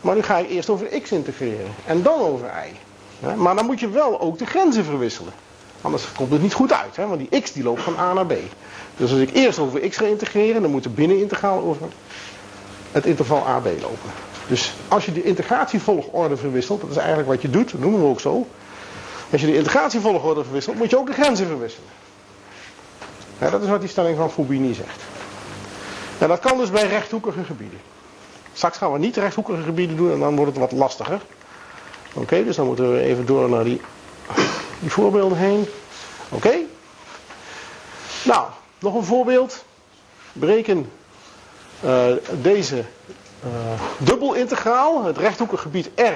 maar 0.06 0.16
nu 0.16 0.22
ga 0.22 0.38
ik 0.38 0.50
eerst 0.50 0.70
over 0.70 1.02
x 1.02 1.12
integreren. 1.12 1.74
En 1.86 2.02
dan 2.02 2.20
over 2.20 2.48
y. 2.48 3.26
Maar 3.36 3.56
dan 3.56 3.66
moet 3.66 3.80
je 3.80 3.90
wel 3.90 4.20
ook 4.22 4.38
de 4.38 4.46
grenzen 4.46 4.84
verwisselen. 4.84 5.34
Anders 5.82 6.12
komt 6.12 6.32
het 6.32 6.42
niet 6.42 6.54
goed 6.54 6.74
uit. 6.74 6.96
Hè? 6.96 7.08
Want 7.08 7.30
die 7.30 7.42
x 7.42 7.52
die 7.52 7.64
loopt 7.64 7.82
van 7.82 7.98
a 7.98 8.14
naar 8.14 8.26
b. 8.26 8.34
Dus 8.98 9.12
als 9.12 9.20
ik 9.20 9.34
eerst 9.34 9.60
over 9.60 9.90
x 9.90 9.98
ga 9.98 10.06
integreren, 10.06 10.62
dan 10.62 10.72
moet 10.72 10.84
de 10.84 10.90
binnenintegraal 10.90 11.62
over 11.62 11.88
het 12.92 13.06
interval 13.06 13.48
AB 13.48 13.66
lopen. 13.66 14.12
Dus 14.48 14.74
als 14.88 15.06
je 15.06 15.12
de 15.12 15.24
integratievolgorde 15.24 16.38
verwisselt, 16.38 16.82
dat 16.82 16.90
is 16.90 16.98
eigenlijk 16.98 17.28
wat 17.28 17.42
je 17.42 17.50
doet, 17.50 17.72
dat 17.72 17.80
noemen 17.80 18.00
we 18.00 18.08
ook 18.08 18.20
zo. 18.20 18.48
Als 19.32 19.42
je 19.42 19.48
de 19.48 19.56
integratievolgorde 19.58 20.44
verwisselt, 20.44 20.76
moet 20.76 20.90
je 20.90 20.98
ook 20.98 21.08
de 21.08 21.14
grenzen 21.14 21.48
verwisselen. 21.48 21.90
dat 23.40 23.62
is 23.62 23.70
wat 23.70 23.80
die 23.80 23.90
stelling 23.90 24.18
van 24.18 24.32
Fubini 24.32 24.74
zegt. 24.74 25.00
En 26.18 26.28
dat 26.28 26.40
kan 26.40 26.58
dus 26.58 26.72
bij 26.72 26.88
rechthoekige 26.88 27.44
gebieden. 27.44 27.80
Straks 28.56 28.78
gaan 28.78 28.92
we 28.92 29.00
niet 29.00 29.18
rechthoekige 29.18 29.62
gebieden 29.62 29.96
doen 29.98 30.12
en 30.12 30.20
dan 30.20 30.36
wordt 30.36 30.52
het 30.52 30.60
wat 30.60 30.72
lastiger. 30.72 31.22
Oké, 32.14 32.44
dus 32.44 32.56
dan 32.56 32.66
moeten 32.66 32.94
we 32.94 33.00
even 33.00 33.26
door 33.26 33.50
naar 33.50 33.64
die, 33.64 33.82
die 34.80 34.92
voorbeelden 34.92 35.38
heen. 35.38 35.68
Oké. 36.30 36.54
Nou, 38.24 38.48
nog 38.80 38.96
een 38.96 39.04
voorbeeld. 39.04 39.64
Bereken 40.34 40.92
uh, 41.86 42.06
deze 42.42 42.78
uh, 43.46 43.52
dubbelintegraal. 43.98 45.04
Het 45.04 45.18
rechthoekige 45.18 45.62
gebied 45.62 45.90
R 45.96 46.14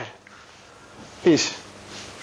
is 1.21 1.51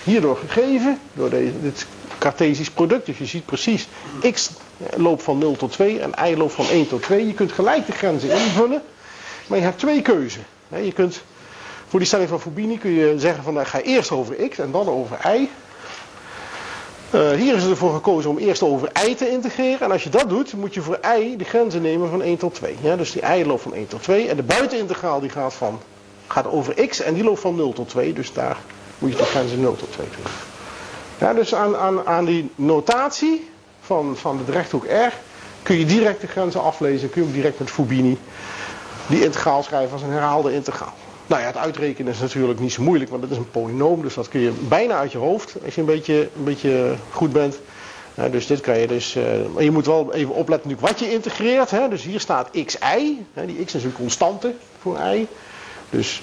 hierdoor 0.03 0.37
gegeven. 0.37 1.01
Door 1.13 1.31
deze, 1.31 1.61
dit 1.61 1.87
Cartesisch 2.19 2.71
product. 2.71 3.07
Dus 3.07 3.19
je 3.19 3.27
ziet 3.27 3.47
precies 3.47 3.89
x 4.33 4.51
loopt 4.97 5.23
van 5.23 5.39
0 5.39 5.57
tot 5.57 5.73
2 5.73 6.01
en 6.01 6.13
i 6.29 6.37
loopt 6.37 6.53
van 6.53 6.69
1 6.69 6.89
tot 6.89 7.03
2. 7.03 7.27
Je 7.27 7.35
kunt 7.35 7.53
gelijk 7.53 7.87
de 7.87 7.93
grenzen 7.93 8.31
invullen, 8.31 8.83
maar 9.47 9.59
je 9.59 9.65
hebt 9.65 9.79
twee 9.79 10.03
keuzen. 10.03 10.45
Je 10.69 10.93
kunt, 10.93 11.23
voor 11.89 11.99
die 11.99 12.09
stelling 12.09 12.29
van 12.29 12.41
Fubini 12.41 12.79
kun 12.79 12.91
je 12.91 13.15
zeggen 13.19 13.45
van 13.45 13.55
nou, 13.55 13.67
ga 13.67 13.81
eerst 13.81 14.11
over 14.11 14.49
x 14.49 14.59
en 14.59 14.71
dan 14.71 14.89
over 14.89 15.35
y. 15.35 15.49
Uh, 17.15 17.31
hier 17.31 17.55
is 17.55 17.65
ervoor 17.65 17.95
gekozen 17.95 18.31
om 18.31 18.39
eerst 18.39 18.63
over 18.63 18.91
i 19.07 19.15
te 19.15 19.31
integreren. 19.31 19.81
En 19.81 19.91
als 19.91 20.03
je 20.03 20.11
dat 20.11 20.29
doet, 20.29 20.53
moet 20.53 20.75
je 20.75 20.81
voor 20.81 21.01
i 21.19 21.37
de 21.37 21.45
grenzen 21.45 21.83
nemen 21.83 22.11
van 22.11 22.23
1 22.23 22.37
tot 22.37 22.55
2. 22.55 22.77
Ja, 22.81 22.97
dus 22.97 23.13
die 23.13 23.23
i 23.37 23.47
loopt 23.47 23.63
van 23.63 23.75
1 23.75 23.87
tot 23.87 24.03
2. 24.03 24.29
En 24.29 24.37
de 24.37 24.43
buitenintegraal 24.43 25.21
die 25.21 25.31
gaat, 25.31 25.55
van, 25.55 25.81
gaat 26.27 26.47
over 26.47 26.87
x 26.89 27.01
en 27.01 27.15
die 27.15 27.25
loopt 27.25 27.41
van 27.41 27.57
0 27.57 27.73
tot 27.73 27.89
2. 27.89 28.13
Dus 28.13 28.33
daar 28.33 28.57
moet 28.99 29.11
je 29.11 29.17
de 29.17 29.25
grenzen 29.25 29.61
0 29.61 29.77
tot 29.77 29.93
2 29.93 30.07
doen. 31.19 31.35
Dus 31.37 31.55
aan, 31.55 31.77
aan, 31.77 32.07
aan 32.07 32.25
die 32.25 32.51
notatie 32.55 33.51
van, 33.81 34.17
van 34.17 34.41
de 34.47 34.53
rechthoek 34.53 34.85
R 34.85 35.13
kun 35.63 35.79
je 35.79 35.85
direct 35.85 36.21
de 36.21 36.27
grenzen 36.27 36.63
aflezen. 36.63 37.11
Kun 37.11 37.27
je 37.27 37.33
direct 37.33 37.59
met 37.59 37.71
Fubini 37.71 38.19
die 39.07 39.25
integraal 39.25 39.62
schrijven 39.62 39.92
als 39.92 40.03
een 40.03 40.11
herhaalde 40.11 40.55
integraal. 40.55 40.95
Nou 41.27 41.40
ja, 41.40 41.47
het 41.47 41.57
uitrekenen 41.57 42.12
is 42.12 42.21
natuurlijk 42.21 42.61
niet 42.61 42.73
zo 42.73 42.83
moeilijk, 42.83 43.11
want 43.11 43.23
het 43.23 43.31
is 43.31 43.37
een 43.37 43.51
polynoom. 43.51 44.03
Dus 44.03 44.14
dat 44.14 44.29
kun 44.29 44.40
je 44.40 44.51
bijna 44.51 44.95
uit 44.95 45.12
je 45.12 45.19
hoofd 45.19 45.55
als 45.64 45.75
je 45.75 45.81
een 45.81 45.87
beetje, 45.87 46.29
een 46.37 46.45
beetje 46.45 46.95
goed 47.11 47.33
bent. 47.33 47.59
dus 48.31 48.47
dit 48.47 48.61
kan 48.61 48.79
je 48.79 48.87
dus. 48.87 49.16
Uh, 49.16 49.25
maar 49.55 49.62
je 49.62 49.71
moet 49.71 49.87
wel 49.87 50.14
even 50.14 50.35
opletten 50.35 50.77
wat 50.81 50.99
je 50.99 51.12
integreert. 51.12 51.71
Hè. 51.71 51.88
Dus 51.88 52.03
hier 52.03 52.21
staat 52.21 52.51
xi. 52.51 53.27
Hè, 53.33 53.47
die 53.47 53.64
x 53.64 53.75
is 53.75 53.85
een 53.85 53.92
constante 53.92 54.55
voor 54.81 54.99
i. 55.14 55.27
Dus 55.90 56.23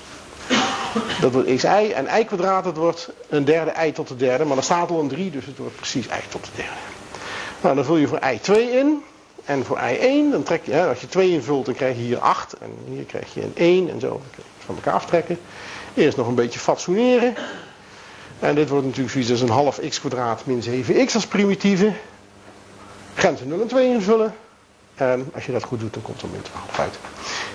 dat 1.21 1.31
wordt 1.31 1.55
xi. 1.55 1.91
En 1.91 2.07
i 2.19 2.25
kwadraat, 2.25 2.63
dat 2.63 2.77
wordt 2.77 3.09
een 3.29 3.45
derde 3.45 3.73
i 3.85 3.91
tot 3.91 4.07
de 4.07 4.15
derde. 4.15 4.45
Maar 4.45 4.57
er 4.57 4.63
staat 4.63 4.89
al 4.89 4.99
een 4.99 5.07
3, 5.07 5.31
dus 5.31 5.45
het 5.45 5.57
wordt 5.57 5.75
precies 5.75 6.05
i 6.05 6.27
tot 6.29 6.45
de 6.45 6.51
derde. 6.55 6.71
Nou, 7.61 7.75
dan 7.75 7.85
vul 7.85 7.97
je 7.97 8.07
voor 8.07 8.19
i2 8.19 8.53
in. 8.53 9.03
En 9.45 9.65
voor 9.65 9.77
i1, 9.77 10.31
dan 10.31 10.43
trek 10.43 10.65
je, 10.65 10.71
hè, 10.71 10.87
als 10.87 11.01
je 11.01 11.07
2 11.07 11.29
invult, 11.29 11.65
dan 11.65 11.73
krijg 11.73 11.95
je 11.95 12.01
hier 12.01 12.19
8. 12.19 12.53
En 12.53 12.69
hier 12.89 13.03
krijg 13.03 13.33
je 13.33 13.41
een 13.41 13.53
1 13.55 13.89
en 13.89 13.99
zo. 13.99 14.21
Van 14.65 14.75
elkaar 14.75 14.93
aftrekken. 14.93 15.39
Eerst 15.93 16.17
nog 16.17 16.27
een 16.27 16.35
beetje 16.35 16.59
fatsoeneren. 16.59 17.35
En 18.39 18.55
dit 18.55 18.69
wordt 18.69 18.85
natuurlijk 18.85 19.11
zoiets 19.11 19.31
als 19.31 19.41
een 19.41 19.49
half 19.49 19.79
x 19.89 19.99
kwadraat 19.99 20.45
min 20.45 20.63
7x 20.63 21.13
als 21.13 21.27
primitieve. 21.27 21.93
Grenzen 23.15 23.47
0 23.47 23.61
en 23.61 23.67
2 23.67 23.87
invullen. 23.87 24.35
En 24.95 25.29
als 25.33 25.45
je 25.45 25.51
dat 25.51 25.63
goed 25.63 25.79
doet, 25.79 25.93
dan 25.93 26.01
komt 26.01 26.21
er 26.21 26.27
min 26.31 26.41
12 26.41 26.79
uit. 26.79 26.99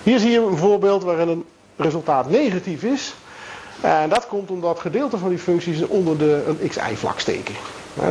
Hier 0.02 0.18
zie 0.18 0.30
je 0.30 0.40
een 0.40 0.56
voorbeeld 0.56 1.02
waarin 1.02 1.28
een 1.28 1.44
resultaat 1.76 2.30
negatief 2.30 2.82
is. 2.82 3.14
En 3.80 4.08
dat 4.08 4.26
komt 4.26 4.50
omdat 4.50 4.80
gedeelten 4.80 5.18
van 5.18 5.28
die 5.28 5.38
functies 5.38 5.86
onder 5.86 6.18
de, 6.18 6.42
een 6.46 6.68
xi-vlak 6.68 7.20
steken. 7.20 7.54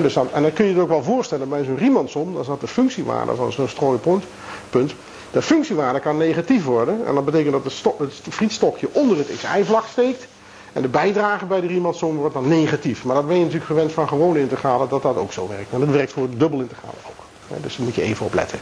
Dus 0.02 0.16
en 0.16 0.42
dan 0.42 0.54
kun 0.54 0.66
je 0.66 0.74
je 0.74 0.82
ook 0.82 0.88
wel 0.88 1.04
voorstellen 1.04 1.50
bij 1.50 1.64
zo'n 1.64 1.78
Riemannsom, 1.78 2.34
dan 2.34 2.44
zat 2.44 2.62
de 2.62 2.68
functiewaarde 2.68 3.36
van 3.36 3.52
zo'n 3.52 3.68
strooipunt, 3.68 4.24
punt, 4.70 4.94
de 5.32 5.42
functiewaarde 5.42 6.00
kan 6.00 6.18
negatief 6.18 6.64
worden. 6.64 7.06
En 7.06 7.16
dat 7.16 7.26
betekent 7.26 7.52
dat 7.52 7.64
het 7.98 8.14
frietstokje 8.30 8.88
onder 8.92 9.18
het 9.18 9.28
xi-vlak 9.28 9.86
steekt. 9.92 10.28
En 10.74 10.82
de 10.82 10.88
bijdrage 10.88 11.46
bij 11.46 11.62
de 11.62 11.68
Riemannsom 11.68 12.16
wordt 12.16 12.34
dan 12.34 12.48
negatief. 12.48 13.04
Maar 13.04 13.16
dat 13.16 13.28
ben 13.28 13.36
je 13.36 13.42
natuurlijk 13.42 13.70
gewend 13.70 13.92
van 13.92 14.08
gewone 14.08 14.40
integralen 14.40 14.90
dat 14.90 15.02
dat 15.02 15.18
ook 15.18 15.34
zo 15.34 15.48
werkt. 15.48 15.74
En 15.74 15.80
dat 15.80 15.90
werkt 15.90 16.12
voor 16.12 16.28
dubbelintegralen 16.30 17.00
ook. 17.08 17.62
dus 17.62 17.76
daar 17.76 17.86
moet 17.86 17.96
je 17.96 18.02
even 18.02 18.26
op 18.26 18.34
letten. 18.34 18.60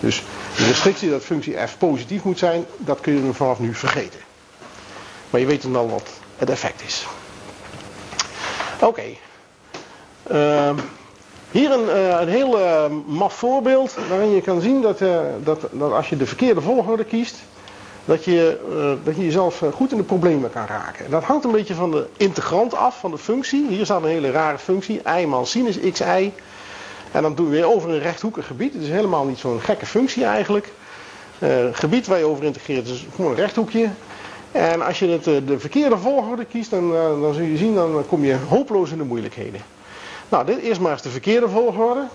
Dus 0.00 0.24
de 0.56 0.64
restrictie 0.66 1.10
dat 1.10 1.22
functie 1.22 1.56
f 1.66 1.78
positief 1.78 2.22
moet 2.22 2.38
zijn, 2.38 2.64
dat 2.76 3.00
kun 3.00 3.26
je 3.26 3.32
vanaf 3.32 3.58
nu 3.58 3.74
vergeten. 3.74 4.20
Maar 5.30 5.40
je 5.40 5.46
weet 5.46 5.62
dan 5.62 5.76
al 5.76 5.88
wat 5.90 6.10
het 6.36 6.50
effect 6.50 6.82
is. 6.86 7.06
Oké. 8.80 9.02
Ehm, 10.32 10.74
hier 11.50 11.70
een, 11.70 11.84
uh, 11.84 12.20
een 12.20 12.28
heel 12.28 12.58
uh, 12.58 12.84
maf 13.06 13.34
voorbeeld 13.34 13.96
waarin 14.08 14.30
je 14.30 14.40
kan 14.40 14.60
zien 14.60 14.82
dat, 14.82 15.00
uh, 15.00 15.18
dat, 15.44 15.60
dat 15.70 15.92
als 15.92 16.08
je 16.08 16.16
de 16.16 16.26
verkeerde 16.26 16.60
volgorde 16.60 17.04
kiest, 17.04 17.36
dat 18.04 18.24
je, 18.24 18.58
je 19.04 19.24
jezelf 19.24 19.62
goed 19.74 19.90
in 19.90 19.96
de 19.96 20.02
problemen 20.02 20.52
kan 20.52 20.66
raken. 20.66 21.10
Dat 21.10 21.22
hangt 21.22 21.44
een 21.44 21.50
beetje 21.50 21.74
van 21.74 21.90
de 21.90 22.06
integrant 22.16 22.74
af, 22.74 22.98
van 22.98 23.10
de 23.10 23.18
functie. 23.18 23.66
Hier 23.68 23.84
staat 23.84 24.02
een 24.02 24.08
hele 24.08 24.30
rare 24.30 24.58
functie, 24.58 25.00
i 25.18 25.26
maal 25.26 25.46
sinus 25.46 25.78
xi. 25.92 26.32
En 27.12 27.22
dan 27.22 27.34
doen 27.34 27.46
we 27.46 27.56
weer 27.56 27.72
over 27.74 27.90
een 27.90 27.98
rechthoekig 27.98 28.46
gebied. 28.46 28.72
Het 28.72 28.82
is 28.82 28.88
helemaal 28.88 29.24
niet 29.24 29.38
zo'n 29.38 29.60
gekke 29.60 29.86
functie 29.86 30.24
eigenlijk. 30.24 30.72
Gebied 31.72 32.06
waar 32.06 32.18
je 32.18 32.24
over 32.24 32.44
integreert 32.44 32.88
is 32.88 33.06
gewoon 33.14 33.30
een 33.30 33.36
rechthoekje. 33.36 33.88
En 34.52 34.82
als 34.82 34.98
je 34.98 35.08
het, 35.08 35.24
de 35.24 35.58
verkeerde 35.58 35.98
volgorde 35.98 36.44
kiest, 36.44 36.70
dan, 36.70 36.92
dan 37.20 37.34
zul 37.34 37.44
je 37.44 37.56
zien, 37.56 37.74
dan 37.74 38.04
kom 38.08 38.24
je 38.24 38.36
hopeloos 38.48 38.90
in 38.90 38.98
de 38.98 39.04
moeilijkheden. 39.04 39.60
Nou, 40.32 40.44
dit 40.44 40.62
is 40.62 40.78
maar 40.78 40.92
eens 40.92 41.02
de 41.02 41.08
verkeerde 41.08 41.48
volgorde. 41.48 42.06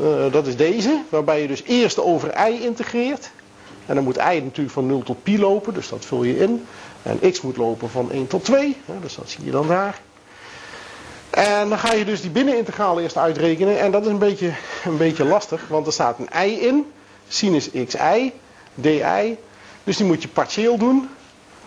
Uh, 0.00 0.32
dat 0.32 0.46
is 0.46 0.56
deze, 0.56 1.02
waarbij 1.08 1.42
je 1.42 1.46
dus 1.46 1.62
eerst 1.62 2.00
over 2.00 2.48
i 2.48 2.64
integreert. 2.64 3.30
En 3.86 3.94
dan 3.94 4.04
moet 4.04 4.16
i 4.16 4.40
natuurlijk 4.40 4.70
van 4.70 4.86
0 4.86 5.02
tot 5.02 5.22
pi 5.22 5.38
lopen, 5.38 5.74
dus 5.74 5.88
dat 5.88 6.04
vul 6.04 6.24
je 6.24 6.38
in. 6.38 6.66
En 7.02 7.32
x 7.32 7.40
moet 7.40 7.56
lopen 7.56 7.90
van 7.90 8.12
1 8.12 8.26
tot 8.26 8.44
2, 8.44 8.76
dus 9.00 9.14
dat 9.14 9.30
zie 9.30 9.44
je 9.44 9.50
dan 9.50 9.68
daar. 9.68 10.00
En 11.30 11.68
dan 11.68 11.78
ga 11.78 11.92
je 11.92 12.04
dus 12.04 12.20
die 12.20 12.30
binnenintegraal 12.30 13.00
eerst 13.00 13.16
uitrekenen. 13.16 13.80
En 13.80 13.90
dat 13.90 14.02
is 14.02 14.08
een 14.08 14.18
beetje, 14.18 14.52
een 14.84 14.96
beetje 14.96 15.24
lastig, 15.24 15.68
want 15.68 15.86
er 15.86 15.92
staat 15.92 16.18
een 16.18 16.46
i 16.46 16.66
in. 16.66 16.92
Sinus 17.28 17.70
xi, 17.70 18.32
di. 18.74 19.02
Dus 19.84 19.96
die 19.96 20.06
moet 20.06 20.22
je 20.22 20.28
partieel 20.28 20.78
doen. 20.78 21.08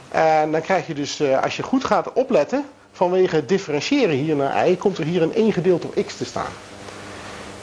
En 0.10 0.52
dan 0.52 0.62
krijg 0.62 0.88
je 0.88 0.94
dus, 0.94 1.20
eh, 1.20 1.44
als 1.44 1.56
je 1.56 1.64
goed 1.64 1.84
gaat 1.84 2.14
opletten, 2.14 2.66
vanwege 2.94 3.36
het 3.36 3.50
differentiëren 3.50 4.16
hier 4.16 4.36
naar 4.36 4.68
i, 4.68 4.78
komt 4.78 4.98
er 4.98 5.06
hier 5.06 5.22
een 5.22 5.34
1 5.34 5.54
gedeeld 5.54 5.82
door 5.82 6.04
x 6.04 6.18
te 6.18 6.26
staan. 6.26 6.52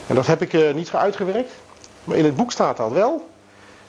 En 0.07 0.15
dat 0.15 0.27
heb 0.27 0.41
ik 0.41 0.53
uh, 0.53 0.73
niet 0.73 0.91
uitgewerkt, 0.93 1.51
maar 2.03 2.17
in 2.17 2.25
het 2.25 2.35
boek 2.35 2.51
staat 2.51 2.77
dat 2.77 2.91
wel. 2.91 3.29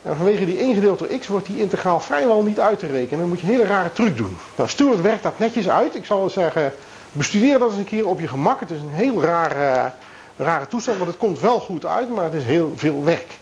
En 0.03 0.17
vanwege 0.17 0.45
die 0.45 0.59
1 0.59 0.75
gedeeld 0.75 0.99
door 0.99 1.09
x 1.19 1.27
wordt 1.27 1.47
die 1.47 1.61
integraal 1.61 2.01
vrijwel 2.01 2.43
niet 2.43 2.61
uit 2.61 2.79
te 2.79 2.87
rekenen. 2.87 3.19
Dan 3.19 3.29
moet 3.29 3.41
je 3.41 3.47
een 3.47 3.53
hele 3.53 3.67
rare 3.67 3.93
truc 3.93 4.17
doen. 4.17 4.37
Nou, 4.57 4.69
Stuart 4.69 5.01
werkt 5.01 5.23
dat 5.23 5.39
netjes 5.39 5.69
uit. 5.69 5.95
Ik 5.95 6.05
zal 6.05 6.31
zeggen, 6.31 6.73
bestudeer 7.13 7.59
dat 7.59 7.69
eens 7.69 7.79
een 7.79 7.85
keer 7.85 8.07
op 8.07 8.21
je 8.21 8.29
gemak. 8.29 8.61
Het 8.61 8.71
is 8.71 8.81
een 8.81 8.93
heel 8.93 9.23
rare, 9.23 9.93
rare 10.37 10.67
toestand, 10.67 10.99
want 10.99 11.11
het 11.11 11.19
komt 11.19 11.41
wel 11.41 11.61
goed 11.61 11.87
uit, 11.87 12.09
maar 12.09 12.25
het 12.25 12.35
is 12.35 12.45
heel 12.45 12.73
veel 12.77 13.05
werk. 13.05 13.39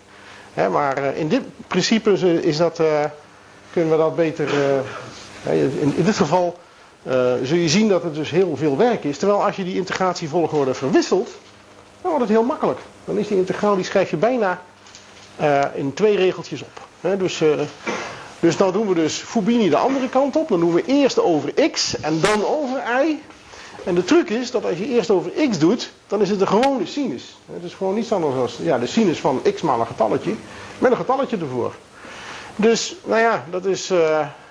maar 0.71 0.99
uh, 0.99 1.19
in 1.19 1.29
dit 1.29 1.43
principe 1.67 2.13
is 2.43 2.57
dat, 2.57 2.83
kunnen 3.73 3.91
we 3.91 3.97
dat 3.97 4.17
beter, 4.17 4.49
in, 5.51 5.93
in 5.97 6.05
dit 6.05 6.17
geval 6.17 6.59
zul 7.43 7.57
je 7.57 7.69
zien 7.69 7.89
dat 7.89 8.03
het 8.03 8.15
dus 8.15 8.31
heel 8.31 8.57
veel 8.57 8.77
werk 8.77 9.05
is. 9.05 9.19
Terwijl 9.19 9.45
als 9.45 9.57
je 9.57 9.65
die 9.65 9.77
integratievolgorde 9.77 10.75
verwisselt, 10.75 11.31
dan 12.03 12.11
wordt 12.11 12.21
het 12.21 12.37
heel 12.37 12.47
makkelijk. 12.47 12.79
Dan 13.05 13.19
is 13.19 13.29
die 13.29 13.37
integraal, 13.37 13.75
die 13.75 13.85
schrijf 13.85 14.11
je 14.11 14.17
bijna 14.17 14.63
uh, 15.41 15.65
in 15.75 15.95
twee 15.95 16.17
regeltjes 16.17 16.63
op. 16.63 16.89
Dus, 17.19 17.41
uh, 17.41 17.61
dus 18.41 18.57
nou 18.57 18.73
doen 18.73 18.89
we 18.89 18.95
dus 18.95 19.15
Fubini 19.15 19.69
de 19.69 19.77
andere 19.77 20.09
kant 20.09 20.37
op. 20.37 20.49
Dan 20.49 20.61
doen 20.61 20.75
we 20.75 20.85
eerst 20.85 21.21
over 21.21 21.71
x 21.71 22.01
en 22.01 22.21
dan 22.21 22.47
over 22.47 22.83
y. 23.05 23.19
En 23.85 23.95
de 23.95 24.05
truc 24.05 24.31
is 24.31 24.51
dat 24.51 24.65
als 24.65 24.79
je 24.79 24.87
eerst 24.89 25.11
over 25.11 25.31
x 25.51 25.59
doet, 25.59 25.91
dan 26.07 26.21
is 26.21 26.31
het 26.31 26.41
een 26.41 26.49
gewone 26.49 26.87
sinus. 26.87 27.39
Het 27.53 27.65
is 27.65 27.75
gewoon 27.75 27.95
niets 27.95 28.13
anders 28.13 28.57
dan 28.57 28.67
ja, 28.67 28.79
de 28.79 28.87
sinus 28.87 29.21
van 29.21 29.43
x 29.55 29.63
maal 29.63 29.81
een 29.81 29.87
getalletje. 29.87 30.35
Met 30.79 30.91
een 30.91 30.97
getalletje 30.97 31.37
ervoor. 31.37 31.75
Dus, 32.57 32.97
nou 33.05 33.21
ja, 33.21 33.45
dat 33.51 33.65
is... 33.65 33.93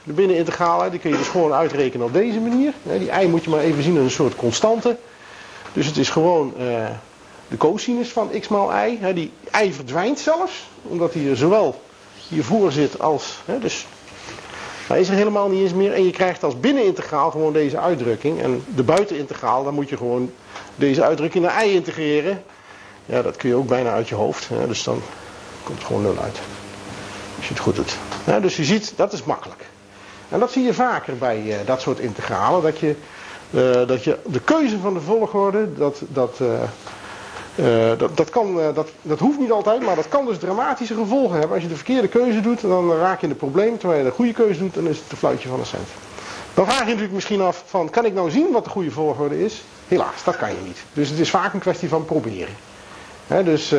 De 0.09 0.15
binnenintegralen, 0.15 0.91
die 0.91 0.99
kun 0.99 1.09
je 1.09 1.17
dus 1.17 1.27
gewoon 1.27 1.53
uitrekenen 1.53 2.05
op 2.05 2.13
deze 2.13 2.39
manier. 2.39 2.73
Die 2.83 3.21
i 3.21 3.27
moet 3.27 3.43
je 3.43 3.49
maar 3.49 3.59
even 3.59 3.83
zien 3.83 3.95
als 3.95 4.03
een 4.03 4.11
soort 4.11 4.35
constante. 4.35 4.97
Dus 5.73 5.85
het 5.85 5.97
is 5.97 6.09
gewoon 6.09 6.53
uh, 6.57 6.85
de 7.47 7.57
cosinus 7.57 8.09
van 8.09 8.29
x 8.39 8.47
maal 8.47 8.85
i. 8.87 9.13
Die 9.13 9.31
i 9.63 9.73
verdwijnt 9.73 10.19
zelfs, 10.19 10.67
omdat 10.81 11.13
hij 11.13 11.29
er 11.29 11.37
zowel 11.37 11.81
hiervoor 12.27 12.71
zit 12.71 12.99
als... 12.99 13.39
Dus 13.61 13.85
hij 14.87 14.99
is 14.99 15.09
er 15.09 15.15
helemaal 15.15 15.49
niet 15.49 15.61
eens 15.61 15.73
meer. 15.73 15.93
En 15.93 16.05
je 16.05 16.11
krijgt 16.11 16.43
als 16.43 16.59
binnenintegraal 16.59 17.31
gewoon 17.31 17.53
deze 17.53 17.79
uitdrukking. 17.79 18.41
En 18.41 18.63
de 18.75 18.83
buitenintegraal, 18.83 19.63
dan 19.63 19.73
moet 19.73 19.89
je 19.89 19.97
gewoon 19.97 20.31
deze 20.75 21.03
uitdrukking 21.03 21.43
naar 21.43 21.65
i 21.65 21.73
integreren. 21.73 22.43
Ja, 23.05 23.21
dat 23.21 23.35
kun 23.35 23.49
je 23.49 23.55
ook 23.55 23.67
bijna 23.67 23.91
uit 23.91 24.09
je 24.09 24.15
hoofd. 24.15 24.47
Dus 24.67 24.83
dan 24.83 25.01
komt 25.63 25.77
het 25.77 25.87
gewoon 25.87 26.01
nul 26.01 26.17
uit. 26.21 26.39
Als 27.37 27.47
je 27.47 27.53
het 27.53 27.63
goed 27.63 27.75
doet. 27.75 27.97
dus 28.41 28.55
je 28.55 28.63
ziet, 28.63 28.93
dat 28.95 29.13
is 29.13 29.23
makkelijk. 29.23 29.68
En 30.29 30.39
dat 30.39 30.51
zie 30.51 30.63
je 30.63 30.73
vaker 30.73 31.17
bij 31.17 31.43
uh, 31.45 31.55
dat 31.65 31.81
soort 31.81 31.99
integralen. 31.99 32.61
Dat 32.61 32.79
je, 32.79 32.95
uh, 33.49 33.87
dat 33.87 34.03
je 34.03 34.17
de 34.25 34.39
keuze 34.39 34.79
van 34.79 34.93
de 34.93 35.01
volgorde, 35.01 35.73
dat, 35.73 36.01
dat, 36.07 36.39
uh, 36.41 37.97
dat, 37.97 38.17
dat, 38.17 38.29
kan, 38.29 38.55
dat, 38.73 38.89
dat 39.01 39.19
hoeft 39.19 39.39
niet 39.39 39.51
altijd, 39.51 39.81
maar 39.81 39.95
dat 39.95 40.07
kan 40.07 40.25
dus 40.25 40.37
dramatische 40.37 40.93
gevolgen 40.93 41.37
hebben. 41.37 41.53
Als 41.53 41.63
je 41.63 41.69
de 41.69 41.75
verkeerde 41.75 42.07
keuze 42.07 42.41
doet, 42.41 42.61
dan 42.61 42.91
raak 42.93 43.19
je 43.19 43.27
in 43.27 43.31
de 43.31 43.37
probleem. 43.37 43.77
Terwijl 43.77 43.99
je 43.99 44.09
de 44.09 44.15
goede 44.15 44.33
keuze 44.33 44.59
doet, 44.59 44.73
dan 44.73 44.87
is 44.87 44.97
het 44.97 45.11
een 45.11 45.17
fluitje 45.17 45.49
van 45.49 45.59
een 45.59 45.65
cent. 45.65 45.87
Dan 46.53 46.65
vraag 46.65 46.79
je 46.79 46.85
natuurlijk 46.85 47.13
misschien 47.13 47.41
af 47.41 47.63
van, 47.65 47.89
kan 47.89 48.05
ik 48.05 48.13
nou 48.13 48.31
zien 48.31 48.51
wat 48.51 48.63
de 48.63 48.69
goede 48.69 48.91
volgorde 48.91 49.43
is? 49.43 49.63
Helaas, 49.87 50.23
dat 50.23 50.37
kan 50.37 50.49
je 50.49 50.61
niet. 50.65 50.83
Dus 50.93 51.09
het 51.09 51.19
is 51.19 51.29
vaak 51.29 51.53
een 51.53 51.59
kwestie 51.59 51.89
van 51.89 52.05
proberen. 52.05 52.55
Dus... 53.43 53.73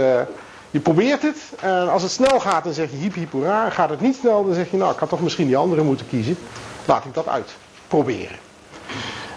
Je 0.70 0.80
probeert 0.80 1.22
het 1.22 1.36
en 1.60 1.90
als 1.90 2.02
het 2.02 2.10
snel 2.10 2.40
gaat 2.40 2.64
dan 2.64 2.72
zeg 2.72 2.90
je 2.90 2.96
hiep 2.96 3.14
hiep 3.14 3.32
hoera. 3.32 3.70
Gaat 3.70 3.90
het 3.90 4.00
niet 4.00 4.16
snel 4.16 4.44
dan 4.44 4.54
zeg 4.54 4.70
je 4.70 4.76
nou 4.76 4.92
ik 4.92 4.98
had 4.98 5.08
toch 5.08 5.20
misschien 5.20 5.46
die 5.46 5.56
andere 5.56 5.82
moeten 5.82 6.08
kiezen. 6.08 6.36
Laat 6.84 7.04
ik 7.04 7.14
dat 7.14 7.28
uit. 7.28 7.54
Proberen. 7.88 8.38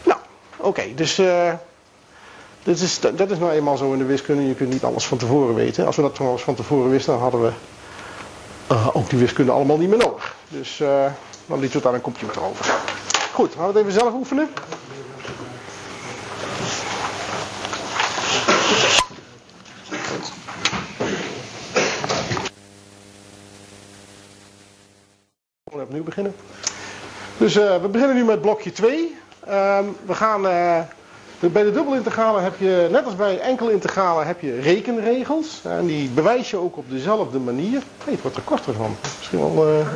Nou, 0.04 0.19
oké. 0.58 0.93
dus 0.96 1.19
uh, 1.19 1.54
dit 2.63 2.80
is, 2.80 3.00
dat 3.00 3.32
is 3.32 3.38
nou 3.38 3.52
eenmaal 3.52 3.78
zo 3.78 3.91
in 3.91 3.98
de 3.98 4.06
wiskunde. 4.06 4.48
Je 4.48 4.56
kunt 4.56 4.69
niet 4.69 4.84
alles 4.84 5.06
van 5.06 5.17
tevoren 5.17 5.56
weten. 5.56 5.86
Als 5.86 5.96
we 5.96 6.02
dat 6.02 6.15
trouwens 6.15 6.43
van 6.43 6.56
tevoren 6.56 6.89
wisten, 6.89 7.13
dan 7.13 7.22
hadden 7.22 7.41
we 7.41 7.52
uh, 8.72 8.88
ook 8.93 9.10
die 9.10 9.19
wiskunde 9.19 9.52
allemaal 9.52 9.78
niet 9.78 9.89
meer 9.89 9.98
nodig. 9.98 10.36
Dus 10.48 10.80
uh, 10.80 11.06
dan 11.46 11.60
liet 11.60 11.72
we 11.72 11.78
het 11.78 11.88
aan 11.88 11.93
een 11.93 12.02
computer 12.02 12.43
over. 12.43 12.65
Goed, 13.34 13.54
gaan 13.54 13.62
we 13.62 13.67
het 13.67 13.78
even 13.82 14.00
zelf 14.00 14.13
oefenen. 14.13 14.50
Opnieuw 25.93 26.13
beginnen. 26.13 26.36
Dus 27.38 27.58
uh, 27.58 27.82
we 27.82 27.88
beginnen 27.88 28.15
nu 28.15 28.23
met 28.23 28.41
blokje 28.41 28.71
2. 28.71 29.15
Ehm, 29.45 29.84
we 30.06 30.13
gaan 30.13 30.41
bij 31.51 31.63
de 31.63 31.71
dubbelintegralen 31.71 32.43
heb 32.43 32.53
je, 32.58 32.88
net 32.91 33.06
als 33.06 33.15
bij 33.15 33.39
enkele 33.39 33.71
integralen, 33.71 34.27
heb 34.27 34.41
je 34.41 34.60
rekenregels. 34.60 35.62
En 35.63 35.86
die 35.86 36.10
bewijs 36.10 36.49
je 36.49 36.58
ook 36.58 36.77
op 36.77 36.89
dezelfde 36.89 37.39
manier. 37.39 37.82
Hey, 38.03 38.13
het 38.13 38.21
wordt 38.21 38.38
er 38.38 38.43
korter 38.43 38.73
van. 38.73 38.95
Misschien 39.17 39.39
wel 39.39 39.69
uh, 39.69 39.88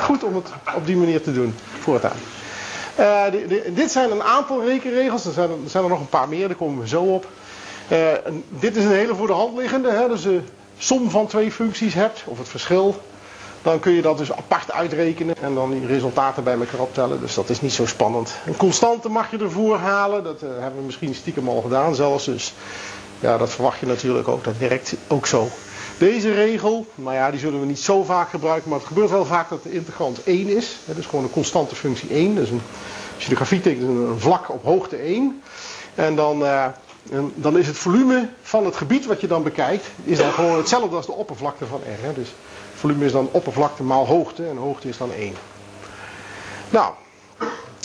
goed 0.06 0.24
om 0.24 0.34
het 0.34 0.48
op 0.76 0.86
die 0.86 0.96
manier 0.96 1.22
te 1.22 1.32
doen 1.32 1.54
voortaan. 1.80 2.16
Uh, 2.98 3.22
dit 3.74 3.90
zijn 3.90 4.10
een 4.10 4.22
aantal 4.22 4.64
rekenregels. 4.64 5.24
Er 5.24 5.32
zijn, 5.66 5.84
er 5.84 5.88
nog 5.88 6.00
een 6.00 6.08
paar 6.08 6.28
meer, 6.28 6.48
daar 6.48 6.56
komen 6.56 6.80
we 6.80 6.88
zo 6.88 7.02
op. 7.02 7.26
Uh, 7.92 7.98
dit 8.48 8.76
is 8.76 8.84
een 8.84 8.90
hele 8.90 9.14
voor 9.14 9.26
de 9.26 9.32
hand 9.32 9.56
liggende. 9.56 9.90
Hè, 9.90 10.08
dus 10.08 10.22
de 10.22 10.40
som 10.78 11.10
van 11.10 11.26
twee 11.26 11.52
functies 11.52 11.94
hebt, 11.94 12.22
of 12.26 12.38
het 12.38 12.48
verschil. 12.48 13.02
Dan 13.64 13.80
kun 13.80 13.92
je 13.92 14.02
dat 14.02 14.18
dus 14.18 14.32
apart 14.32 14.72
uitrekenen 14.72 15.36
en 15.40 15.54
dan 15.54 15.70
die 15.70 15.86
resultaten 15.86 16.44
bij 16.44 16.54
elkaar 16.58 16.80
optellen. 16.80 17.20
Dus 17.20 17.34
dat 17.34 17.50
is 17.50 17.60
niet 17.60 17.72
zo 17.72 17.86
spannend. 17.86 18.34
Een 18.46 18.56
constante 18.56 19.08
mag 19.08 19.30
je 19.30 19.38
ervoor 19.38 19.76
halen. 19.76 20.24
Dat 20.24 20.42
uh, 20.42 20.48
hebben 20.50 20.78
we 20.78 20.84
misschien 20.84 21.14
stiekem 21.14 21.48
al 21.48 21.60
gedaan 21.60 21.94
zelfs. 21.94 22.24
Dus 22.24 22.54
ja, 23.20 23.38
dat 23.38 23.50
verwacht 23.50 23.78
je 23.78 23.86
natuurlijk 23.86 24.28
ook. 24.28 24.44
Dat 24.44 24.58
werkt 24.58 24.94
ook 25.08 25.26
zo. 25.26 25.48
Deze 25.98 26.32
regel, 26.32 26.86
nou 26.94 27.14
ja, 27.14 27.30
die 27.30 27.40
zullen 27.40 27.60
we 27.60 27.66
niet 27.66 27.78
zo 27.78 28.02
vaak 28.02 28.28
gebruiken. 28.30 28.70
Maar 28.70 28.78
het 28.78 28.88
gebeurt 28.88 29.10
wel 29.10 29.24
vaak 29.24 29.48
dat 29.48 29.62
de 29.62 29.72
integrant 29.72 30.22
1 30.24 30.48
is. 30.48 30.76
Hè, 30.84 30.94
dus 30.94 31.06
gewoon 31.06 31.24
een 31.24 31.30
constante 31.30 31.74
functie 31.74 32.08
1. 32.10 32.34
Dus 32.34 32.50
een, 32.50 32.62
als 33.14 33.24
je 33.24 33.30
de 33.30 33.36
grafiek 33.36 33.62
tekent, 33.62 33.88
een 33.88 34.20
vlak 34.20 34.50
op 34.50 34.64
hoogte 34.64 34.96
1. 34.96 35.42
En 35.94 36.16
dan... 36.16 36.44
En 37.10 37.32
dan 37.34 37.58
is 37.58 37.66
het 37.66 37.76
volume 37.76 38.28
van 38.42 38.64
het 38.64 38.76
gebied 38.76 39.06
wat 39.06 39.20
je 39.20 39.26
dan 39.26 39.42
bekijkt, 39.42 39.86
is 40.04 40.18
dan 40.18 40.32
gewoon 40.32 40.56
hetzelfde 40.56 40.96
als 40.96 41.06
de 41.06 41.12
oppervlakte 41.12 41.66
van 41.66 41.80
R. 41.80 42.04
Hè? 42.04 42.12
Dus 42.12 42.28
volume 42.84 43.04
is 43.04 43.12
dan 43.12 43.28
oppervlakte 43.32 43.82
maal 43.82 44.06
hoogte 44.06 44.46
en 44.48 44.56
hoogte 44.56 44.88
is 44.88 44.96
dan 44.96 45.12
1. 45.12 45.34
Nou, 46.70 46.92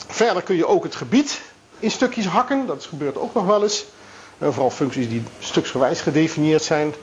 verder 0.08 0.44
kun 0.44 0.56
je 0.56 0.68
ook 0.68 0.84
het 0.84 0.96
gebied 0.96 1.42
in 1.80 1.92
stukjes 1.92 2.26
hakken. 2.26 2.66
Dat 2.66 2.84
gebeurt 2.86 3.18
ook 3.18 3.34
nog 3.34 3.46
wel 3.46 3.64
eens. 3.64 3.86
En 4.38 4.54
vooral 4.54 4.70
functies 4.72 5.10
die 5.10 5.24
stuksgewijs 5.40 6.02
gedefinieerd 6.02 6.64
zijn. 6.64 6.94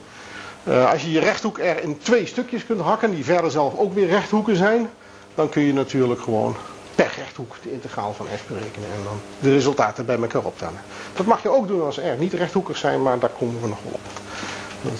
Uh, 0.63 0.91
als 0.91 1.01
je 1.01 1.11
je 1.11 1.19
rechthoek 1.19 1.59
er 1.59 1.83
in 1.83 1.97
twee 1.97 2.25
stukjes 2.25 2.65
kunt 2.65 2.81
hakken, 2.81 3.11
die 3.11 3.23
verder 3.23 3.51
zelf 3.51 3.77
ook 3.77 3.93
weer 3.93 4.07
rechthoeken 4.07 4.55
zijn, 4.55 4.89
dan 5.35 5.49
kun 5.49 5.61
je 5.61 5.73
natuurlijk 5.73 6.21
gewoon 6.21 6.55
per 6.95 7.11
rechthoek 7.17 7.55
de 7.61 7.71
integraal 7.71 8.13
van 8.13 8.25
f 8.37 8.47
berekenen 8.47 8.89
en 8.89 9.03
dan 9.03 9.19
de 9.39 9.51
resultaten 9.51 10.05
bij 10.05 10.17
elkaar 10.21 10.43
optellen. 10.43 10.81
Dat 11.15 11.25
mag 11.25 11.43
je 11.43 11.49
ook 11.49 11.67
doen 11.67 11.85
als 11.85 11.97
er 11.97 12.17
niet 12.17 12.33
rechthoekig 12.33 12.77
zijn, 12.77 13.01
maar 13.01 13.19
daar 13.19 13.29
komen 13.39 13.61
we 13.61 13.67
nog 13.67 13.79
wel 13.83 13.93
op. 13.93 14.21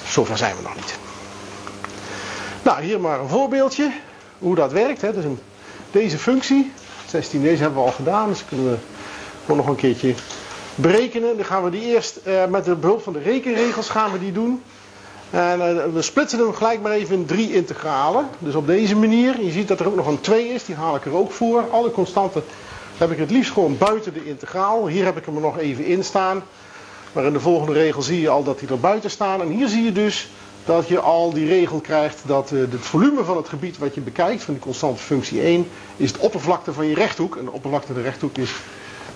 Zover 0.08 0.38
zijn 0.38 0.56
we 0.56 0.62
nog 0.62 0.76
niet. 0.76 1.07
Nou, 2.68 2.82
hier 2.82 3.00
maar 3.00 3.20
een 3.20 3.30
voorbeeldje 3.30 3.92
hoe 4.40 4.56
dat 4.56 4.72
werkt. 4.72 5.02
Hè. 5.02 5.14
Dus 5.14 5.24
een, 5.24 5.40
deze 5.92 6.18
functie, 6.18 6.72
16 7.10 7.42
deze 7.42 7.62
hebben 7.62 7.80
we 7.80 7.86
al 7.86 7.96
gedaan, 7.96 8.30
dus 8.30 8.46
kunnen 8.46 8.70
we 8.70 8.78
gewoon 9.42 9.58
nog 9.58 9.68
een 9.68 9.76
keertje 9.76 10.14
berekenen. 10.76 11.38
Dan 11.38 11.46
gaan 11.46 11.64
we 11.64 11.70
die 11.70 11.82
eerst 11.82 12.20
uh, 12.28 12.46
met 12.46 12.66
de 12.66 12.76
behulp 12.76 13.04
van 13.04 13.14
de 13.14 13.20
rekenregels 13.20 13.90
gaan 13.90 14.12
we 14.12 14.20
die 14.20 14.32
doen. 14.32 14.64
En 15.30 15.60
uh, 15.60 15.94
we 15.94 16.02
splitsen 16.02 16.40
hem 16.40 16.54
gelijk 16.54 16.82
maar 16.82 16.92
even 16.92 17.16
in 17.16 17.26
drie 17.26 17.54
integralen. 17.54 18.28
Dus 18.40 18.56
op 18.56 18.68
deze 18.68 18.96
manier. 18.96 19.42
Je 19.42 19.52
ziet 19.52 19.68
dat 19.68 19.80
er 19.80 19.88
ook 19.88 19.96
nog 19.96 20.08
een 20.08 20.22
2 20.22 20.48
is, 20.48 20.66
die 20.66 20.76
haal 20.76 20.96
ik 20.96 21.06
er 21.06 21.16
ook 21.16 21.32
voor. 21.32 21.70
Alle 21.70 21.92
constanten 21.92 22.44
heb 22.98 23.12
ik 23.12 23.18
het 23.18 23.32
liefst 23.32 23.52
gewoon 23.52 23.78
buiten 23.78 24.14
de 24.14 24.26
integraal. 24.26 24.88
Hier 24.88 25.06
heb 25.06 25.18
ik 25.18 25.26
hem 25.26 25.36
er 25.36 25.42
nog 25.42 25.58
even 25.58 25.86
in 25.86 26.04
staan. 26.04 26.44
Maar 27.12 27.26
in 27.26 27.34
de 27.34 27.40
volgende 27.40 27.74
regel 27.74 28.02
zie 28.02 28.22
je 28.22 28.30
al 28.30 28.44
dat 28.44 28.60
die 28.60 28.70
er 28.70 28.80
buiten 28.80 29.10
staan. 29.10 29.42
En 29.42 29.48
hier 29.48 29.68
zie 29.68 29.84
je 29.84 29.92
dus 29.92 30.30
dat 30.68 30.88
je 30.88 31.00
al 31.00 31.34
die 31.34 31.48
regel 31.48 31.80
krijgt 31.80 32.22
dat 32.26 32.52
uh, 32.52 32.60
het 32.60 32.86
volume 32.86 33.24
van 33.24 33.38
het 33.38 33.50
gebied 33.50 33.78
wat 33.78 33.96
je 33.96 34.02
bekijkt, 34.02 34.44
van 34.44 34.54
die 34.54 34.64
constante 34.64 35.02
functie 35.02 35.42
1, 35.42 35.68
is 35.98 36.14
de 36.14 36.20
oppervlakte 36.20 36.74
van 36.74 36.86
je 36.86 36.96
rechthoek. 36.96 37.36
En 37.36 37.46
de 37.46 37.52
oppervlakte 37.52 37.88
van 37.88 37.96
de 37.96 38.02
rechthoek 38.02 38.38
is 38.38 38.52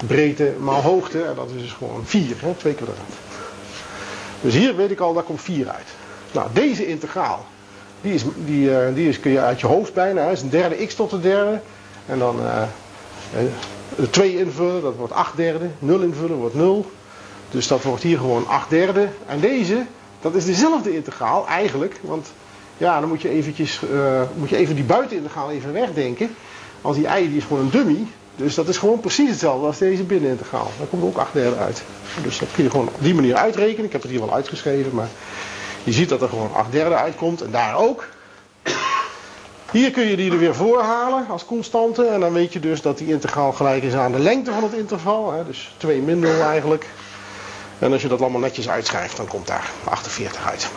breedte 0.08 0.54
maal 0.60 0.82
hoogte. 0.82 1.24
En 1.24 1.36
dat 1.36 1.50
is 1.56 1.62
dus 1.62 1.72
gewoon 1.72 2.02
4, 2.06 2.36
hè, 2.40 2.54
2 2.54 2.74
kwadraat. 2.74 2.98
Dus 4.42 4.54
hier 4.54 4.76
weet 4.76 4.92
ik 4.92 5.00
al, 5.00 5.14
daar 5.14 5.24
komt 5.24 5.42
4 5.42 5.70
uit. 5.70 5.88
Nou, 6.32 6.48
deze 6.54 6.88
integraal, 6.88 7.46
die, 8.02 8.14
is, 8.14 8.24
die, 8.46 8.70
uh, 8.70 8.78
die 8.94 9.10
is, 9.10 9.20
kun 9.20 9.32
je 9.32 9.40
uit 9.40 9.60
je 9.60 9.68
hoofd 9.68 9.94
bijna. 9.94 10.30
Is 10.30 10.42
een 10.42 10.50
derde 10.50 10.86
x 10.86 10.96
tot 10.96 11.10
de 11.10 11.20
derde. 11.20 11.60
En 12.06 12.20
dan 12.20 12.40
uh, 12.40 12.64
2 14.10 14.38
invullen, 14.38 14.82
dat 14.82 14.96
wordt 14.96 15.14
8 15.14 15.36
derde. 15.36 15.70
0 15.80 16.00
invullen 16.00 16.38
wordt 16.38 16.56
0. 16.56 16.92
Dus 17.50 17.68
dat 17.68 17.84
wordt 17.84 18.04
hier 18.04 18.18
gewoon 18.18 18.48
8 18.48 18.70
derde. 18.70 19.08
En 19.26 19.40
deze, 19.40 19.86
dat 20.22 20.36
is 20.36 20.46
dezelfde 20.46 20.96
integraal 20.96 21.48
eigenlijk. 21.48 22.00
Want 22.02 22.28
ja, 22.78 23.00
dan 23.00 23.10
moet 23.10 23.22
je, 23.22 23.30
eventjes, 23.30 23.82
uh, 23.94 24.22
moet 24.36 24.50
je 24.50 24.56
even 24.56 24.76
die 24.76 24.84
buitenintegraal 24.84 25.52
even 25.52 25.74
wegdenken. 25.74 26.36
Als 26.82 26.96
die 26.96 27.08
i 27.20 27.28
die 27.28 27.38
is 27.38 27.44
gewoon 27.44 27.64
een 27.64 27.70
dummy. 27.70 28.08
Dus 28.36 28.56
dat 28.56 28.68
is 28.68 28.78
gewoon 28.78 29.00
precies 29.00 29.30
hetzelfde 29.30 29.66
als 29.68 29.78
deze 29.78 30.04
binnenintegraal. 30.04 30.72
Daar 30.78 30.88
komt 30.88 31.04
ook 31.04 31.18
8 31.18 31.34
derde 31.34 31.58
uit. 31.58 31.84
Dus 32.24 32.40
dat 32.40 32.48
kun 32.54 32.64
je 32.64 32.70
gewoon 32.70 32.88
op 32.88 33.04
die 33.04 33.14
manier 33.14 33.36
uitrekenen. 33.36 33.86
Ik 33.86 33.92
heb 33.92 34.02
het 34.02 34.12
hier 34.12 34.20
wel 34.20 34.34
uitgeschreven, 34.34 34.96
maar 34.96 35.08
je 35.84 35.92
ziet 35.92 36.10
dat 36.10 36.22
er 36.22 36.30
gewoon 36.30 36.54
8 36.54 36.72
derde 36.72 36.96
uitkomt. 36.96 37.42
En 37.42 37.52
daar 37.52 37.78
ook. 37.78 38.08
Hier 39.72 39.92
kun 39.92 40.08
je 40.08 40.16
die 40.16 40.32
er 40.32 40.38
weer 40.38 40.56
voor 40.56 40.82
halen 40.82 41.26
als 41.30 41.46
constante. 41.46 42.06
En 42.06 42.20
dan 42.20 42.34
weet 42.34 42.54
je 42.54 42.60
dus 42.60 42.82
dat 42.82 42.98
die 42.98 43.08
integraal 43.08 43.52
gelijk 43.52 43.84
is 43.84 43.94
aan 43.94 44.12
de 44.12 44.20
lengte 44.20 44.52
van 44.52 44.64
het 44.64 44.74
interval. 44.74 45.44
Dus 45.48 45.74
2 45.78 46.02
min 46.02 46.20
0 46.20 46.42
eigenlijk. 46.42 46.86
En 47.82 47.92
als 47.92 48.02
je 48.02 48.08
dat 48.08 48.22
allemaal 48.22 48.40
netjes 48.40 48.70
uitschrijft, 48.70 49.18
dan 49.18 49.28
komt 49.28 49.48
daar 49.48 49.70
48 49.84 50.48
uit. 50.50 50.70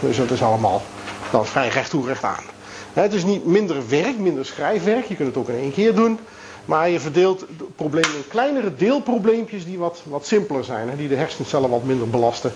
Dus 0.00 0.16
dat 0.16 0.30
is 0.30 0.42
allemaal 0.42 0.82
dan 1.30 1.46
vrij 1.46 1.68
recht 1.68 1.90
toe 1.90 2.06
recht 2.06 2.24
aan. 2.24 2.44
Het 2.92 3.12
is 3.12 3.24
niet 3.24 3.44
minder 3.46 3.88
werk, 3.88 4.18
minder 4.18 4.46
schrijfwerk. 4.46 5.04
Je 5.04 5.14
kunt 5.14 5.28
het 5.28 5.36
ook 5.36 5.48
in 5.48 5.58
één 5.58 5.72
keer 5.72 5.94
doen. 5.94 6.18
Maar 6.64 6.88
je 6.88 7.00
verdeelt 7.00 7.40
het 7.40 7.76
probleem 7.76 8.04
in 8.04 8.24
kleinere 8.28 8.74
deelprobleempjes 8.76 9.64
die 9.64 9.78
wat, 9.78 10.02
wat 10.04 10.26
simpeler 10.26 10.64
zijn. 10.64 10.96
Die 10.96 11.08
de 11.08 11.14
hersencellen 11.14 11.70
wat 11.70 11.84
minder 11.84 12.08
belasten. 12.10 12.52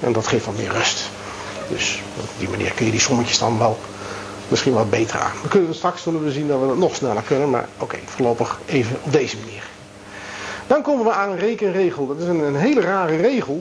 En 0.00 0.12
dat 0.12 0.26
geeft 0.26 0.46
wat 0.46 0.56
meer 0.56 0.72
rust. 0.72 1.08
Dus 1.68 2.02
op 2.20 2.28
die 2.38 2.48
manier 2.48 2.72
kun 2.72 2.84
je 2.84 2.90
die 2.90 3.00
sommetjes 3.00 3.38
dan 3.38 3.58
wel 3.58 3.78
misschien 4.48 4.72
wat 4.72 4.90
beter 4.90 5.18
aan. 5.20 5.32
We 5.42 5.48
kunnen 5.48 5.74
straks 5.74 6.02
zullen 6.02 6.24
we 6.24 6.32
zien 6.32 6.48
dat 6.48 6.60
we 6.60 6.66
het 6.66 6.78
nog 6.78 6.94
sneller 6.94 7.22
kunnen. 7.22 7.50
Maar 7.50 7.68
oké, 7.78 7.98
voorlopig 8.04 8.60
even 8.66 8.96
op 9.02 9.12
deze 9.12 9.36
manier. 9.36 9.62
Dan 10.70 10.82
komen 10.82 11.04
we 11.04 11.12
aan 11.12 11.30
een 11.30 11.38
rekenregel. 11.38 12.06
Dat 12.06 12.18
is 12.18 12.26
een, 12.26 12.40
een, 12.40 12.56
hele 12.56 12.80
rare 12.80 13.16
regel. 13.16 13.60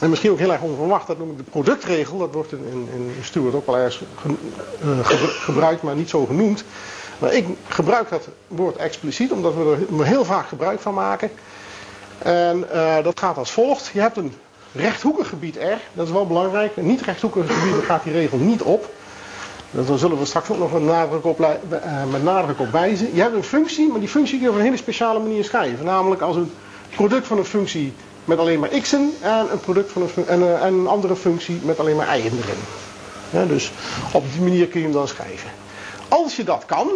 En 0.00 0.10
misschien 0.10 0.30
ook 0.30 0.38
heel 0.38 0.52
erg 0.52 0.60
onverwacht. 0.60 1.06
Dat 1.06 1.18
noem 1.18 1.30
ik 1.30 1.36
de 1.36 1.42
productregel. 1.42 2.18
Dat 2.18 2.32
wordt 2.32 2.52
in, 2.52 2.64
in, 2.72 2.88
in 2.94 3.24
Stuart 3.24 3.54
ook 3.54 3.66
wel 3.66 3.76
ergens 3.76 4.02
ge, 4.20 4.34
uh, 4.84 4.98
gebruikt, 5.46 5.82
maar 5.82 5.94
niet 5.94 6.08
zo 6.08 6.26
genoemd. 6.26 6.64
Maar 7.18 7.32
ik 7.32 7.46
gebruik 7.68 8.08
dat 8.08 8.28
woord 8.48 8.76
expliciet, 8.76 9.32
omdat 9.32 9.54
we 9.54 9.86
er 9.98 10.04
heel 10.04 10.24
vaak 10.24 10.48
gebruik 10.48 10.80
van 10.80 10.94
maken. 10.94 11.30
En 12.18 12.66
uh, 12.74 13.02
dat 13.02 13.20
gaat 13.20 13.36
als 13.36 13.50
volgt. 13.50 13.90
Je 13.92 14.00
hebt 14.00 14.16
een 14.16 14.34
rechthoekig 14.72 15.28
gebied 15.28 15.56
R. 15.56 15.78
Dat 15.92 16.06
is 16.06 16.12
wel 16.12 16.26
belangrijk. 16.26 16.76
Een 16.76 16.86
niet 16.86 17.02
rechthoekig 17.02 17.46
gebied, 17.46 17.74
daar 17.74 17.82
gaat 17.82 18.04
die 18.04 18.12
regel 18.12 18.38
niet 18.38 18.62
op. 18.62 18.90
Daar 19.74 19.98
zullen 19.98 20.18
we 20.18 20.24
straks 20.24 20.50
ook 20.50 20.58
nog 20.58 20.72
met 20.72 20.82
nadruk, 20.82 21.24
op, 21.24 21.40
uh, 21.40 21.48
met 22.10 22.22
nadruk 22.22 22.60
op 22.60 22.70
wijzen. 22.70 23.14
Je 23.14 23.20
hebt 23.20 23.34
een 23.34 23.44
functie, 23.44 23.88
maar 23.88 24.00
die 24.00 24.08
functie 24.08 24.36
kun 24.38 24.46
je 24.46 24.52
op 24.52 24.58
een 24.58 24.64
hele 24.64 24.76
speciale 24.76 25.18
manier 25.18 25.44
schrijven. 25.44 25.84
Namelijk 25.84 26.20
als 26.20 26.36
een 26.36 26.52
product 26.94 27.26
van 27.26 27.38
een 27.38 27.44
functie 27.44 27.92
met 28.24 28.38
alleen 28.38 28.60
maar 28.60 28.68
x'en 28.68 29.14
en 29.20 29.46
een, 29.52 29.60
product 29.60 29.92
van 29.92 30.02
een, 30.02 30.26
en, 30.26 30.40
uh, 30.40 30.62
en 30.62 30.74
een 30.74 30.86
andere 30.86 31.16
functie 31.16 31.60
met 31.62 31.78
alleen 31.78 31.96
maar 31.96 32.18
y'en 32.18 32.38
erin. 32.42 33.48
Dus 33.48 33.72
op 34.12 34.24
die 34.32 34.42
manier 34.42 34.66
kun 34.66 34.80
je 34.80 34.86
hem 34.86 34.94
dan 34.94 35.08
schrijven. 35.08 35.50
Als 36.08 36.36
je 36.36 36.44
dat 36.44 36.64
kan, 36.66 36.88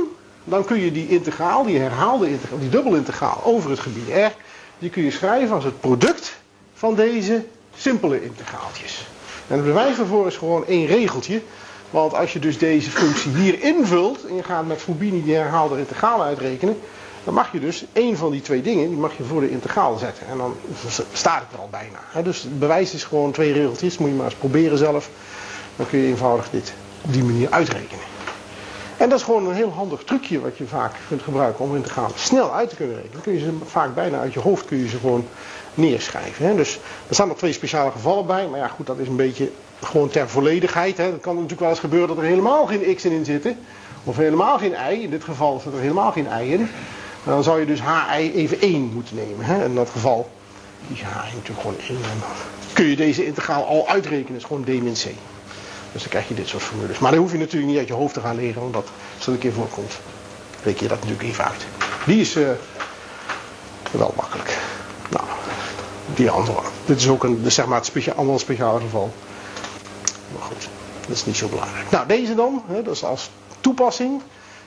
dan 0.44 0.64
kun 0.64 0.80
je 0.80 0.92
die 0.92 1.08
integraal, 1.08 1.64
die 1.64 1.78
herhaalde 1.78 2.30
integraal, 2.30 2.58
die 2.58 2.68
dubbelintegraal 2.68 3.40
over 3.44 3.70
het 3.70 3.78
gebied 3.78 4.08
R, 4.08 4.32
die 4.78 4.90
kun 4.90 5.02
je 5.02 5.10
schrijven 5.10 5.54
als 5.54 5.64
het 5.64 5.80
product 5.80 6.36
van 6.74 6.94
deze 6.94 7.44
simpele 7.76 8.24
integraaltjes. 8.24 9.06
En 9.46 9.56
het 9.56 9.64
bewijs 9.64 9.96
daarvoor 9.96 10.26
is 10.26 10.36
gewoon 10.36 10.66
één 10.66 10.86
regeltje. 10.86 11.40
Want 11.90 12.14
als 12.14 12.32
je 12.32 12.38
dus 12.38 12.58
deze 12.58 12.90
functie 12.90 13.30
hier 13.30 13.62
invult 13.62 14.26
en 14.26 14.34
je 14.34 14.42
gaat 14.42 14.66
met 14.66 14.82
Fubini 14.82 15.24
die 15.24 15.34
herhaalde 15.34 15.78
integraal 15.78 16.22
uitrekenen, 16.22 16.78
dan 17.24 17.34
mag 17.34 17.52
je 17.52 17.60
dus 17.60 17.84
één 17.92 18.16
van 18.16 18.30
die 18.30 18.40
twee 18.40 18.62
dingen, 18.62 18.88
die 18.88 18.98
mag 18.98 19.16
je 19.16 19.24
voor 19.24 19.40
de 19.40 19.50
integraal 19.50 19.98
zetten. 19.98 20.26
En 20.26 20.36
dan 20.36 20.54
staat 21.12 21.42
het 21.42 21.52
er 21.52 21.58
al 21.58 21.68
bijna. 21.70 22.22
Dus 22.22 22.42
het 22.42 22.58
bewijs 22.58 22.94
is 22.94 23.04
gewoon 23.04 23.32
twee 23.32 23.52
regeltjes, 23.52 23.98
moet 23.98 24.08
je 24.08 24.14
maar 24.14 24.24
eens 24.24 24.34
proberen 24.34 24.78
zelf. 24.78 25.10
Dan 25.76 25.86
kun 25.86 25.98
je 25.98 26.06
eenvoudig 26.06 26.50
dit 26.50 26.72
op 27.02 27.12
die 27.12 27.24
manier 27.24 27.50
uitrekenen. 27.50 28.04
En 28.96 29.08
dat 29.08 29.18
is 29.18 29.24
gewoon 29.24 29.46
een 29.46 29.54
heel 29.54 29.72
handig 29.72 30.04
trucje 30.04 30.40
wat 30.40 30.56
je 30.56 30.66
vaak 30.66 30.94
kunt 31.08 31.22
gebruiken 31.22 31.64
om 31.64 31.76
integraal 31.76 32.10
snel 32.14 32.54
uit 32.54 32.68
te 32.68 32.76
kunnen 32.76 32.94
rekenen. 32.94 33.12
Dan 33.12 33.22
kun 33.22 33.32
je 33.32 33.38
ze 33.38 33.52
vaak 33.64 33.94
bijna 33.94 34.18
uit 34.18 34.32
je 34.32 34.40
hoofd 34.40 34.64
kun 34.64 34.78
je 34.78 34.88
ze 34.88 34.98
gewoon 34.98 35.26
neerschrijven. 35.74 36.56
Dus 36.56 36.78
er 37.08 37.14
staan 37.14 37.28
nog 37.28 37.36
twee 37.36 37.52
speciale 37.52 37.90
gevallen 37.90 38.26
bij. 38.26 38.46
Maar 38.48 38.58
ja 38.58 38.68
goed, 38.68 38.86
dat 38.86 38.98
is 38.98 39.08
een 39.08 39.16
beetje 39.16 39.50
gewoon 39.82 40.08
ter 40.08 40.28
volledigheid. 40.28 40.96
Hè. 40.96 41.18
Kan 41.18 41.34
natuurlijk 41.34 41.60
wel 41.60 41.70
eens 41.70 41.78
gebeuren 41.78 42.08
dat 42.08 42.18
er 42.18 42.24
helemaal 42.24 42.66
geen 42.66 42.94
x 42.94 43.04
in 43.04 43.24
zitten. 43.24 43.56
Of 44.04 44.16
helemaal 44.16 44.58
geen 44.58 44.74
i. 44.92 45.02
In 45.02 45.10
dit 45.10 45.24
geval 45.24 45.60
zit 45.64 45.72
er 45.72 45.80
helemaal 45.80 46.12
geen 46.12 46.26
i 46.40 46.52
in. 46.52 46.68
Dan 47.24 47.42
zou 47.42 47.60
je 47.60 47.66
dus 47.66 47.80
hi 47.80 48.32
even 48.32 48.60
1 48.60 48.90
moeten 48.94 49.16
nemen. 49.16 49.44
Hè. 49.44 49.64
In 49.64 49.74
dat 49.74 49.90
geval 49.90 50.30
is 50.88 50.98
hi 50.98 51.34
natuurlijk 51.34 51.60
gewoon 51.60 51.78
1. 51.88 51.88
En 51.88 52.18
dan 52.20 52.28
kun 52.72 52.86
je 52.86 52.96
deze 52.96 53.26
integraal 53.26 53.66
al 53.66 53.88
uitrekenen. 53.88 54.32
Dat 54.32 54.36
is 54.36 54.44
gewoon 54.44 54.64
d 54.64 54.82
min 54.82 54.92
c. 54.92 55.04
Dus 55.92 56.02
dan 56.02 56.10
krijg 56.10 56.28
je 56.28 56.34
dit 56.34 56.48
soort 56.48 56.62
formules. 56.62 56.98
Maar 56.98 57.10
dan 57.10 57.20
hoef 57.20 57.32
je 57.32 57.38
natuurlijk 57.38 57.70
niet 57.70 57.78
uit 57.78 57.88
je 57.88 57.94
hoofd 57.94 58.14
te 58.14 58.20
gaan 58.20 58.36
leren. 58.36 58.62
Omdat 58.62 58.86
dat 59.18 59.26
een 59.26 59.38
keer 59.38 59.52
voorkomt, 59.52 59.98
reken 60.62 60.82
je 60.82 60.88
dat 60.88 60.98
natuurlijk 60.98 61.28
even 61.28 61.44
uit. 61.44 61.66
Die 62.06 62.20
is 62.20 62.36
uh, 62.36 62.48
wel 63.90 64.12
makkelijk. 64.16 64.58
Nou, 65.10 65.24
die 66.14 66.30
andere. 66.30 66.60
Dit 66.84 66.96
is 66.96 67.08
ook 67.08 67.24
een, 67.24 67.42
zeg 67.46 67.66
maar 67.66 67.76
het 67.76 67.86
specia 67.86 68.12
ander 68.12 68.40
speciaal 68.40 68.80
geval. 68.80 69.12
Dat 71.08 71.16
is 71.16 71.24
niet 71.24 71.36
zo 71.36 71.48
belangrijk. 71.48 71.90
Nou, 71.90 72.06
deze 72.06 72.34
dan, 72.34 72.62
hè, 72.66 72.82
dat 72.82 72.94
is 72.94 73.04
als 73.04 73.30
toepassing. 73.60 74.20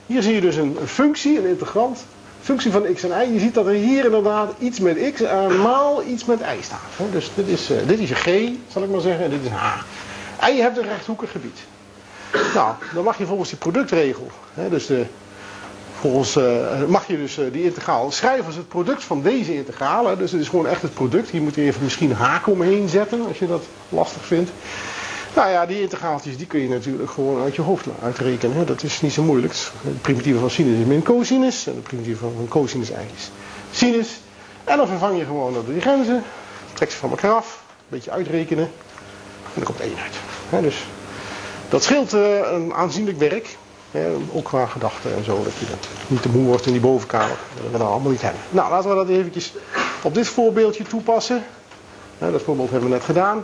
Hier 0.06 0.22
zie 0.22 0.36
je 0.36 0.42
dus 0.42 0.56
een, 0.56 0.78
een 0.82 0.88
functie, 0.88 1.38
een 1.38 1.48
integrant. 1.48 2.00
Functie 2.42 2.72
van 2.72 2.94
x 2.94 3.04
en 3.04 3.30
y. 3.30 3.34
Je 3.34 3.40
ziet 3.40 3.54
dat 3.54 3.66
er 3.66 3.74
hier 3.74 4.06
inderdaad 4.06 4.54
iets 4.60 4.80
met 4.80 5.12
x 5.14 5.22
en 5.22 5.62
maal 5.62 6.04
iets 6.04 6.26
met 6.26 6.40
y 6.40 6.64
staat. 6.64 7.12
Dus 7.12 7.32
dit 7.36 7.48
is, 7.48 7.72
uh, 7.72 7.78
dit 7.88 8.00
is 8.00 8.10
je 8.10 8.16
g, 8.16 8.50
zal 8.72 8.84
ik 8.84 8.90
maar 8.90 9.02
zeggen, 9.02 9.24
en 9.24 9.30
dit 9.30 9.40
is 9.42 9.48
een 9.48 9.54
h. 9.54 9.84
En 10.40 10.56
je 10.56 10.62
hebt 10.62 10.78
een 10.78 10.88
rechthoekig 10.88 11.32
gebied. 11.32 11.60
Nou, 12.54 12.74
dan 12.94 13.04
mag 13.04 13.18
je 13.18 13.26
volgens 13.26 13.50
die 13.50 13.58
productregel, 13.58 14.28
hè, 14.54 14.70
dus 14.70 14.90
volgens, 16.00 16.38
uh, 16.38 16.86
mag 16.88 17.08
je 17.08 17.18
dus 17.18 17.38
uh, 17.38 17.46
die 17.52 17.64
integraal 17.64 18.12
schrijven 18.12 18.46
als 18.46 18.56
het 18.56 18.68
product 18.68 19.04
van 19.04 19.22
deze 19.22 19.56
integralen. 19.56 20.18
Dus 20.18 20.32
het 20.32 20.42
is 20.42 20.48
gewoon 20.48 20.68
echt 20.68 20.82
het 20.82 20.94
product. 20.94 21.30
Hier 21.30 21.42
moet 21.42 21.56
je 21.56 21.62
even 21.62 21.84
misschien 21.84 22.14
haken 22.14 22.52
omheen 22.52 22.90
zetten 22.90 23.28
als 23.28 23.40
je 23.40 23.48
dat 23.48 23.64
lastig 23.90 24.26
vindt. 24.26 24.52
Nou 25.34 25.50
ja, 25.50 25.65
die 25.65 25.82
integraaltjes 25.82 26.38
die 26.38 26.48
kun 26.48 26.60
je 26.60 26.70
natuurlijk 26.70 27.12
gewoon 27.12 27.44
uit 27.44 27.56
je 27.56 27.62
hoofd 27.62 27.86
uitrekenen. 28.02 28.65
Dat 28.65 28.84
is 28.84 29.02
niet 29.02 29.13
zo 29.13 29.24
moeilijk. 29.24 29.54
De 29.54 29.89
primitieve 29.89 30.39
van 30.39 30.50
sinus 30.50 30.80
is 30.80 30.86
min 30.86 31.04
cosinus. 31.04 31.67
En 31.67 31.76
de 31.76 31.82
primitieve 31.82 32.20
van 32.20 32.48
cosinus 32.50 32.89
is 32.89 33.32
sinus. 33.72 34.20
En 34.63 34.78
dan 34.78 34.88
vervang 34.88 35.17
je 35.17 35.26
gewoon 35.26 35.54
dat 35.54 35.67
die 35.67 35.82
grenzen. 35.82 36.24
Trek 36.74 36.91
ze 36.91 36.98
van 36.98 37.10
elkaar 37.10 37.32
af. 37.32 37.63
Een 37.67 37.86
beetje 37.88 38.12
uitrekenen. 38.12 38.72
En 39.54 39.60
er 39.60 39.63
komt 39.63 39.80
1 39.80 39.89
uit. 40.04 40.13
Hè. 40.50 40.62
Dus 40.62 40.86
dat 41.70 41.84
scheelt 41.84 42.13
uh, 42.13 42.52
een 42.52 42.74
aanzienlijk 42.74 43.17
werk. 43.17 43.58
Hè. 43.91 44.12
Ook 44.32 44.44
qua 44.44 44.65
gedachten 44.65 45.15
en 45.15 45.24
zo. 45.24 45.44
Dat 45.44 45.54
je 45.60 45.65
dat 45.70 45.88
niet 46.08 46.22
te 46.22 46.30
moe 46.30 46.46
wordt 46.46 46.65
in 46.65 46.72
die 46.72 46.82
bovenkamer. 46.82 47.38
Dat 47.56 47.72
we 47.72 47.78
dat 47.78 47.88
allemaal 47.88 48.12
niet 48.12 48.22
hebben. 48.22 48.41
Nou, 48.50 48.70
laten 48.70 48.89
we 48.89 48.96
dat 48.96 49.10
eventjes 49.10 49.54
op 50.04 50.13
dit 50.13 50.28
voorbeeldje 50.28 50.84
toepassen. 50.84 51.44
Dat 52.17 52.41
voorbeeld 52.41 52.70
hebben 52.70 52.89
we 52.89 52.96
net 52.96 53.04
gedaan. 53.04 53.44